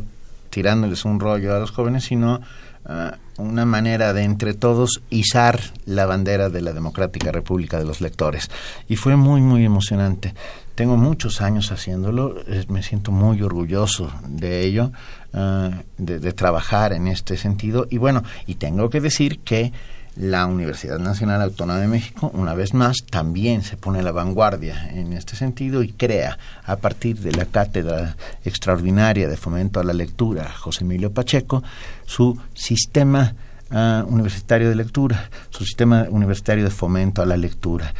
tirándoles 0.50 1.04
un 1.04 1.18
rollo 1.18 1.56
a 1.56 1.58
los 1.58 1.72
jóvenes, 1.72 2.04
sino 2.04 2.40
ah, 2.84 3.16
una 3.38 3.64
manera 3.64 4.12
de 4.12 4.22
entre 4.22 4.54
todos 4.54 5.02
izar 5.10 5.60
la 5.86 6.06
bandera 6.06 6.50
de 6.50 6.60
la 6.60 6.72
Democrática 6.72 7.32
República 7.32 7.78
de 7.78 7.84
los 7.84 8.00
Lectores. 8.00 8.50
Y 8.88 8.96
fue 8.96 9.16
muy, 9.16 9.40
muy 9.40 9.64
emocionante. 9.64 10.34
Tengo 10.74 10.96
muchos 10.96 11.42
años 11.42 11.70
haciéndolo, 11.70 12.36
me 12.68 12.82
siento 12.82 13.12
muy 13.12 13.42
orgulloso 13.42 14.10
de 14.26 14.64
ello, 14.64 14.90
ah, 15.34 15.70
de, 15.98 16.18
de 16.18 16.32
trabajar 16.32 16.94
en 16.94 17.08
este 17.08 17.36
sentido. 17.36 17.86
Y 17.90 17.98
bueno, 17.98 18.22
y 18.46 18.54
tengo 18.54 18.88
que 18.88 19.00
decir 19.00 19.40
que 19.40 19.72
la 20.16 20.46
Universidad 20.46 20.98
Nacional 20.98 21.42
Autónoma 21.42 21.78
de 21.78 21.88
México, 21.88 22.30
una 22.34 22.54
vez 22.54 22.74
más, 22.74 22.96
también 23.10 23.62
se 23.62 23.76
pone 23.76 24.00
a 24.00 24.02
la 24.02 24.12
vanguardia 24.12 24.90
en 24.92 25.12
este 25.12 25.36
sentido 25.36 25.82
y 25.82 25.92
crea, 25.92 26.38
a 26.64 26.76
partir 26.76 27.18
de 27.18 27.32
la 27.32 27.46
Cátedra 27.46 28.16
Extraordinaria 28.44 29.28
de 29.28 29.36
Fomento 29.36 29.80
a 29.80 29.84
la 29.84 29.92
Lectura, 29.92 30.50
José 30.52 30.84
Emilio 30.84 31.12
Pacheco, 31.12 31.62
su 32.06 32.38
sistema 32.54 33.34
ah, 33.70 34.04
universitario 34.06 34.70
de 34.70 34.76
lectura, 34.76 35.30
su 35.50 35.64
sistema 35.64 36.06
universitario 36.08 36.64
de 36.64 36.70
fomento 36.70 37.20
a 37.20 37.26
la 37.26 37.36
lectura, 37.36 37.92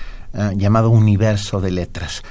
llamado 0.57 0.89
Universo 0.89 1.61
de 1.61 1.70
Letras 1.70 2.23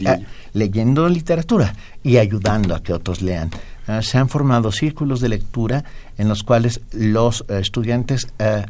Ah, 0.06 0.18
leyendo 0.52 1.08
literatura 1.08 1.74
y 2.02 2.18
ayudando 2.18 2.74
a 2.74 2.82
que 2.82 2.92
otros 2.92 3.22
lean. 3.22 3.50
Ah, 3.86 4.02
se 4.02 4.18
han 4.18 4.28
formado 4.28 4.70
círculos 4.70 5.20
de 5.20 5.30
lectura 5.30 5.84
en 6.18 6.28
los 6.28 6.42
cuales 6.42 6.82
los 6.92 7.44
eh, 7.48 7.58
estudiantes 7.60 8.28
eh, 8.38 8.66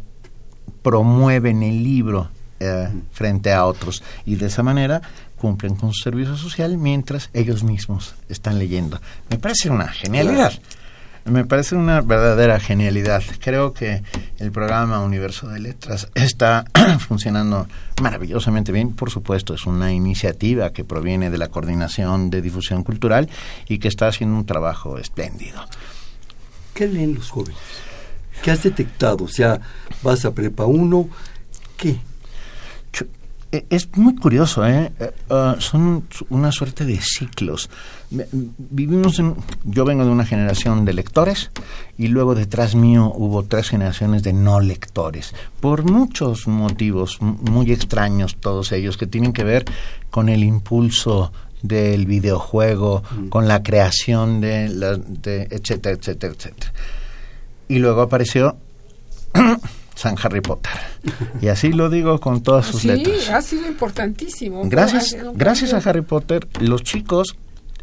promueven 0.83 1.65
el 1.65 1.83
libro 1.83 2.31
eh, 2.61 2.89
frente 3.13 3.53
a 3.53 3.65
otros 3.65 4.03
y 4.25 4.37
de 4.37 4.47
esa 4.47 4.63
manera 4.63 5.01
cumplen 5.37 5.75
con 5.75 5.93
su 5.93 6.03
servicio 6.03 6.37
social 6.37 6.77
mientras 6.77 7.31
ellos 7.33 7.65
mismos 7.65 8.15
están 8.29 8.59
leyendo. 8.59 9.01
Me 9.31 9.39
parece 9.39 9.71
una 9.71 9.89
genialidad. 9.89 10.53
Me 11.25 11.45
parece 11.45 11.77
una 11.77 12.01
verdadera 12.01 12.59
genialidad. 12.61 13.23
Creo 13.41 13.73
que 13.73 14.03
el 14.39 14.53
programa 14.53 15.01
Universo 15.01 15.49
de 15.49 15.61
Letras 15.61 16.09
está 16.15 16.65
funcionando 17.09 17.67
maravillosamente 18.03 18.73
bien. 18.73 18.93
Por 18.93 19.11
supuesto, 19.11 19.55
es 19.55 19.67
una 19.67 19.93
iniciativa 19.93 20.71
que 20.73 20.85
proviene 20.85 21.31
de 21.31 21.39
la 21.39 21.49
Coordinación 21.49 22.31
de 22.31 22.43
Difusión 22.43 22.85
Cultural 22.85 23.29
y 23.69 23.79
que 23.79 23.89
está 23.89 24.09
haciendo 24.09 24.37
un 24.37 24.47
trabajo 24.47 24.99
espléndido. 24.99 25.65
¿Qué 26.75 26.89
leen 26.89 27.15
los 27.15 27.31
jóvenes? 27.31 27.59
¿Qué 28.43 28.51
has 28.51 28.63
detectado? 28.63 29.25
O 29.25 29.29
sea, 29.29 29.61
vas 30.03 30.25
a 30.25 30.35
prepa 30.35 30.65
1, 30.65 31.09
¿qué? 31.77 31.99
E, 33.53 33.67
es 33.69 33.89
muy 33.97 34.15
curioso, 34.15 34.65
¿eh? 34.65 34.93
eh 35.01 35.11
ah, 35.29 35.57
son 35.59 36.07
una 36.29 36.53
suerte 36.53 36.85
de 36.85 37.01
ciclos. 37.01 37.69
Vivimos 38.11 39.19
en, 39.19 39.35
yo 39.65 39.85
vengo 39.85 40.05
de 40.05 40.11
una 40.11 40.25
generación 40.25 40.85
de 40.85 40.93
lectores 40.93 41.51
y 41.99 42.09
luego 42.09 42.35
detrás 42.35 42.75
mío 42.75 43.13
hubo 43.15 43.45
tres 43.45 43.69
generaciones 43.69 44.23
de 44.23 44.33
no 44.33 44.61
lectores, 44.61 45.35
por 45.61 45.85
muchos 45.85 46.47
motivos 46.47 47.21
muy 47.21 47.73
extraños 47.73 48.37
todos 48.37 48.73
ellos 48.73 48.97
que 48.97 49.07
tienen 49.07 49.33
que 49.33 49.45
ver 49.45 49.65
con 50.11 50.29
el 50.29 50.45
impulso 50.45 51.33
del 51.63 52.07
videojuego, 52.07 53.03
mm. 53.03 53.29
con 53.29 53.47
la 53.47 53.63
creación 53.63 54.41
de, 54.41 54.69
la, 54.69 54.97
de 54.97 55.43
etcétera, 55.51 55.97
etcétera, 55.97 56.33
etcétera. 56.33 56.73
Y 57.69 57.79
luego 57.79 58.01
apareció 58.01 58.57
San 60.01 60.17
Harry 60.23 60.41
Potter. 60.41 60.73
Y 61.43 61.49
así 61.49 61.75
lo 61.75 61.91
digo 61.91 62.19
con 62.21 62.43
todas 62.43 62.65
sus 62.65 62.87
letras. 62.87 63.17
Sí, 63.21 63.31
ha 63.31 63.43
sido 63.43 63.67
importantísimo. 63.69 64.63
Gracias, 64.65 65.15
gracias 65.35 65.75
a 65.75 65.91
Harry 65.91 66.01
Potter, 66.01 66.49
los 66.59 66.83
chicos 66.83 67.37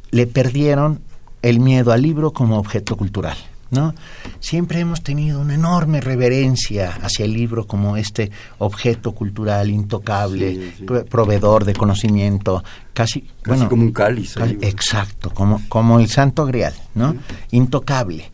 le 0.09 0.25
perdieron 0.25 0.99
el 1.43 1.59
miedo 1.59 1.91
al 1.91 2.01
libro 2.01 2.33
como 2.33 2.57
objeto 2.57 2.97
cultural. 2.97 3.37
¿no? 3.69 3.93
Siempre 4.39 4.79
hemos 4.79 5.03
tenido 5.03 5.39
una 5.39 5.53
enorme 5.53 6.01
reverencia 6.01 6.97
hacia 7.03 7.25
el 7.25 7.33
libro 7.33 7.67
como 7.67 7.97
este 7.97 8.31
objeto 8.57 9.11
cultural 9.11 9.69
intocable, 9.69 10.73
proveedor 11.11 11.65
de 11.65 11.73
conocimiento, 11.73 12.63
casi, 12.93 13.27
bueno, 13.45 13.69
como 13.69 13.83
un 13.83 13.91
cáliz. 13.91 14.37
exacto, 14.61 15.29
como, 15.29 15.61
como 15.69 15.99
el 15.99 16.07
Santo 16.07 16.47
Grial, 16.47 16.73
¿no? 16.95 17.15
Intocable. 17.51 18.31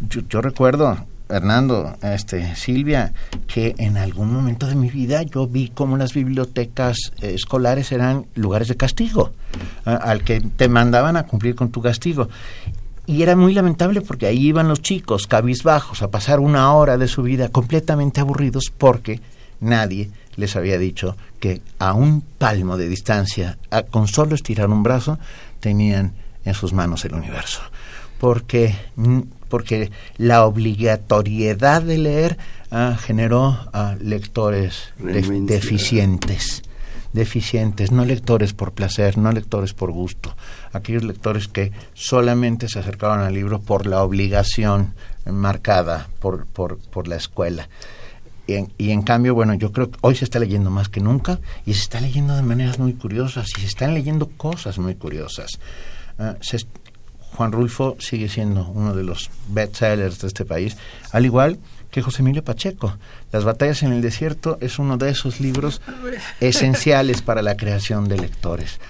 yo, 0.00 0.42
recuerdo 0.42 1.06
Hernando, 1.32 1.96
este, 2.02 2.54
Silvia, 2.56 3.12
que 3.46 3.74
en 3.78 3.96
algún 3.96 4.32
momento 4.32 4.66
de 4.66 4.74
mi 4.74 4.90
vida 4.90 5.22
yo 5.22 5.46
vi 5.46 5.68
cómo 5.68 5.96
las 5.96 6.14
bibliotecas 6.14 6.96
eh, 7.20 7.32
escolares 7.34 7.92
eran 7.92 8.26
lugares 8.34 8.68
de 8.68 8.76
castigo, 8.76 9.32
al 9.84 10.22
que 10.24 10.40
te 10.40 10.68
mandaban 10.68 11.16
a 11.16 11.24
cumplir 11.24 11.54
con 11.54 11.70
tu 11.70 11.80
castigo. 11.80 12.28
Y 13.06 13.22
era 13.22 13.34
muy 13.34 13.52
lamentable 13.52 14.00
porque 14.00 14.26
ahí 14.26 14.46
iban 14.46 14.68
los 14.68 14.80
chicos 14.80 15.26
cabizbajos 15.26 16.02
a 16.02 16.10
pasar 16.10 16.38
una 16.38 16.72
hora 16.72 16.98
de 16.98 17.08
su 17.08 17.22
vida 17.22 17.48
completamente 17.48 18.20
aburridos 18.20 18.72
porque 18.76 19.20
nadie 19.60 20.10
les 20.36 20.54
había 20.56 20.78
dicho 20.78 21.16
que 21.40 21.62
a 21.78 21.94
un 21.94 22.20
palmo 22.20 22.76
de 22.76 22.88
distancia, 22.88 23.58
con 23.90 24.06
solo 24.06 24.34
estirar 24.34 24.70
un 24.70 24.82
brazo, 24.82 25.18
tenían 25.60 26.12
en 26.44 26.54
sus 26.54 26.72
manos 26.72 27.04
el 27.04 27.14
universo. 27.14 27.60
Porque 28.18 28.76
porque 29.52 29.92
la 30.16 30.46
obligatoriedad 30.46 31.82
de 31.82 31.98
leer 31.98 32.38
ah, 32.70 32.96
generó 32.98 33.58
a 33.74 33.96
lectores 34.00 34.94
deficientes 34.98 36.62
deficientes, 37.12 37.92
no 37.92 38.06
lectores 38.06 38.54
por 38.54 38.72
placer, 38.72 39.18
no 39.18 39.30
lectores 39.30 39.74
por 39.74 39.92
gusto, 39.92 40.34
aquellos 40.72 41.04
lectores 41.04 41.48
que 41.48 41.70
solamente 41.92 42.66
se 42.66 42.78
acercaban 42.78 43.20
al 43.20 43.34
libro 43.34 43.60
por 43.60 43.84
la 43.86 44.02
obligación 44.02 44.94
marcada 45.26 46.08
por, 46.18 46.46
por, 46.46 46.78
por 46.78 47.06
la 47.06 47.16
escuela. 47.16 47.68
Y 48.46 48.54
en, 48.54 48.72
y 48.78 48.92
en, 48.92 49.02
cambio, 49.02 49.34
bueno, 49.34 49.52
yo 49.52 49.70
creo 49.70 49.90
que 49.90 49.98
hoy 50.00 50.16
se 50.16 50.24
está 50.24 50.38
leyendo 50.38 50.70
más 50.70 50.88
que 50.88 51.00
nunca 51.00 51.40
y 51.66 51.74
se 51.74 51.80
está 51.80 52.00
leyendo 52.00 52.34
de 52.34 52.40
maneras 52.40 52.78
muy 52.78 52.94
curiosas 52.94 53.50
y 53.58 53.60
se 53.60 53.66
están 53.66 53.92
leyendo 53.92 54.30
cosas 54.30 54.78
muy 54.78 54.94
curiosas. 54.94 55.50
Uh, 56.18 56.36
se, 56.40 56.56
Juan 57.36 57.52
Rulfo 57.52 57.96
sigue 57.98 58.28
siendo 58.28 58.66
uno 58.68 58.94
de 58.94 59.04
los 59.04 59.30
bestsellers 59.48 60.20
de 60.20 60.28
este 60.28 60.44
país, 60.44 60.76
al 61.12 61.24
igual 61.24 61.58
que 61.92 62.02
José 62.02 62.22
Emilio 62.22 62.42
Pacheco. 62.42 62.96
Las 63.30 63.44
batallas 63.44 63.82
en 63.82 63.92
el 63.92 64.00
desierto 64.00 64.58
es 64.60 64.78
uno 64.78 64.96
de 64.96 65.10
esos 65.10 65.40
libros 65.40 65.80
esenciales 66.40 67.22
para 67.22 67.42
la 67.42 67.56
creación 67.56 68.08
de 68.08 68.16
lectores. 68.16 68.80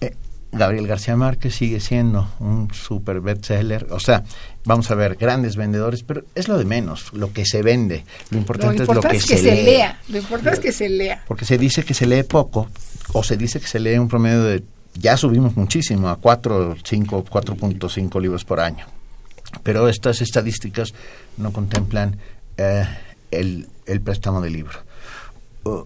Eh, 0.00 0.14
Gabriel 0.52 0.86
García 0.86 1.16
Márquez 1.16 1.54
sigue 1.54 1.80
siendo 1.80 2.30
un 2.38 2.72
super 2.72 3.20
bestseller. 3.20 3.86
O 3.90 3.98
sea, 3.98 4.22
vamos 4.64 4.90
a 4.90 4.94
ver, 4.94 5.16
grandes 5.16 5.56
vendedores, 5.56 6.02
pero 6.02 6.24
es 6.34 6.46
lo 6.46 6.56
de 6.56 6.64
menos, 6.64 7.12
lo 7.14 7.32
que 7.32 7.44
se 7.44 7.62
vende. 7.62 8.04
Lo 8.30 8.38
importante, 8.38 8.82
es 8.82 8.88
lo 8.88 9.00
que, 9.00 9.18
se, 9.18 9.40
lea. 9.42 10.00
Lo 10.08 10.18
importante 10.18 10.58
es 10.58 10.60
que 10.60 10.72
se 10.72 10.88
lea. 10.88 11.24
Porque 11.26 11.44
se 11.44 11.58
dice 11.58 11.84
que 11.84 11.94
se 11.94 12.06
lee 12.06 12.22
poco, 12.22 12.68
o 13.12 13.24
se 13.24 13.36
dice 13.36 13.60
que 13.60 13.66
se 13.66 13.80
lee 13.80 13.98
un 13.98 14.08
promedio 14.08 14.44
de. 14.44 14.62
Ya 14.94 15.16
subimos 15.16 15.56
muchísimo, 15.56 16.08
a 16.08 16.16
4, 16.16 16.76
5, 16.82 17.24
4.5 17.24 18.20
libros 18.20 18.44
por 18.44 18.60
año. 18.60 18.86
Pero 19.62 19.88
estas 19.88 20.20
estadísticas 20.20 20.94
no 21.36 21.52
contemplan 21.52 22.16
eh, 22.56 22.84
el, 23.30 23.68
el 23.86 24.00
préstamo 24.00 24.40
de 24.40 24.50
libro 24.50 24.78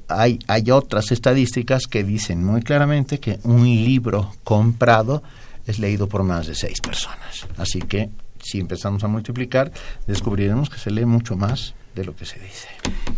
hay, 0.09 0.38
hay 0.46 0.70
otras 0.70 1.12
estadísticas 1.12 1.86
que 1.86 2.04
dicen 2.04 2.44
muy 2.44 2.62
claramente 2.62 3.20
que 3.20 3.38
un 3.44 3.64
libro 3.64 4.32
comprado 4.44 5.22
es 5.66 5.78
leído 5.78 6.09
por 6.09 6.22
más 6.22 6.46
de 6.46 6.54
seis 6.54 6.80
personas. 6.80 7.46
Así 7.57 7.80
que 7.80 8.11
si 8.42 8.61
empezamos 8.61 9.02
a 9.04 9.09
multiplicar, 9.09 9.72
descubriremos 10.07 10.70
que 10.70 10.78
se 10.78 10.90
lee 10.90 11.04
mucho 11.04 11.36
más 11.36 11.74
de 11.94 12.04
lo 12.04 12.14
que 12.14 12.24
se 12.24 12.38
dice. 12.38 12.68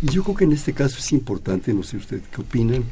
Y 0.01 0.09
yo 0.09 0.23
creo 0.23 0.35
que 0.35 0.43
en 0.45 0.53
este 0.53 0.73
caso 0.73 0.97
es 0.97 1.11
importante, 1.11 1.73
no 1.73 1.83
sé 1.83 1.97
ustedes 1.97 2.23
qué 2.33 2.41
opinan, 2.41 2.85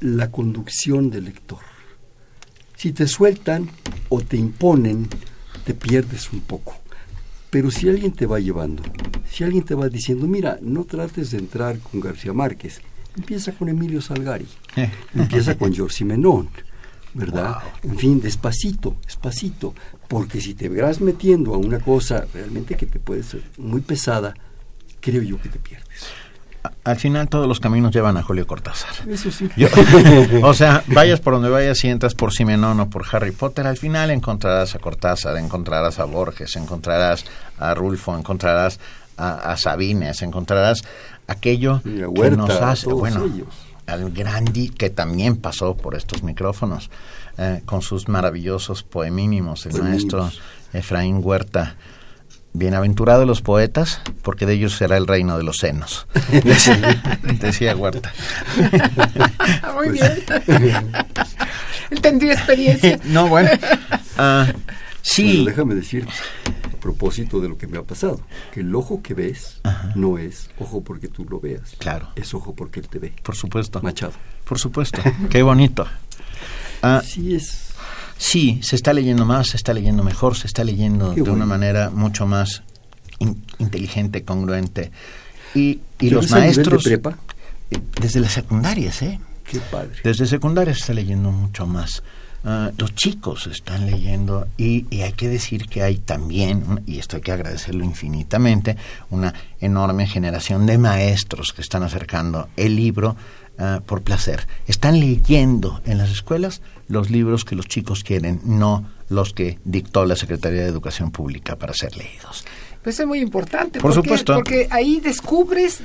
la 0.00 0.30
conducción 0.30 1.10
del 1.10 1.24
lector. 1.24 1.60
Si 2.84 2.92
te 2.92 3.08
sueltan 3.08 3.70
o 4.10 4.20
te 4.20 4.36
imponen, 4.36 5.08
te 5.64 5.72
pierdes 5.72 6.30
un 6.34 6.40
poco. 6.40 6.76
Pero 7.48 7.70
si 7.70 7.88
alguien 7.88 8.12
te 8.12 8.26
va 8.26 8.40
llevando, 8.40 8.82
si 9.26 9.42
alguien 9.42 9.64
te 9.64 9.74
va 9.74 9.88
diciendo, 9.88 10.26
mira, 10.26 10.58
no 10.60 10.84
trates 10.84 11.30
de 11.30 11.38
entrar 11.38 11.78
con 11.78 11.98
García 11.98 12.34
Márquez, 12.34 12.82
empieza 13.16 13.52
con 13.52 13.70
Emilio 13.70 14.02
Salgari, 14.02 14.46
empieza 15.14 15.56
con 15.56 15.72
George 15.72 15.96
Simenon, 15.96 16.50
¿verdad? 17.14 17.56
En 17.84 17.96
fin, 17.96 18.20
despacito, 18.20 18.96
despacito, 19.06 19.74
porque 20.06 20.42
si 20.42 20.52
te 20.52 20.68
verás 20.68 21.00
metiendo 21.00 21.54
a 21.54 21.56
una 21.56 21.78
cosa 21.78 22.26
realmente 22.34 22.76
que 22.76 22.84
te 22.84 22.98
puede 22.98 23.22
ser 23.22 23.44
muy 23.56 23.80
pesada, 23.80 24.34
creo 25.00 25.22
yo 25.22 25.40
que 25.40 25.48
te 25.48 25.58
pierdes 25.58 26.04
al 26.84 26.96
final 26.96 27.28
todos 27.28 27.46
los 27.46 27.60
caminos 27.60 27.92
llevan 27.92 28.16
a 28.16 28.22
Julio 28.22 28.46
Cortázar. 28.46 29.08
Eso 29.08 29.30
sí. 29.30 29.48
o 30.42 30.54
sea, 30.54 30.82
vayas 30.88 31.20
por 31.20 31.34
donde 31.34 31.50
vayas, 31.50 31.78
si 31.78 31.88
entras 31.88 32.14
por 32.14 32.32
Simenón 32.32 32.80
o 32.80 32.90
por 32.90 33.04
Harry 33.12 33.32
Potter, 33.32 33.66
al 33.66 33.76
final 33.76 34.10
encontrarás 34.10 34.74
a 34.74 34.78
Cortázar, 34.78 35.36
encontrarás 35.36 35.98
a 35.98 36.04
Borges, 36.04 36.56
encontrarás 36.56 37.24
a 37.58 37.74
Rulfo, 37.74 38.16
encontrarás 38.16 38.80
a, 39.16 39.56
Sabines, 39.56 40.22
encontrarás 40.22 40.82
aquello 41.28 41.80
que 41.82 42.30
nos 42.32 42.50
hace, 42.50 42.88
bueno, 42.92 43.24
al 43.86 44.10
Grandi 44.10 44.70
que 44.70 44.90
también 44.90 45.36
pasó 45.36 45.76
por 45.76 45.94
estos 45.94 46.22
micrófonos 46.22 46.90
eh, 47.38 47.62
con 47.64 47.82
sus 47.82 48.08
maravillosos 48.08 48.82
poemínimos, 48.82 49.66
el 49.66 49.80
maestro 49.82 50.30
Efraín 50.72 51.20
Huerta. 51.22 51.76
Bienaventurados 52.56 53.26
los 53.26 53.42
poetas, 53.42 54.00
porque 54.22 54.46
de 54.46 54.52
ellos 54.52 54.76
será 54.76 54.96
el 54.96 55.08
reino 55.08 55.36
de 55.36 55.42
los 55.42 55.56
senos. 55.56 56.06
Decía 57.40 57.74
Huerta. 57.74 58.12
Muy 59.74 59.90
bien. 59.90 60.22
Él 61.90 62.00
tendría 62.00 62.34
experiencia. 62.34 63.00
no, 63.06 63.26
bueno. 63.26 63.50
Uh, 64.16 64.52
sí. 65.02 65.44
déjame 65.44 65.74
decir, 65.74 66.06
a 66.72 66.76
propósito 66.76 67.40
de 67.40 67.48
lo 67.48 67.58
que 67.58 67.66
me 67.66 67.76
ha 67.76 67.82
pasado, 67.82 68.20
que 68.52 68.60
el 68.60 68.72
ojo 68.72 69.02
que 69.02 69.14
ves 69.14 69.60
no 69.96 70.16
es 70.18 70.48
ojo 70.60 70.84
porque 70.84 71.08
tú 71.08 71.24
lo 71.24 71.40
veas. 71.40 71.74
Claro. 71.78 72.10
Es 72.14 72.34
ojo 72.34 72.54
porque 72.54 72.78
él 72.78 72.88
te 72.88 73.00
ve. 73.00 73.12
Por 73.24 73.34
supuesto. 73.34 73.82
Machado. 73.82 74.12
Por 74.44 74.60
supuesto. 74.60 75.02
Qué 75.28 75.42
bonito. 75.42 75.88
Uh, 76.84 77.00
sí 77.02 77.34
es 77.34 77.63
Sí, 78.16 78.60
se 78.62 78.76
está 78.76 78.92
leyendo 78.92 79.24
más, 79.24 79.48
se 79.48 79.56
está 79.56 79.74
leyendo 79.74 80.02
mejor, 80.02 80.36
se 80.36 80.46
está 80.46 80.64
leyendo 80.64 81.12
de 81.12 81.22
una 81.22 81.46
manera 81.46 81.90
mucho 81.90 82.26
más 82.26 82.62
inteligente, 83.58 84.24
congruente. 84.24 84.90
Y, 85.54 85.80
y 86.00 86.10
los 86.10 86.30
maestros... 86.30 86.84
De 86.84 86.98
prepa? 86.98 87.18
Eh, 87.70 87.78
desde 88.00 88.20
las 88.20 88.32
secundarias, 88.32 89.02
¿eh? 89.02 89.20
Qué 89.44 89.60
padre. 89.60 89.98
Desde 90.02 90.26
secundarias 90.26 90.78
se 90.78 90.82
está 90.82 90.94
leyendo 90.94 91.30
mucho 91.30 91.66
más. 91.66 92.02
Ah, 92.46 92.70
los 92.76 92.94
chicos 92.94 93.46
están 93.46 93.86
leyendo 93.86 94.48
y, 94.58 94.86
y, 94.94 95.00
hay 95.00 95.12
que 95.12 95.28
decir 95.28 95.66
que 95.66 95.82
hay 95.82 95.96
también, 95.96 96.82
y 96.86 96.98
esto 96.98 97.16
hay 97.16 97.22
que 97.22 97.32
agradecerlo 97.32 97.84
infinitamente, 97.84 98.76
una 99.08 99.32
enorme 99.60 100.06
generación 100.06 100.66
de 100.66 100.76
maestros 100.76 101.54
que 101.54 101.62
están 101.62 101.84
acercando 101.84 102.48
el 102.56 102.76
libro 102.76 103.16
Ah, 103.56 103.82
por 103.86 104.02
placer. 104.02 104.48
Están 104.66 104.98
leyendo 104.98 105.80
en 105.86 105.98
las 105.98 106.10
escuelas 106.10 106.60
los 106.88 107.10
libros 107.10 107.44
que 107.44 107.56
los 107.56 107.66
chicos 107.66 108.04
quieren, 108.04 108.40
no 108.44 108.86
los 109.08 109.32
que 109.32 109.58
dictó 109.64 110.04
la 110.04 110.16
Secretaría 110.16 110.62
de 110.62 110.68
Educación 110.68 111.10
Pública 111.10 111.56
para 111.56 111.74
ser 111.74 111.96
leídos. 111.96 112.44
Pues 112.82 113.00
es 113.00 113.06
muy 113.06 113.20
importante. 113.20 113.80
Por 113.80 113.94
porque, 113.94 114.08
supuesto. 114.08 114.34
Porque 114.34 114.68
ahí 114.70 115.00
descubres, 115.00 115.82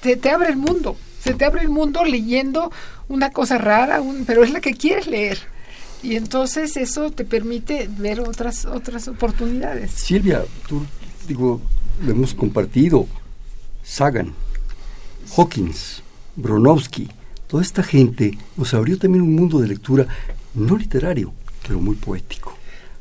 te, 0.00 0.16
te, 0.16 0.30
abre 0.30 0.50
el 0.50 0.56
mundo. 0.56 0.96
Se 1.20 1.34
te 1.34 1.44
abre 1.44 1.62
el 1.62 1.68
mundo 1.68 2.04
leyendo 2.04 2.70
una 3.08 3.30
cosa 3.30 3.58
rara, 3.58 4.00
pero 4.26 4.44
es 4.44 4.52
la 4.52 4.60
que 4.60 4.74
quieres 4.74 5.08
leer. 5.08 5.38
Y 6.02 6.14
entonces 6.14 6.76
eso 6.76 7.10
te 7.10 7.24
permite 7.24 7.88
ver 7.98 8.20
otras 8.20 8.64
otras 8.64 9.08
oportunidades. 9.08 9.90
Silvia, 9.90 10.44
tú, 10.68 10.86
digo, 11.26 11.60
lo 12.04 12.12
hemos 12.12 12.32
compartido. 12.32 13.08
Sagan, 13.82 14.34
Hawkins, 15.36 16.02
Bronowski, 16.36 17.08
toda 17.48 17.62
esta 17.62 17.82
gente 17.82 18.38
nos 18.56 18.74
abrió 18.74 18.98
también 18.98 19.22
un 19.22 19.34
mundo 19.34 19.58
de 19.58 19.68
lectura 19.68 20.06
no 20.56 20.76
literario, 20.76 21.32
pero 21.66 21.80
muy 21.80 21.96
poético, 21.96 22.56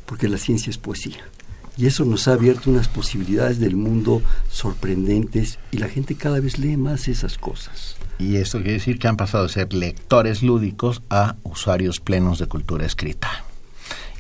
porque 0.06 0.30
la 0.30 0.38
ciencia 0.38 0.70
es 0.70 0.78
poesía. 0.78 1.24
Y 1.78 1.88
eso 1.88 2.06
nos 2.06 2.28
ha 2.28 2.34
abierto 2.34 2.70
unas 2.70 2.88
posibilidades 2.88 3.60
del 3.60 3.76
mundo 3.76 4.22
sorprendentes 4.50 5.60
y 5.72 5.78
la 5.78 5.90
gente 5.90 6.16
cada 6.16 6.40
vez 6.40 6.58
lee 6.58 6.78
más 6.78 7.08
esas 7.08 7.38
cosas. 7.38 7.98
Y 8.18 8.38
esto 8.38 8.60
quiere 8.60 8.74
decir 8.74 8.98
que 8.98 9.10
han 9.10 9.18
pasado 9.18 9.44
de 9.44 9.54
ser 9.54 9.74
lectores 9.74 10.42
lúdicos 10.42 11.02
a 11.10 11.36
usuarios 11.44 12.00
plenos 12.00 12.40
de 12.40 12.48
cultura 12.48 12.86
escrita. 12.86 13.44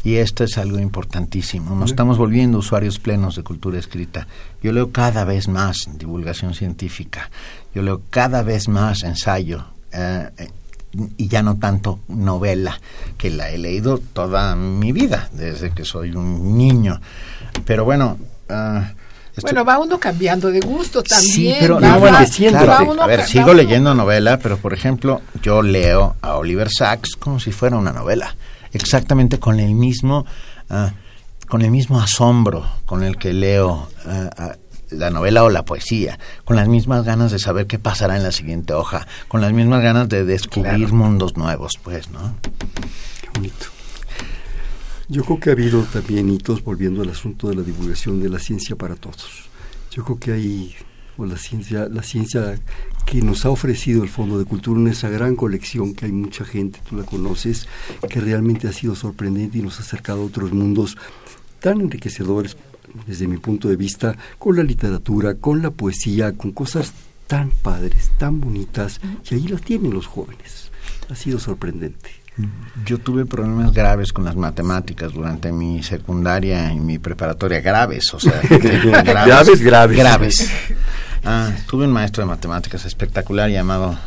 Y 0.03 0.17
esto 0.17 0.43
es 0.43 0.57
algo 0.57 0.79
importantísimo. 0.79 1.75
Nos 1.75 1.89
estamos 1.89 2.19
volviendo 2.19 2.59
usuarios 2.59 2.99
plenos 2.99 3.35
de 3.37 3.43
cultura 3.43 3.79
escrita. 3.79 4.27
Yo 4.61 4.71
leo 4.71 4.91
cada 4.91 5.23
vez 5.23 5.47
más 5.47 5.77
divulgación 5.97 6.53
científica. 6.53 7.31
Yo 7.73 7.81
leo 7.81 8.03
cada 8.11 8.43
vez 8.43 8.67
más 8.67 9.01
ensayo. 9.03 9.65
Eh, 9.91 10.29
eh, 10.37 10.49
y 11.17 11.27
ya 11.27 11.41
no 11.41 11.57
tanto 11.57 11.99
novela, 12.07 12.79
que 13.17 13.29
la 13.29 13.49
he 13.49 13.57
leído 13.57 13.97
toda 13.97 14.55
mi 14.55 14.91
vida, 14.91 15.29
desde 15.33 15.71
que 15.71 15.85
soy 15.85 16.11
un 16.11 16.57
niño. 16.57 16.99
Pero 17.65 17.85
bueno... 17.85 18.17
Uh, 18.49 18.83
bueno, 19.41 19.65
va 19.65 19.79
uno 19.79 19.99
cambiando 19.99 20.49
de 20.49 20.61
gusto 20.61 21.03
también. 21.03 21.33
Sí, 21.33 21.55
pero 21.59 21.77
no, 21.77 21.99
bueno, 21.99 22.17
a 22.17 23.05
ver, 23.05 23.25
sigo 23.25 23.53
leyendo 23.53 23.93
novela, 23.93 24.39
pero 24.39 24.57
por 24.57 24.73
ejemplo, 24.73 25.21
yo 25.41 25.61
leo 25.61 26.15
a 26.21 26.35
Oliver 26.37 26.69
Sacks 26.69 27.17
como 27.17 27.39
si 27.41 27.51
fuera 27.51 27.75
una 27.75 27.91
novela 27.91 28.33
exactamente 28.71 29.39
con 29.39 29.59
el 29.59 29.75
mismo, 29.75 30.25
uh, 30.69 30.87
con 31.49 31.63
el 31.63 31.71
mismo 31.71 31.99
asombro 31.99 32.65
con 32.85 33.03
el 33.03 33.17
que 33.17 33.33
leo 33.33 33.89
uh, 34.05 34.51
la 34.95 35.09
novela 35.09 35.43
o 35.43 35.49
la 35.49 35.65
poesía, 35.65 36.19
con 36.43 36.55
las 36.55 36.67
mismas 36.67 37.05
ganas 37.05 37.31
de 37.31 37.39
saber 37.39 37.67
qué 37.67 37.79
pasará 37.79 38.17
en 38.17 38.23
la 38.23 38.31
siguiente 38.31 38.73
hoja, 38.73 39.07
con 39.27 39.41
las 39.41 39.53
mismas 39.53 39.81
ganas 39.83 40.09
de 40.09 40.25
descubrir 40.25 40.91
mundos 40.93 41.37
nuevos, 41.37 41.73
pues, 41.83 42.09
¿no? 42.09 42.35
Qué 43.21 43.29
bonito. 43.33 43.67
Yo 45.07 45.23
creo 45.23 45.39
que 45.39 45.49
ha 45.51 45.53
habido 45.53 45.83
también 45.83 46.29
hitos, 46.29 46.63
volviendo 46.63 47.03
al 47.03 47.09
asunto 47.09 47.49
de 47.49 47.55
la 47.55 47.61
divulgación 47.61 48.21
de 48.21 48.29
la 48.29 48.39
ciencia 48.39 48.75
para 48.75 48.95
todos. 48.95 49.49
Yo 49.91 50.03
creo 50.03 50.19
que 50.19 50.31
hay 50.31 50.75
o 51.17 51.25
la 51.25 51.37
ciencia, 51.37 51.87
la 51.89 52.03
ciencia 52.03 52.59
que 53.05 53.21
nos 53.21 53.45
ha 53.45 53.49
ofrecido 53.49 54.03
el 54.03 54.09
Fondo 54.09 54.37
de 54.37 54.45
Cultura 54.45 54.79
en 54.79 54.87
esa 54.87 55.09
gran 55.09 55.35
colección 55.35 55.93
que 55.93 56.05
hay 56.05 56.11
mucha 56.11 56.43
gente, 56.43 56.79
tú 56.89 56.97
la 56.97 57.03
conoces, 57.03 57.67
que 58.09 58.19
realmente 58.19 58.67
ha 58.67 58.73
sido 58.73 58.95
sorprendente 58.95 59.59
y 59.59 59.61
nos 59.61 59.79
ha 59.79 59.83
acercado 59.83 60.21
a 60.21 60.25
otros 60.25 60.51
mundos 60.51 60.97
tan 61.59 61.81
enriquecedores 61.81 62.57
desde 63.05 63.27
mi 63.27 63.37
punto 63.37 63.67
de 63.67 63.75
vista, 63.75 64.15
con 64.37 64.55
la 64.55 64.63
literatura, 64.63 65.35
con 65.35 65.61
la 65.61 65.71
poesía, 65.71 66.33
con 66.33 66.51
cosas 66.51 66.93
tan 67.27 67.49
padres, 67.49 68.11
tan 68.17 68.39
bonitas, 68.39 68.99
y 69.29 69.35
ahí 69.35 69.47
las 69.47 69.61
tienen 69.61 69.93
los 69.93 70.07
jóvenes. 70.07 70.71
Ha 71.09 71.15
sido 71.15 71.39
sorprendente. 71.39 72.09
Yo 72.85 72.97
tuve 72.97 73.25
problemas 73.25 73.71
graves 73.71 74.11
con 74.11 74.25
las 74.25 74.35
matemáticas 74.35 75.13
durante 75.13 75.53
mi 75.53 75.81
secundaria 75.83 76.71
y 76.73 76.79
mi 76.79 76.99
preparatoria, 76.99 77.61
graves, 77.61 78.13
o 78.13 78.19
sea, 78.19 78.41
graves, 78.49 79.61
graves. 79.61 79.97
graves. 79.97 80.51
Ah, 81.23 81.51
tuve 81.67 81.85
un 81.85 81.93
maestro 81.93 82.23
de 82.23 82.27
matemáticas 82.27 82.85
espectacular 82.85 83.49
llamado 83.49 83.97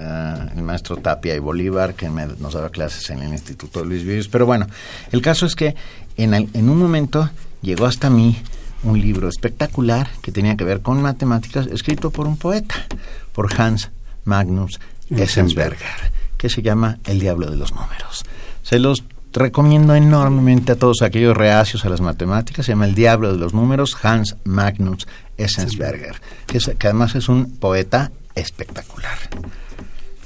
ah, 0.00 0.48
el 0.56 0.62
maestro 0.62 0.96
Tapia 0.96 1.34
y 1.34 1.38
Bolívar, 1.38 1.94
que 1.94 2.08
nos 2.08 2.54
daba 2.54 2.70
clases 2.70 3.08
en 3.10 3.22
el 3.22 3.32
Instituto 3.32 3.84
Luis 3.84 4.04
Vives. 4.04 4.28
Pero 4.28 4.46
bueno, 4.46 4.66
el 5.12 5.22
caso 5.22 5.46
es 5.46 5.54
que 5.54 5.74
en, 6.16 6.34
en 6.34 6.68
un 6.70 6.78
momento 6.78 7.30
llegó 7.62 7.86
hasta 7.86 8.10
mí 8.10 8.36
un 8.82 9.00
libro 9.00 9.28
espectacular 9.28 10.08
que 10.22 10.32
tenía 10.32 10.56
que 10.56 10.64
ver 10.64 10.80
con 10.80 11.02
matemáticas, 11.02 11.66
escrito 11.66 12.10
por 12.10 12.26
un 12.26 12.36
poeta, 12.36 12.86
por 13.32 13.52
Hans 13.60 13.90
Magnus 14.24 14.80
Essensberger, 15.10 16.12
que 16.36 16.48
se 16.48 16.62
llama 16.62 16.98
El 17.04 17.20
Diablo 17.20 17.50
de 17.50 17.56
los 17.56 17.72
Números. 17.72 18.24
Se 18.62 18.78
los 18.78 19.04
recomiendo 19.32 19.94
enormemente 19.94 20.72
a 20.72 20.76
todos 20.76 21.02
aquellos 21.02 21.36
reacios 21.36 21.84
a 21.84 21.88
las 21.88 22.00
matemáticas. 22.00 22.66
Se 22.66 22.72
llama 22.72 22.86
El 22.86 22.94
Diablo 22.94 23.32
de 23.32 23.38
los 23.38 23.54
Números, 23.54 23.96
Hans 24.02 24.36
Magnus 24.44 25.06
Essensberger, 25.36 26.20
que, 26.46 26.58
que 26.58 26.86
además 26.86 27.14
es 27.14 27.28
un 27.28 27.56
poeta 27.56 28.10
espectacular. 28.34 29.18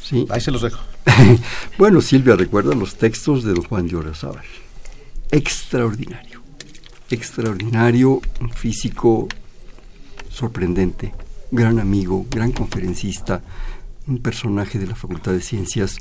Sí. 0.05 0.27
Ahí 0.29 0.41
se 0.41 0.51
los 0.51 0.61
dejo. 0.61 0.81
bueno, 1.79 2.03
Silvia, 2.03 2.37
recuerda 2.37 2.75
los 2.75 2.97
textos 2.97 3.43
de 3.43 3.55
don 3.55 3.65
Juan 3.65 3.89
de 3.89 3.97
Orazábal. 3.97 4.45
Extraordinario. 5.31 6.43
Extraordinario, 7.11 8.21
un 8.41 8.51
físico 8.51 9.29
sorprendente, 10.29 11.15
gran 11.51 11.79
amigo, 11.79 12.27
gran 12.31 12.53
conferencista, 12.53 13.43
un 14.07 14.19
personaje 14.19 14.79
de 14.79 14.87
la 14.87 14.95
Facultad 14.95 15.33
de 15.33 15.41
Ciencias, 15.41 15.97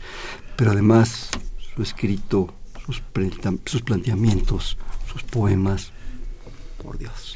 pero 0.58 0.72
además 0.72 1.30
su 1.74 1.82
escrito, 1.82 2.54
sus, 2.86 3.02
sus 3.66 3.82
planteamientos, 3.84 4.78
sus 5.12 5.24
poemas, 5.24 5.94
por 6.84 6.98
Dios. 6.98 7.33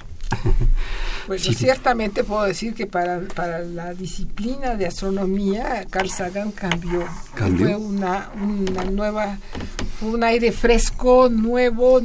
Pues 1.27 1.43
ciertamente 1.43 2.23
puedo 2.23 2.43
decir 2.43 2.73
que 2.73 2.87
para, 2.87 3.19
para 3.35 3.59
la 3.59 3.93
disciplina 3.93 4.75
de 4.75 4.85
astronomía, 4.85 5.85
Carl 5.89 6.09
Sagan 6.09 6.53
cambió. 6.53 7.05
Fue 7.35 7.75
una, 7.75 8.31
una 8.41 8.85
nueva, 8.85 9.37
fue 9.99 10.11
un 10.11 10.23
aire 10.23 10.53
fresco, 10.53 11.27
nuevo, 11.29 11.99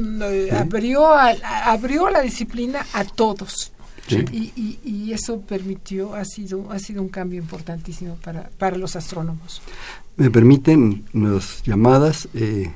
abrió, 0.58 1.06
abrió 1.14 2.10
la 2.10 2.20
disciplina 2.20 2.84
a 2.92 3.04
todos. 3.04 3.72
Y, 4.10 4.78
y, 4.84 5.12
eso 5.12 5.40
permitió, 5.40 6.14
ha 6.14 6.24
sido, 6.24 6.70
ha 6.70 6.78
sido 6.78 7.00
un 7.00 7.08
cambio 7.08 7.40
importantísimo 7.40 8.16
para, 8.16 8.50
para 8.58 8.76
los 8.76 8.96
astrónomos. 8.96 9.62
Me 10.16 10.30
permiten 10.30 11.04
nuevas 11.12 11.62
llamadas. 11.64 12.28
Eh, 12.34 12.72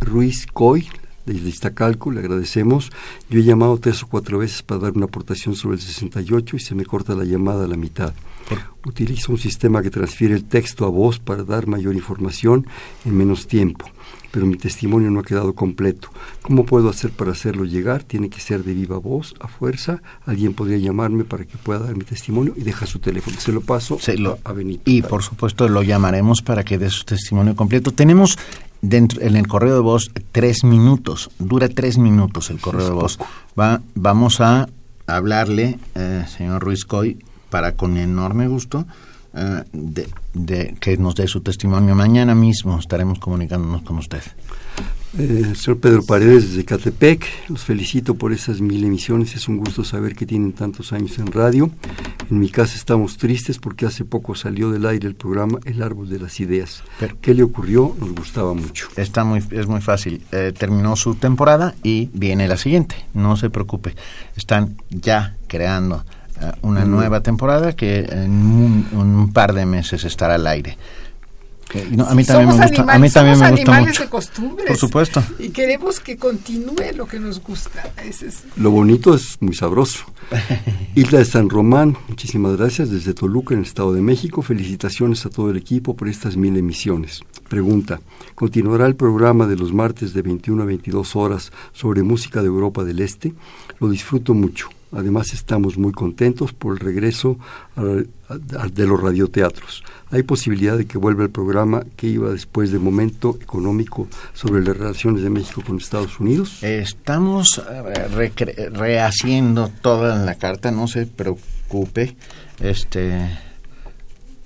Ruiz 0.00 0.46
Coy, 0.46 0.88
desde 1.34 1.48
Iztacalco, 1.48 2.10
le 2.10 2.20
agradecemos. 2.20 2.90
Yo 3.28 3.40
he 3.40 3.44
llamado 3.44 3.78
tres 3.78 4.02
o 4.02 4.06
cuatro 4.06 4.38
veces 4.38 4.62
para 4.62 4.80
dar 4.80 4.92
una 4.92 5.06
aportación 5.06 5.54
sobre 5.54 5.76
el 5.76 5.82
68 5.82 6.56
y 6.56 6.60
se 6.60 6.74
me 6.74 6.84
corta 6.84 7.14
la 7.14 7.24
llamada 7.24 7.64
a 7.64 7.68
la 7.68 7.76
mitad. 7.76 8.14
Utilizo 8.86 9.32
un 9.32 9.38
sistema 9.38 9.82
que 9.82 9.90
transfiere 9.90 10.34
el 10.34 10.44
texto 10.44 10.86
a 10.86 10.88
voz 10.88 11.18
para 11.18 11.44
dar 11.44 11.66
mayor 11.66 11.94
información 11.94 12.66
en 13.04 13.16
menos 13.16 13.46
tiempo, 13.46 13.84
pero 14.30 14.46
mi 14.46 14.56
testimonio 14.56 15.10
no 15.10 15.20
ha 15.20 15.24
quedado 15.24 15.54
completo. 15.54 16.08
¿Cómo 16.40 16.64
puedo 16.64 16.88
hacer 16.88 17.10
para 17.10 17.32
hacerlo 17.32 17.66
llegar? 17.66 18.04
Tiene 18.04 18.30
que 18.30 18.40
ser 18.40 18.64
de 18.64 18.72
viva 18.72 18.96
voz, 18.96 19.34
a 19.40 19.48
fuerza. 19.48 20.00
Alguien 20.24 20.54
podría 20.54 20.78
llamarme 20.78 21.24
para 21.24 21.44
que 21.44 21.58
pueda 21.58 21.80
dar 21.80 21.96
mi 21.96 22.04
testimonio 22.04 22.54
y 22.56 22.62
deja 22.62 22.86
su 22.86 22.98
teléfono. 23.00 23.38
Se 23.38 23.52
lo 23.52 23.60
paso 23.60 23.98
a 24.44 24.52
Benito. 24.52 24.82
Y 24.86 25.02
por 25.02 25.22
supuesto 25.22 25.68
lo 25.68 25.82
llamaremos 25.82 26.40
para 26.40 26.64
que 26.64 26.78
dé 26.78 26.88
su 26.88 27.04
testimonio 27.04 27.54
completo. 27.54 27.92
Tenemos 27.92 28.38
dentro 28.82 29.20
en 29.22 29.36
el 29.36 29.46
correo 29.46 29.74
de 29.74 29.80
voz 29.80 30.10
tres 30.32 30.64
minutos, 30.64 31.30
dura 31.38 31.68
tres 31.68 31.98
minutos 31.98 32.50
el 32.50 32.60
correo 32.60 32.84
de 32.84 32.92
voz. 32.92 33.18
Va, 33.58 33.80
vamos 33.94 34.40
a 34.40 34.68
hablarle, 35.06 35.78
eh, 35.94 36.24
señor 36.28 36.62
Ruiz 36.62 36.84
Coy, 36.84 37.18
para 37.50 37.72
con 37.72 37.96
enorme 37.96 38.46
gusto 38.46 38.86
eh, 39.34 39.64
de, 39.72 40.08
de, 40.34 40.76
que 40.80 40.96
nos 40.96 41.14
dé 41.14 41.26
su 41.26 41.40
testimonio. 41.40 41.94
Mañana 41.94 42.34
mismo 42.34 42.78
estaremos 42.78 43.18
comunicándonos 43.18 43.82
con 43.82 43.98
usted. 43.98 44.22
Eh, 45.16 45.54
señor 45.56 45.80
Pedro 45.80 46.04
Paredes 46.04 46.50
desde 46.50 46.66
Catepec, 46.66 47.24
los 47.48 47.64
felicito 47.64 48.16
por 48.16 48.32
esas 48.32 48.60
mil 48.60 48.84
emisiones, 48.84 49.34
es 49.34 49.48
un 49.48 49.56
gusto 49.56 49.82
saber 49.82 50.14
que 50.14 50.26
tienen 50.26 50.52
tantos 50.52 50.92
años 50.92 51.18
en 51.18 51.32
radio. 51.32 51.70
En 52.30 52.38
mi 52.38 52.50
casa 52.50 52.76
estamos 52.76 53.16
tristes 53.16 53.58
porque 53.58 53.86
hace 53.86 54.04
poco 54.04 54.34
salió 54.34 54.70
del 54.70 54.84
aire 54.84 55.08
el 55.08 55.14
programa 55.14 55.60
El 55.64 55.82
Árbol 55.82 56.10
de 56.10 56.18
las 56.18 56.38
Ideas. 56.40 56.82
¿Qué 57.22 57.32
le 57.32 57.42
ocurrió? 57.42 57.96
Nos 57.98 58.14
gustaba 58.14 58.52
mucho. 58.52 58.88
Está 58.96 59.24
muy, 59.24 59.42
es 59.50 59.66
muy 59.66 59.80
fácil. 59.80 60.22
Eh, 60.30 60.52
terminó 60.56 60.94
su 60.94 61.14
temporada 61.14 61.74
y 61.82 62.10
viene 62.12 62.46
la 62.46 62.58
siguiente, 62.58 63.06
no 63.14 63.36
se 63.38 63.48
preocupe. 63.48 63.94
Están 64.36 64.76
ya 64.90 65.36
creando 65.46 66.04
eh, 66.42 66.52
una 66.60 66.84
nueva 66.84 67.22
temporada 67.22 67.72
que 67.74 68.00
en 68.00 68.30
un 68.92 69.30
par 69.32 69.54
de 69.54 69.64
meses 69.64 70.04
estará 70.04 70.34
al 70.34 70.46
aire 70.46 70.76
a 71.74 72.14
mí 72.14 72.24
también 72.24 72.48
me 72.48 72.66
gusta. 72.66 72.92
a 72.92 72.98
mí 72.98 73.10
también 73.10 73.38
me 73.38 73.50
gusta 73.50 73.80
mucho. 73.80 74.02
de 74.02 74.08
costumbres. 74.08 74.68
Por 74.68 74.76
supuesto. 74.76 75.22
Y 75.38 75.50
queremos 75.50 76.00
que 76.00 76.16
continúe 76.16 76.94
lo 76.96 77.06
que 77.06 77.20
nos 77.20 77.42
gusta. 77.42 77.92
Lo 78.56 78.70
bonito 78.70 79.14
es 79.14 79.36
muy 79.40 79.54
sabroso. 79.54 80.04
Isla 80.94 81.18
de 81.18 81.24
San 81.24 81.50
Román, 81.50 81.96
muchísimas 82.08 82.56
gracias 82.56 82.90
desde 82.90 83.14
Toluca, 83.14 83.54
en 83.54 83.60
el 83.60 83.66
Estado 83.66 83.92
de 83.92 84.00
México. 84.00 84.42
Felicitaciones 84.42 85.24
a 85.26 85.30
todo 85.30 85.50
el 85.50 85.56
equipo 85.56 85.94
por 85.94 86.08
estas 86.08 86.36
mil 86.36 86.56
emisiones. 86.56 87.20
Pregunta: 87.48 88.00
¿continuará 88.34 88.86
el 88.86 88.96
programa 88.96 89.46
de 89.46 89.56
los 89.56 89.72
martes 89.72 90.14
de 90.14 90.22
21 90.22 90.62
a 90.62 90.66
22 90.66 91.16
horas 91.16 91.52
sobre 91.72 92.02
música 92.02 92.40
de 92.40 92.48
Europa 92.48 92.84
del 92.84 93.00
Este? 93.00 93.34
Lo 93.78 93.88
disfruto 93.88 94.34
mucho. 94.34 94.68
Además 94.92 95.32
estamos 95.34 95.76
muy 95.76 95.92
contentos 95.92 96.52
por 96.52 96.74
el 96.74 96.78
regreso 96.80 97.38
de 97.76 98.86
los 98.86 99.00
radioteatros. 99.00 99.84
Hay 100.10 100.22
posibilidad 100.22 100.78
de 100.78 100.86
que 100.86 100.96
vuelva 100.96 101.24
el 101.24 101.30
programa 101.30 101.84
que 101.96 102.06
iba 102.06 102.30
después 102.30 102.72
de 102.72 102.78
Momento 102.78 103.36
Económico 103.40 104.08
sobre 104.32 104.62
las 104.62 104.76
relaciones 104.76 105.22
de 105.22 105.30
México 105.30 105.62
con 105.66 105.76
Estados 105.76 106.18
Unidos. 106.18 106.62
Estamos 106.62 107.62
eh, 107.70 108.70
rehaciendo 108.70 109.70
toda 109.82 110.16
la 110.24 110.36
carta, 110.36 110.70
no 110.70 110.88
se 110.88 111.06
preocupe. 111.06 112.16
Este 112.60 113.38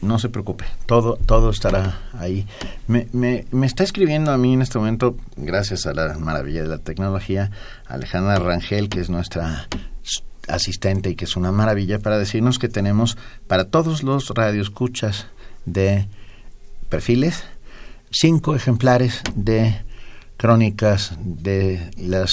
no 0.01 0.18
se 0.18 0.28
preocupe, 0.28 0.64
todo, 0.86 1.16
todo 1.26 1.51
estará 1.51 2.01
ahí. 2.14 2.45
Me, 2.88 3.07
me, 3.12 3.47
me, 3.53 3.66
está 3.66 3.84
escribiendo 3.84 4.32
a 4.32 4.36
mí 4.36 4.55
en 4.55 4.62
este 4.62 4.78
momento, 4.78 5.16
gracias 5.36 5.86
a 5.86 5.95
la 5.95 6.18
maravilla 6.18 6.62
de 6.62 6.68
la 6.68 6.78
tecnología, 6.78 7.53
Alejandra 7.86 8.40
Rangel, 8.40 8.88
que 8.88 9.01
es 9.01 9.11
nuestra 9.11 9.68
asistente 10.53 11.11
y 11.11 11.14
que 11.14 11.24
es 11.24 11.36
una 11.36 11.53
maravilla 11.53 11.98
para 11.98 12.18
decirnos 12.18 12.59
que 12.59 12.68
tenemos 12.68 13.16
para 13.46 13.64
todos 13.64 14.03
los 14.03 14.30
radioescuchas 14.30 15.26
de 15.64 16.07
perfiles 16.88 17.44
cinco 18.11 18.55
ejemplares 18.55 19.22
de 19.34 19.74
crónicas 20.36 21.16
de 21.18 21.90
las 21.96 22.32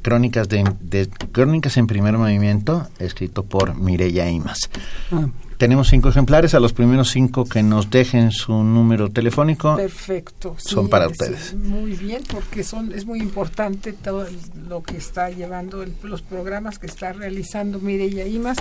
crónicas 0.00 0.48
de, 0.48 1.08
crónicas 1.32 1.76
en 1.76 1.86
primer 1.86 2.16
movimiento 2.16 2.88
escrito 2.98 3.42
por 3.44 3.74
Mireya 3.74 4.30
Imas. 4.30 4.70
Ah. 5.10 5.28
Tenemos 5.62 5.90
cinco 5.90 6.08
ejemplares, 6.08 6.54
a 6.54 6.58
los 6.58 6.72
primeros 6.72 7.10
cinco 7.10 7.44
que 7.44 7.62
nos 7.62 7.88
dejen 7.88 8.32
su 8.32 8.64
número 8.64 9.10
telefónico. 9.10 9.76
Perfecto. 9.76 10.56
son 10.58 10.88
para 10.88 11.06
ustedes. 11.06 11.54
Muy 11.54 11.92
bien, 11.92 12.20
porque 12.28 12.64
son 12.64 12.92
es 12.92 13.06
muy 13.06 13.20
importante 13.20 13.92
todo 13.92 14.26
lo 14.68 14.82
que 14.82 14.96
está 14.96 15.30
llevando, 15.30 15.84
los 16.02 16.20
programas 16.20 16.80
que 16.80 16.88
está 16.88 17.12
realizando 17.12 17.78
Mireya 17.78 18.26
Imas 18.26 18.56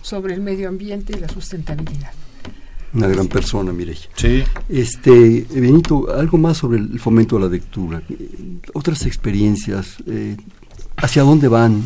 sobre 0.00 0.32
el 0.32 0.40
medio 0.40 0.70
ambiente 0.70 1.12
y 1.14 1.20
la 1.20 1.28
sustentabilidad. 1.28 2.12
Una 2.94 3.08
gran 3.08 3.28
persona, 3.28 3.70
Mireya. 3.70 4.08
Sí. 4.14 4.42
Este, 4.70 5.46
Benito, 5.50 6.10
algo 6.10 6.38
más 6.38 6.56
sobre 6.56 6.78
el 6.78 6.98
fomento 6.98 7.36
de 7.36 7.42
la 7.42 7.48
lectura. 7.50 8.02
Otras 8.72 9.04
experiencias, 9.04 9.96
eh, 10.06 10.38
¿hacia 10.96 11.22
dónde 11.22 11.48
van? 11.48 11.82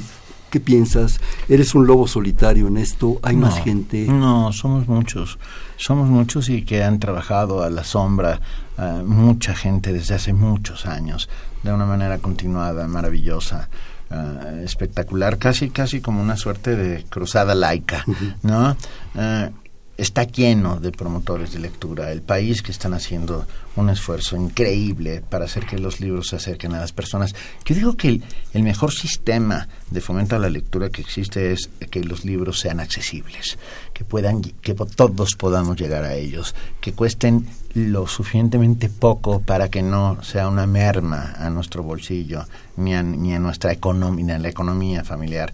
¿Qué 0.51 0.59
piensas? 0.59 1.20
¿Eres 1.48 1.74
un 1.74 1.86
lobo 1.86 2.09
solitario 2.09 2.66
en 2.66 2.76
esto? 2.76 3.20
¿Hay 3.22 3.36
más 3.36 3.62
gente? 3.62 4.07
No, 4.07 4.53
somos 4.53 4.88
muchos. 4.88 5.38
Somos 5.76 6.09
muchos 6.09 6.48
y 6.48 6.62
que 6.62 6.82
han 6.82 6.98
trabajado 6.98 7.62
a 7.62 7.70
la 7.70 7.84
sombra 7.84 8.40
uh, 8.76 9.05
mucha 9.05 9.55
gente 9.55 9.92
desde 9.92 10.16
hace 10.16 10.32
muchos 10.32 10.86
años, 10.86 11.28
de 11.62 11.72
una 11.72 11.86
manera 11.86 12.18
continuada, 12.18 12.88
maravillosa. 12.88 13.68
Uh, 14.11 14.64
espectacular, 14.64 15.38
casi 15.38 15.70
casi 15.70 16.01
como 16.01 16.20
una 16.20 16.36
suerte 16.36 16.74
de 16.74 17.05
cruzada 17.05 17.55
laica, 17.55 18.05
¿no? 18.42 18.76
Uh, 19.14 19.53
está 20.01 20.24
lleno 20.24 20.80
de 20.80 20.92
promotores 20.92 21.53
de 21.53 21.59
lectura. 21.59 22.11
El 22.11 22.22
país 22.22 22.62
que 22.62 22.72
están 22.72 22.94
haciendo 22.94 23.46
un 23.76 23.90
esfuerzo 23.90 24.34
increíble 24.34 25.22
para 25.28 25.44
hacer 25.44 25.66
que 25.66 25.78
los 25.78 26.01
libros 26.01 26.28
se 26.28 26.36
acerquen 26.36 26.74
a 26.74 26.80
las 26.80 26.92
personas. 26.92 27.34
Yo 27.66 27.74
digo 27.74 27.96
que 27.96 28.20
el, 28.55 28.62
mejor 28.62 28.92
sistema 28.92 29.68
de 29.90 30.01
fomento 30.01 30.36
a 30.36 30.38
la 30.38 30.48
lectura 30.48 30.88
que 30.88 31.03
existe 31.03 31.53
es 31.53 31.68
que 31.90 32.03
los 32.03 32.24
libros 32.24 32.61
sean 32.61 32.80
accesibles, 32.80 33.59
que 33.92 34.05
puedan, 34.05 34.40
que 34.40 34.74
todos 34.74 35.34
podamos 35.36 35.76
llegar 35.76 36.05
a 36.05 36.14
ellos, 36.14 36.55
que 36.80 36.94
cuesten 36.94 37.46
lo 37.74 38.07
suficientemente 38.07 38.88
poco 38.88 39.40
para 39.40 39.68
que 39.68 39.82
no 39.82 40.22
sea 40.22 40.48
una 40.48 40.66
merma 40.66 41.34
a 41.38 41.51
nuestro 41.51 41.82
bolsillo 41.82 42.44
ni 42.76 42.94
a, 42.94 43.03
ni 43.03 43.34
a 43.34 43.38
nuestra 43.38 43.72
economía, 43.72 44.24
ni 44.24 44.32
a 44.32 44.38
la 44.38 44.48
economía 44.48 45.05
familiar. 45.05 45.53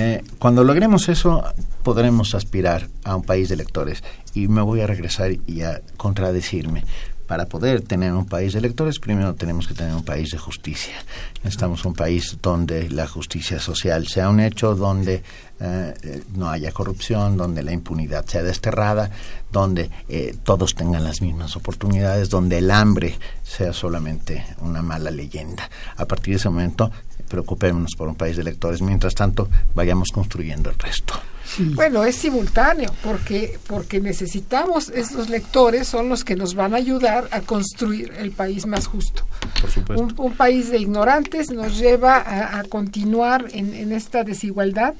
Eh, 0.00 0.22
cuando 0.38 0.62
logremos 0.62 1.08
eso, 1.08 1.42
podremos 1.82 2.36
aspirar 2.36 2.86
a 3.02 3.16
un 3.16 3.24
país 3.24 3.48
de 3.48 3.56
lectores. 3.56 4.04
Y 4.32 4.46
me 4.46 4.62
voy 4.62 4.80
a 4.80 4.86
regresar 4.86 5.32
y 5.44 5.62
a 5.62 5.82
contradecirme. 5.96 6.84
para 7.26 7.44
poder 7.44 7.82
tener 7.82 8.14
un 8.14 8.24
país 8.24 8.54
de 8.54 8.62
lectores, 8.62 8.98
primero 8.98 9.34
tenemos 9.34 9.68
que 9.68 9.74
tener 9.74 9.94
un 9.94 10.02
país 10.02 10.30
de 10.30 10.38
justicia. 10.38 10.94
Necesitamos 11.42 11.84
un 11.84 11.92
país 11.92 12.38
donde 12.40 12.88
la 12.88 13.06
justicia 13.06 13.60
social 13.60 14.06
sea 14.06 14.30
un 14.30 14.40
hecho, 14.40 14.74
donde 14.74 15.22
eh, 15.60 16.22
no 16.34 16.48
haya 16.48 16.72
corrupción, 16.72 17.36
donde 17.36 17.62
la 17.62 17.72
impunidad 17.72 18.24
sea 18.26 18.42
desterrada, 18.42 19.10
donde 19.50 19.90
eh, 20.08 20.36
todos 20.44 20.74
tengan 20.74 21.04
las 21.04 21.20
mismas 21.20 21.56
oportunidades, 21.56 22.30
donde 22.30 22.58
el 22.58 22.70
hambre 22.70 23.18
sea 23.42 23.72
solamente 23.72 24.44
una 24.60 24.82
mala 24.82 25.10
leyenda. 25.10 25.68
A 25.96 26.04
partir 26.04 26.34
de 26.34 26.38
ese 26.38 26.48
momento, 26.48 26.90
preocupémonos 27.28 27.92
por 27.96 28.08
un 28.08 28.14
país 28.14 28.36
de 28.36 28.44
lectores. 28.44 28.82
Mientras 28.82 29.14
tanto, 29.14 29.48
vayamos 29.74 30.08
construyendo 30.12 30.70
el 30.70 30.78
resto. 30.78 31.14
Bueno, 31.58 32.04
es 32.04 32.16
simultáneo, 32.16 32.92
porque, 33.02 33.58
porque 33.66 34.00
necesitamos, 34.00 34.90
estos 34.90 35.28
lectores 35.28 35.88
son 35.88 36.08
los 36.08 36.22
que 36.22 36.36
nos 36.36 36.54
van 36.54 36.74
a 36.74 36.76
ayudar 36.76 37.28
a 37.30 37.40
construir 37.40 38.12
el 38.18 38.32
país 38.32 38.66
más 38.66 38.86
justo. 38.86 39.24
Por 39.60 39.70
supuesto. 39.70 40.22
Un, 40.22 40.34
país 40.34 40.70
de 40.70 40.78
ignorantes 40.78 41.50
nos 41.50 41.78
lleva 41.78 42.58
a, 42.58 42.62
continuar 42.64 43.46
en, 43.52 43.92
esta 43.92 44.24
desigualdad 44.24 44.94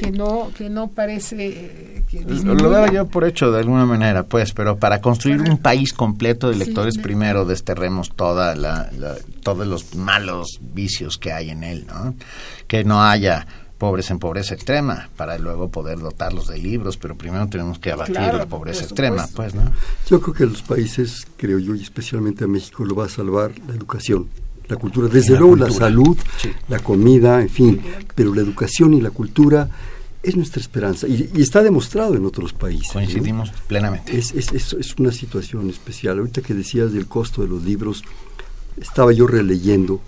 que 0.00 0.10
no 0.10 0.50
que 0.56 0.70
no 0.70 0.88
parece 0.88 2.04
que 2.10 2.24
lo 2.24 2.70
veo 2.70 2.90
yo 2.90 3.06
por 3.06 3.24
hecho 3.24 3.52
de 3.52 3.60
alguna 3.60 3.84
manera 3.84 4.24
pues 4.24 4.52
pero 4.52 4.78
para 4.78 5.02
construir 5.02 5.42
un 5.42 5.58
país 5.58 5.92
completo 5.92 6.48
de 6.48 6.56
lectores 6.56 6.96
primero 6.96 7.44
desterremos 7.44 8.10
toda 8.10 8.54
la, 8.54 8.88
todos 9.42 9.66
los 9.66 9.94
malos 9.94 10.58
vicios 10.60 11.18
que 11.18 11.32
hay 11.32 11.50
en 11.50 11.64
él 11.64 11.86
no 11.86 12.14
que 12.66 12.82
no 12.82 13.02
haya 13.02 13.46
pobres 13.76 14.10
en 14.10 14.18
pobreza 14.18 14.54
extrema 14.54 15.08
para 15.16 15.38
luego 15.38 15.70
poder 15.70 15.98
dotarlos 15.98 16.48
de 16.48 16.58
libros, 16.58 16.98
pero 16.98 17.16
primero 17.16 17.48
tenemos 17.48 17.78
que 17.78 17.90
abatir 17.90 18.16
la 18.34 18.44
pobreza 18.44 18.84
extrema, 18.84 19.26
pues, 19.34 19.54
¿no? 19.54 19.72
Yo 20.06 20.20
creo 20.20 20.34
que 20.34 20.42
a 20.42 20.46
los 20.46 20.60
países, 20.60 21.26
creo 21.38 21.58
yo, 21.58 21.74
y 21.74 21.80
especialmente 21.82 22.44
a 22.44 22.46
México, 22.46 22.84
lo 22.84 22.94
va 22.94 23.06
a 23.06 23.08
salvar 23.08 23.52
la 23.66 23.72
educación, 23.72 24.28
la 24.70 24.76
cultura, 24.76 25.08
desde 25.08 25.36
luego 25.36 25.56
la, 25.56 25.70
salud, 25.70 26.16
la 26.68 26.78
comida, 26.78 27.42
en 27.42 27.48
fin, 27.48 27.80
pero 28.14 28.34
la 28.34 28.40
educación 28.40 28.94
y 28.94 29.00
la 29.00 29.10
cultura 29.10 29.68
es 30.22 30.36
nuestra 30.36 30.60
esperanza 30.60 31.08
y, 31.08 31.30
está 31.40 31.62
demostrado 31.62 32.14
en 32.14 32.24
otros 32.24 32.52
países. 32.52 32.92
Coincidimos 32.92 33.50
plenamente. 33.66 34.16
Es, 34.16 34.32
es, 34.32 34.52
es, 34.52 34.72
es, 34.74 34.94
una 34.96 35.12
situación 35.12 35.70
especial. 35.70 36.18
Ahorita 36.18 36.42
que 36.42 36.54
decías 36.54 36.92
del 36.92 37.06
costo 37.06 37.42
de 37.42 37.48
los 37.48 37.64
libros, 37.64 38.04
estaba 38.80 39.12
yo 39.12 39.26
releyendo 39.26 40.00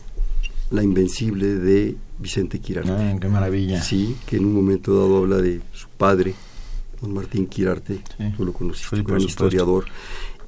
La 0.71 0.83
Invencible 0.83 1.55
de 1.55 1.97
Vicente 2.19 2.61
Quirarte. 2.61 2.93
Ah, 2.93 3.17
qué 3.21 3.29
maravilla. 3.29 3.83
Sí, 3.83 4.17
que 4.27 4.37
en 4.37 4.47
un 4.47 4.55
momento 4.55 4.95
dado 4.95 5.19
habla 5.19 5.37
de 5.39 5.61
su 5.73 5.89
padre, 5.89 6.35
don 7.01 7.13
Martín 7.15 7.47
Quirarte, 7.47 8.01
tú 8.37 8.45
lo 8.45 8.53
conociste, 8.53 8.97
un 8.97 9.05
gran 9.05 9.21
historiador, 9.21 9.87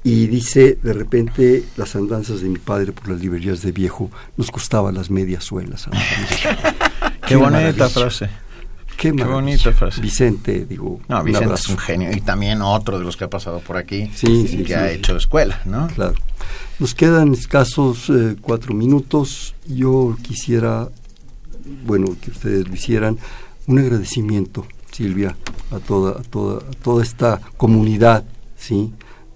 y 0.05 0.27
dice, 0.29 0.79
de 0.83 0.93
repente, 0.93 1.65
las 1.77 1.97
andanzas 1.97 2.43
de 2.43 2.49
mi 2.49 2.59
padre 2.59 2.93
por 2.93 3.09
las 3.09 3.21
librerías 3.21 3.63
de 3.63 3.73
viejo 3.73 4.11
nos 4.37 4.51
costaban 4.51 4.95
las 4.95 5.11
medias 5.11 5.43
suelas. 5.43 5.89
qué, 7.27 7.37
bonita 7.37 7.89
frase. 7.89 8.29
Qué, 8.97 9.11
bonita 9.11 9.73
frase. 9.73 10.01
Vicente, 10.01 10.67
digo. 10.67 11.01
No, 11.09 11.25
Vicente 11.25 11.55
es 11.55 11.69
un 11.69 11.79
genio. 11.79 12.11
Y 12.13 12.21
también 12.21 12.63
otro 12.63 12.99
de 12.99 13.05
los 13.05 13.17
que 13.17 13.25
ha 13.25 13.31
pasado 13.31 13.61
por 13.61 13.77
aquí. 13.77 14.11
Sí, 14.15 14.47
sí, 14.47 14.63
que 14.63 14.77
ha 14.77 14.91
hecho 14.93 15.17
escuela, 15.17 15.61
¿no? 15.65 15.89
Claro. 15.89 16.15
Nos 16.79 16.95
quedan 16.95 17.33
escasos 17.33 18.11
eh, 18.11 18.37
cuatro 18.41 18.75
minutos. 18.75 19.55
Yo 19.67 20.17
quisiera 20.23 20.91
bueno, 21.85 22.17
que 22.21 22.31
ustedes 22.31 22.69
lo 22.69 22.75
hicieran, 22.75 23.19
un 23.67 23.79
agradecimiento, 23.79 24.67
Silvia, 24.91 25.37
a 25.71 25.79
toda, 25.79 26.21
a 26.21 26.23
toda, 26.23 26.59
a 26.59 26.73
toda 26.83 27.03
esta 27.03 27.41
comunidad, 27.57 28.25
¿sí? 28.57 28.93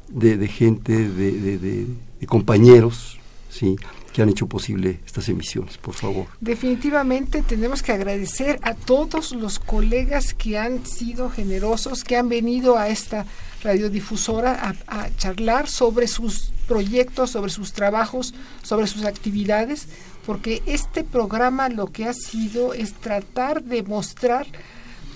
De, 0.09 0.48
gente, 0.48 0.92
de, 0.92 1.59
de, 1.59 2.26
compañeros, 2.26 3.18
¿sí? 3.50 3.76
que 4.12 4.22
han 4.22 4.30
hecho 4.30 4.46
posible 4.46 5.00
estas 5.06 5.28
emisiones, 5.28 5.78
por 5.78 5.94
favor. 5.94 6.26
Definitivamente 6.40 7.42
tenemos 7.42 7.82
que 7.82 7.92
agradecer 7.92 8.59
a 8.62 8.74
todos 8.74 9.32
los 9.32 9.59
colegas 9.59 10.34
que 10.34 10.59
han 10.59 10.86
sido 10.86 11.30
generosos, 11.30 12.04
que 12.04 12.16
han 12.16 12.28
venido 12.28 12.78
a 12.78 12.88
esta 12.88 13.26
radiodifusora 13.62 14.74
a, 14.86 15.02
a 15.02 15.16
charlar 15.16 15.68
sobre 15.68 16.09
sus 16.09 16.52
proyectos, 16.66 17.30
sobre 17.30 17.50
sus 17.50 17.72
trabajos, 17.72 18.34
sobre 18.62 18.86
sus 18.86 19.04
actividades 19.04 19.88
porque 20.28 20.62
este 20.66 21.04
programa 21.04 21.70
lo 21.70 21.86
que 21.86 22.04
ha 22.04 22.12
sido 22.12 22.74
es 22.74 22.92
tratar 22.92 23.62
de 23.62 23.82
mostrar 23.82 24.46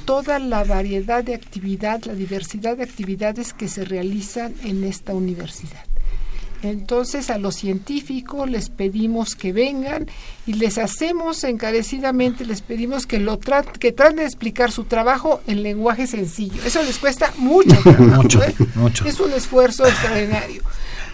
toda 0.05 0.39
la 0.39 0.65
variedad 0.65 1.25
de 1.25 1.35
actividad, 1.35 2.03
la 2.05 2.15
diversidad 2.15 2.77
de 2.77 2.85
actividades 2.85 3.53
que 3.53 3.69
se 3.69 3.85
realizan 3.85 4.55
en 4.65 4.85
esta 4.85 5.15
universidad. 5.15 5.85
Entonces 6.63 7.29
a 7.31 7.39
los 7.39 7.57
científicos 7.57 8.49
les 8.49 8.69
pedimos 8.71 9.35
que 9.35 9.53
vengan 9.53 10.07
y 10.47 10.55
les 10.55 10.79
hacemos 10.79 11.43
encarecidamente, 11.43 12.45
les 12.45 12.63
pedimos 12.63 13.07
que 13.07 13.19
lo 13.19 13.41
que 13.41 13.93
traten 13.93 14.17
de 14.17 14.25
explicar 14.25 14.71
su 14.71 14.85
trabajo 14.85 15.41
en 15.49 15.65
lenguaje 15.65 16.07
sencillo. 16.07 16.63
Eso 16.65 16.83
les 16.83 16.99
cuesta 16.99 17.33
mucho 17.37 17.77
mucho, 17.99 18.43
¿eh? 18.45 18.55
mucho. 18.77 19.05
Es 19.05 19.19
un 19.19 19.33
esfuerzo 19.33 19.87
extraordinario 19.87 20.63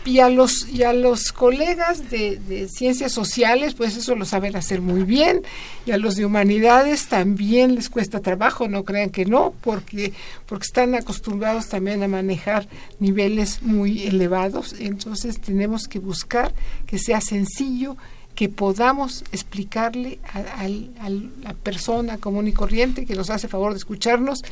y 0.09 0.21
a 0.21 0.31
los 0.31 0.67
y 0.69 0.85
a 0.85 0.95
los 0.95 1.33
colegas 1.33 2.09
de, 2.11 2.67
ciencias 2.73 3.13
sociales 3.13 3.75
pues 3.75 3.95
eso 3.95 4.15
lo 4.15 4.25
saben 4.25 4.57
hacer 4.57 4.81
muy 4.81 5.03
bien 5.03 5.43
y 5.85 5.91
a 5.91 5.99
los 5.99 6.17
de 6.17 6.25
humanidades 6.25 7.09
también 7.09 7.75
les 7.75 7.91
cuesta 7.91 8.21
trabajo 8.21 8.69
no 8.69 8.85
crean 8.85 9.11
que 9.11 9.27
no 9.27 9.53
porque 9.61 10.15
porque 10.47 10.65
están 10.65 10.95
acostumbrados 10.95 11.69
también 11.69 12.03
a 12.03 12.09
manejar 12.09 12.67
niveles 13.01 13.63
muy 13.63 14.07
elevados. 14.07 14.75
Entonces 14.79 15.41
tenemos 15.41 15.87
que 15.87 15.99
buscar 15.99 16.55
que 16.87 16.99
sea 16.99 17.21
sencillo 17.21 17.99
que 18.35 18.49
podamos 18.49 19.25
explicarle 19.33 20.21
a, 20.33 20.69
la 20.69 21.55
persona 21.55 22.17
común 22.17 22.49
y 22.49 22.53
corriente 22.53 23.05
que 23.05 23.15
nos 23.15 23.29
hace 23.29 23.47
favor 23.47 23.73
de 23.73 23.79
escucharnos 23.79 24.43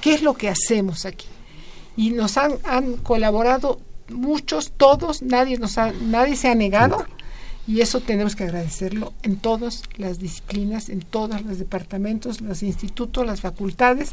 qué 0.00 0.14
es 0.14 0.22
lo 0.22 0.34
que 0.34 0.48
hacemos 0.48 1.04
aquí. 1.04 1.26
Y 1.96 2.10
nos 2.10 2.36
han, 2.36 2.54
han 2.64 2.96
colaborado 2.96 3.78
muchos, 4.08 4.72
todos, 4.76 5.22
nadie, 5.22 5.58
nos 5.58 5.78
ha, 5.78 5.92
nadie 5.92 6.36
se 6.36 6.48
ha 6.48 6.54
negado 6.54 7.06
y 7.66 7.80
eso 7.80 8.00
tenemos 8.00 8.36
que 8.36 8.44
agradecerlo 8.44 9.12
en 9.22 9.36
todas 9.36 9.84
las 9.96 10.18
disciplinas, 10.18 10.88
en 10.88 11.00
todos 11.00 11.42
los 11.42 11.58
departamentos, 11.58 12.40
los 12.40 12.62
institutos, 12.62 13.26
las 13.26 13.40
facultades 13.40 14.10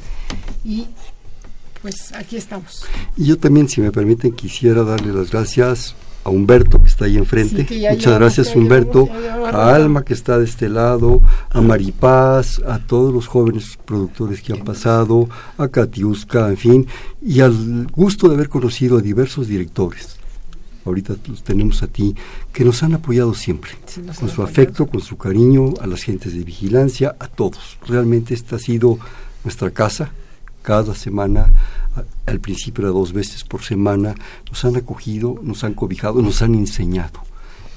y 0.63 0.87
pues 1.81 2.13
aquí 2.13 2.37
estamos. 2.37 2.85
Y 3.17 3.25
yo 3.25 3.37
también, 3.37 3.67
si 3.67 3.81
me 3.81 3.91
permiten, 3.91 4.33
quisiera 4.33 4.83
darle 4.83 5.13
las 5.13 5.31
gracias 5.31 5.95
a 6.23 6.29
Humberto 6.29 6.81
que 6.81 6.87
está 6.87 7.05
ahí 7.05 7.17
enfrente. 7.17 7.67
Muchas 7.91 8.19
gracias 8.19 8.55
Humberto, 8.55 9.07
a 9.11 9.73
Alma 9.73 10.03
que 10.03 10.13
está 10.13 10.37
de 10.37 10.45
este 10.45 10.69
lado, 10.69 11.21
a 11.49 11.61
Maripaz, 11.61 12.59
a 12.59 12.79
todos 12.79 13.13
los 13.13 13.27
jóvenes 13.27 13.77
productores 13.85 14.41
que 14.41 14.53
han 14.53 14.63
pasado, 14.63 15.29
a 15.57 15.67
Katiuska, 15.67 16.49
en 16.49 16.57
fin, 16.57 16.87
y 17.21 17.41
al 17.41 17.87
gusto 17.87 18.27
de 18.27 18.35
haber 18.35 18.49
conocido 18.49 18.97
a 18.97 19.01
diversos 19.01 19.47
directores. 19.47 20.17
Ahorita 20.83 21.15
los 21.27 21.43
tenemos 21.43 21.83
a 21.83 21.87
ti, 21.87 22.15
que 22.51 22.65
nos 22.65 22.81
han 22.81 22.95
apoyado 22.95 23.35
siempre, 23.35 23.71
con 24.19 24.29
su 24.29 24.41
afecto, 24.41 24.87
con 24.87 24.99
su 24.99 25.15
cariño, 25.15 25.75
a 25.79 25.85
las 25.85 26.01
gentes 26.01 26.33
de 26.33 26.43
vigilancia, 26.43 27.15
a 27.19 27.27
todos. 27.27 27.77
Realmente 27.87 28.33
esta 28.33 28.55
ha 28.55 28.59
sido 28.59 28.97
nuestra 29.43 29.69
casa, 29.69 30.11
cada 30.61 30.95
semana 30.95 31.51
al 32.25 32.39
principio 32.39 32.83
era 32.83 32.93
dos 32.93 33.13
veces 33.13 33.43
por 33.43 33.63
semana, 33.63 34.15
nos 34.49 34.63
han 34.65 34.75
acogido, 34.75 35.35
nos 35.41 35.63
han 35.63 35.73
cobijado, 35.73 36.21
nos 36.21 36.41
han 36.41 36.55
enseñado. 36.55 37.19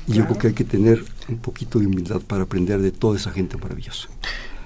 Y 0.06 0.12
yo 0.14 0.24
creo 0.24 0.38
que 0.38 0.46
hay 0.48 0.52
que 0.54 0.64
tener 0.64 1.04
un 1.28 1.38
poquito 1.38 1.78
de 1.78 1.86
humildad 1.86 2.20
para 2.20 2.44
aprender 2.44 2.80
de 2.80 2.92
toda 2.92 3.16
esa 3.16 3.30
gente 3.30 3.56
maravillosa. 3.56 4.08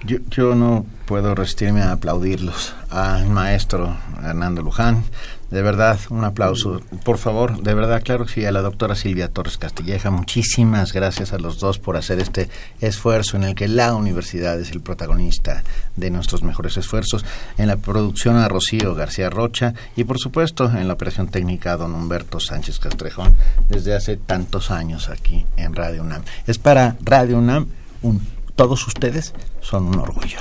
Yo, 0.05 0.17
yo 0.29 0.55
no 0.55 0.85
puedo 1.05 1.35
resistirme 1.35 1.81
a 1.81 1.93
aplaudirlos. 1.93 2.73
Al 2.89 3.29
maestro 3.29 3.97
Hernando 4.23 4.61
Luján, 4.61 5.03
de 5.51 5.61
verdad, 5.61 5.99
un 6.09 6.23
aplauso. 6.23 6.81
Por 7.03 7.17
favor, 7.17 7.61
de 7.61 7.73
verdad, 7.73 8.01
claro 8.03 8.25
que 8.25 8.33
sí, 8.33 8.45
a 8.45 8.51
la 8.51 8.61
doctora 8.61 8.95
Silvia 8.95 9.29
Torres 9.29 9.57
Castilleja, 9.57 10.11
muchísimas 10.11 10.93
gracias 10.93 11.33
a 11.33 11.39
los 11.39 11.59
dos 11.59 11.79
por 11.79 11.97
hacer 11.97 12.19
este 12.19 12.49
esfuerzo 12.81 13.37
en 13.37 13.43
el 13.43 13.55
que 13.55 13.67
la 13.67 13.95
universidad 13.95 14.59
es 14.59 14.71
el 14.71 14.81
protagonista 14.81 15.63
de 15.95 16.11
nuestros 16.11 16.43
mejores 16.43 16.77
esfuerzos. 16.77 17.25
En 17.57 17.67
la 17.67 17.77
producción 17.77 18.35
a 18.37 18.47
Rocío 18.47 18.95
García 18.95 19.29
Rocha 19.29 19.73
y, 19.95 20.03
por 20.03 20.19
supuesto, 20.19 20.65
en 20.65 20.87
la 20.87 20.93
operación 20.93 21.27
técnica 21.27 21.73
a 21.73 21.77
don 21.77 21.95
Humberto 21.95 22.39
Sánchez 22.39 22.79
Castrejón, 22.79 23.35
desde 23.69 23.95
hace 23.95 24.17
tantos 24.17 24.71
años 24.71 25.09
aquí 25.09 25.45
en 25.57 25.75
Radio 25.75 26.03
UNAM. 26.03 26.23
Es 26.47 26.57
para 26.57 26.95
Radio 27.01 27.37
UNAM 27.37 27.67
un 28.01 28.39
todos 28.59 28.85
ustedes 28.87 29.33
son 29.61 29.87
un 29.87 29.99
orgullo. 29.99 30.39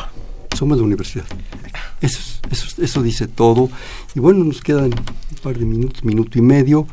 Somos 0.59 0.77
la 0.77 0.83
universidad. 0.83 1.25
Eso, 2.01 2.41
eso, 2.51 2.83
eso 2.83 3.01
dice 3.01 3.29
todo. 3.29 3.71
Y 4.17 4.19
bueno, 4.19 4.43
nos 4.43 4.61
quedan 4.61 4.87
un 4.87 5.37
par 5.41 5.57
de 5.57 5.65
minutos, 5.65 6.03
minuto 6.03 6.37
y 6.37 6.43
medio. 6.43 6.85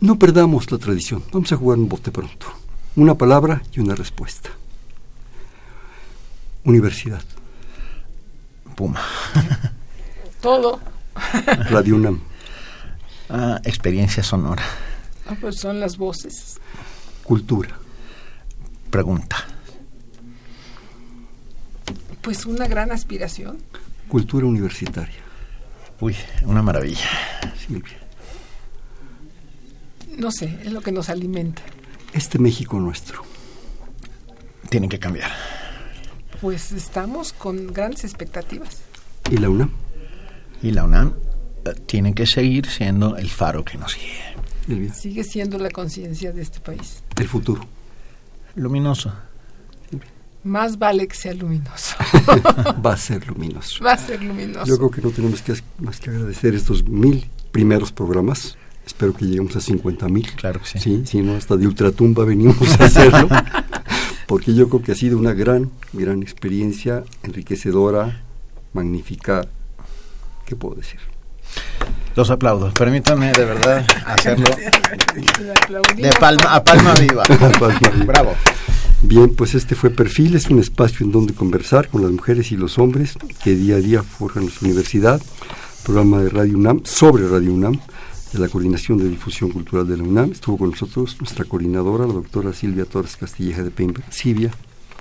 No 0.00 0.18
perdamos 0.18 0.68
la 0.72 0.78
tradición. 0.78 1.22
Vamos 1.32 1.52
a 1.52 1.56
jugar 1.56 1.78
un 1.78 1.88
bote 1.88 2.10
pronto. 2.10 2.46
Una 2.96 3.14
palabra 3.16 3.62
y 3.72 3.78
una 3.78 3.94
respuesta. 3.94 4.50
Universidad. 6.64 7.22
Puma. 8.74 9.00
Todo. 10.40 10.80
Radio 11.70 11.94
UNAM. 11.94 12.20
Ah, 13.34 13.58
experiencia 13.64 14.22
sonora. 14.22 14.62
Ah, 15.26 15.34
pues 15.40 15.58
son 15.58 15.80
las 15.80 15.96
voces. 15.96 16.60
Cultura. 17.22 17.70
Pregunta. 18.90 19.51
Pues 22.22 22.46
una 22.46 22.68
gran 22.68 22.92
aspiración. 22.92 23.58
Cultura 24.08 24.46
universitaria. 24.46 25.20
Uy, 26.00 26.16
una 26.44 26.62
maravilla. 26.62 27.08
Silvia. 27.66 27.98
No 30.16 30.30
sé, 30.30 30.58
es 30.64 30.72
lo 30.72 30.80
que 30.80 30.92
nos 30.92 31.08
alimenta. 31.08 31.62
Este 32.12 32.38
México 32.38 32.78
nuestro. 32.78 33.22
Tiene 34.68 34.88
que 34.88 34.98
cambiar. 34.98 35.30
Pues 36.40 36.72
estamos 36.72 37.32
con 37.32 37.72
grandes 37.72 38.04
expectativas. 38.04 38.82
¿Y 39.30 39.38
la 39.38 39.48
UNAM? 39.48 39.70
Y 40.62 40.70
la 40.70 40.84
UNAM 40.84 41.14
eh, 41.64 41.70
tiene 41.86 42.14
que 42.14 42.26
seguir 42.26 42.66
siendo 42.66 43.16
el 43.16 43.30
faro 43.30 43.64
que 43.64 43.78
nos 43.78 43.96
guíe. 43.96 44.36
Silvia. 44.66 44.94
Sigue 44.94 45.24
siendo 45.24 45.58
la 45.58 45.70
conciencia 45.70 46.32
de 46.32 46.42
este 46.42 46.60
país. 46.60 47.02
El 47.16 47.28
futuro. 47.28 47.66
Luminoso. 48.54 49.12
Más 50.44 50.78
vale 50.78 51.06
que 51.06 51.14
sea 51.14 51.34
luminoso. 51.34 51.94
Va 52.84 52.94
a 52.94 52.96
ser 52.96 53.26
luminoso. 53.28 53.84
Va 53.84 53.92
a 53.92 53.98
ser 53.98 54.22
luminoso. 54.22 54.66
Yo 54.66 54.76
creo 54.76 54.90
que 54.90 55.00
no 55.00 55.10
tenemos 55.10 55.40
que, 55.40 55.54
más 55.78 56.00
que 56.00 56.10
agradecer 56.10 56.54
estos 56.54 56.84
mil 56.84 57.28
primeros 57.52 57.92
programas. 57.92 58.56
Espero 58.84 59.14
que 59.14 59.24
lleguemos 59.24 59.54
a 59.54 59.60
50 59.60 60.08
mil. 60.08 60.28
Claro 60.32 60.60
que 60.60 60.66
sí. 60.66 60.78
Sí, 60.80 61.02
sí, 61.06 61.20
no, 61.20 61.36
hasta 61.36 61.56
de 61.56 61.66
ultratumba 61.66 62.24
venimos 62.24 62.56
a 62.80 62.84
hacerlo. 62.84 63.28
porque 64.26 64.54
yo 64.54 64.68
creo 64.68 64.82
que 64.82 64.92
ha 64.92 64.96
sido 64.96 65.18
una 65.18 65.32
gran, 65.32 65.70
gran 65.92 66.22
experiencia, 66.22 67.04
enriquecedora, 67.22 68.22
magnífica. 68.72 69.46
¿Qué 70.44 70.56
puedo 70.56 70.74
decir? 70.74 70.98
Los 72.16 72.30
aplaudo. 72.30 72.72
Permítanme 72.74 73.32
de 73.32 73.44
verdad 73.44 73.86
hacerlo 74.06 74.46
de 75.96 76.12
palma 76.18 76.54
a 76.54 76.64
palma 76.64 76.94
viva. 76.94 77.24
Palma 77.24 77.78
viva. 77.78 78.04
Bravo. 78.04 78.34
Bien, 79.04 79.34
pues 79.34 79.54
este 79.54 79.74
fue 79.74 79.90
Perfil, 79.90 80.36
es 80.36 80.48
un 80.48 80.60
espacio 80.60 81.04
en 81.04 81.10
donde 81.10 81.34
conversar 81.34 81.88
con 81.88 82.02
las 82.02 82.12
mujeres 82.12 82.52
y 82.52 82.56
los 82.56 82.78
hombres 82.78 83.14
que 83.42 83.54
día 83.56 83.74
a 83.74 83.80
día 83.80 84.02
forjan 84.02 84.44
nuestra 84.44 84.66
universidad, 84.66 85.20
programa 85.82 86.22
de 86.22 86.30
Radio 86.30 86.56
UNAM, 86.56 86.82
sobre 86.84 87.28
Radio 87.28 87.52
UNAM, 87.52 87.80
de 88.32 88.38
la 88.38 88.48
Coordinación 88.48 88.98
de 88.98 89.08
Difusión 89.08 89.50
Cultural 89.50 89.88
de 89.88 89.96
la 89.96 90.04
UNAM. 90.04 90.30
Estuvo 90.30 90.56
con 90.56 90.70
nosotros 90.70 91.16
nuestra 91.18 91.44
coordinadora, 91.44 92.06
la 92.06 92.14
doctora 92.14 92.52
Silvia 92.52 92.84
Torres 92.84 93.16
Castilleja 93.16 93.64
de 93.64 93.70
Pember. 93.72 94.04
Silvia, 94.08 94.52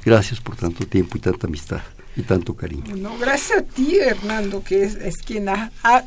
gracias 0.03 0.41
por 0.41 0.55
tanto 0.55 0.85
tiempo 0.87 1.17
y 1.17 1.21
tanta 1.21 1.45
amistad 1.45 1.81
y 2.15 2.23
tanto 2.23 2.55
cariño. 2.55 2.95
No, 2.97 3.17
gracias 3.19 3.59
a 3.59 3.61
ti, 3.61 3.97
Hernando, 3.99 4.63
que 4.63 4.83
es, 4.83 4.95
es 4.95 5.17
quien 5.17 5.47
ha, 5.47 5.71
ha, 5.83 6.03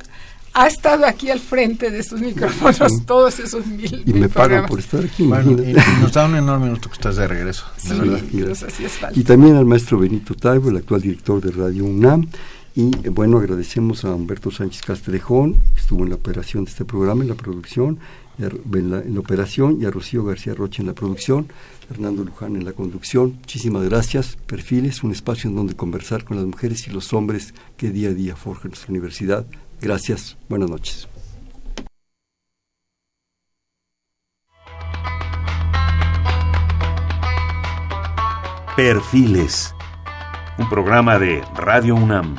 ha 0.54 0.66
estado 0.68 1.04
aquí 1.04 1.30
al 1.30 1.40
frente 1.40 1.90
de 1.90 1.98
estos 1.98 2.20
micrófonos 2.20 3.04
todos 3.06 3.38
esos 3.40 3.66
mil, 3.66 4.02
Y 4.06 4.12
mil 4.12 4.20
me 4.22 4.28
pagan 4.28 4.66
por 4.66 4.78
estar 4.78 5.04
aquí, 5.04 5.24
Bueno, 5.24 5.50
y, 5.50 5.54
imagínate. 5.70 5.90
y 5.90 6.00
nos 6.02 6.12
da 6.12 6.26
un 6.26 6.36
enorme 6.36 6.70
gusto 6.70 6.88
que 6.88 6.94
estás 6.94 7.16
de 7.16 7.26
regreso. 7.28 7.64
Sí, 7.76 7.88
De 7.90 7.98
verdad. 8.00 8.64
hacías 8.66 8.92
falta. 8.92 9.18
Y 9.18 9.24
también 9.24 9.56
al 9.56 9.66
maestro 9.66 9.98
Benito 9.98 10.34
Taibo, 10.34 10.70
el 10.70 10.76
actual 10.76 11.00
director 11.02 11.40
de 11.42 11.50
Radio 11.50 11.84
UNAM. 11.84 12.28
Y 12.76 12.90
eh, 13.04 13.08
bueno, 13.10 13.38
agradecemos 13.38 14.04
a 14.04 14.14
Humberto 14.14 14.50
Sánchez 14.50 14.82
Castrejón, 14.82 15.54
que 15.74 15.80
estuvo 15.80 16.02
en 16.04 16.10
la 16.10 16.16
operación 16.16 16.64
de 16.64 16.70
este 16.72 16.84
programa, 16.84 17.22
en 17.22 17.28
la 17.28 17.36
producción, 17.36 17.98
en 18.38 18.90
la, 18.90 18.98
en 19.00 19.14
la 19.14 19.20
operación, 19.20 19.78
y 19.80 19.84
a 19.84 19.90
Rocío 19.92 20.24
García 20.24 20.54
Rocha 20.54 20.82
en 20.82 20.88
la 20.88 20.94
producción, 20.94 21.46
Fernando 21.88 22.24
Luján 22.24 22.56
en 22.56 22.64
la 22.64 22.72
conducción. 22.72 23.34
Muchísimas 23.40 23.84
gracias. 23.84 24.36
Perfiles, 24.46 25.04
un 25.04 25.12
espacio 25.12 25.50
en 25.50 25.54
donde 25.56 25.74
conversar 25.74 26.24
con 26.24 26.36
las 26.36 26.46
mujeres 26.46 26.86
y 26.88 26.90
los 26.90 27.12
hombres 27.12 27.54
que 27.76 27.90
día 27.90 28.08
a 28.08 28.14
día 28.14 28.34
forjan 28.34 28.70
nuestra 28.70 28.90
universidad. 28.90 29.46
Gracias. 29.80 30.36
Buenas 30.48 30.70
noches. 30.70 31.08
Perfiles, 38.76 39.72
un 40.58 40.68
programa 40.68 41.16
de 41.16 41.42
Radio 41.54 41.94
UNAM. 41.94 42.34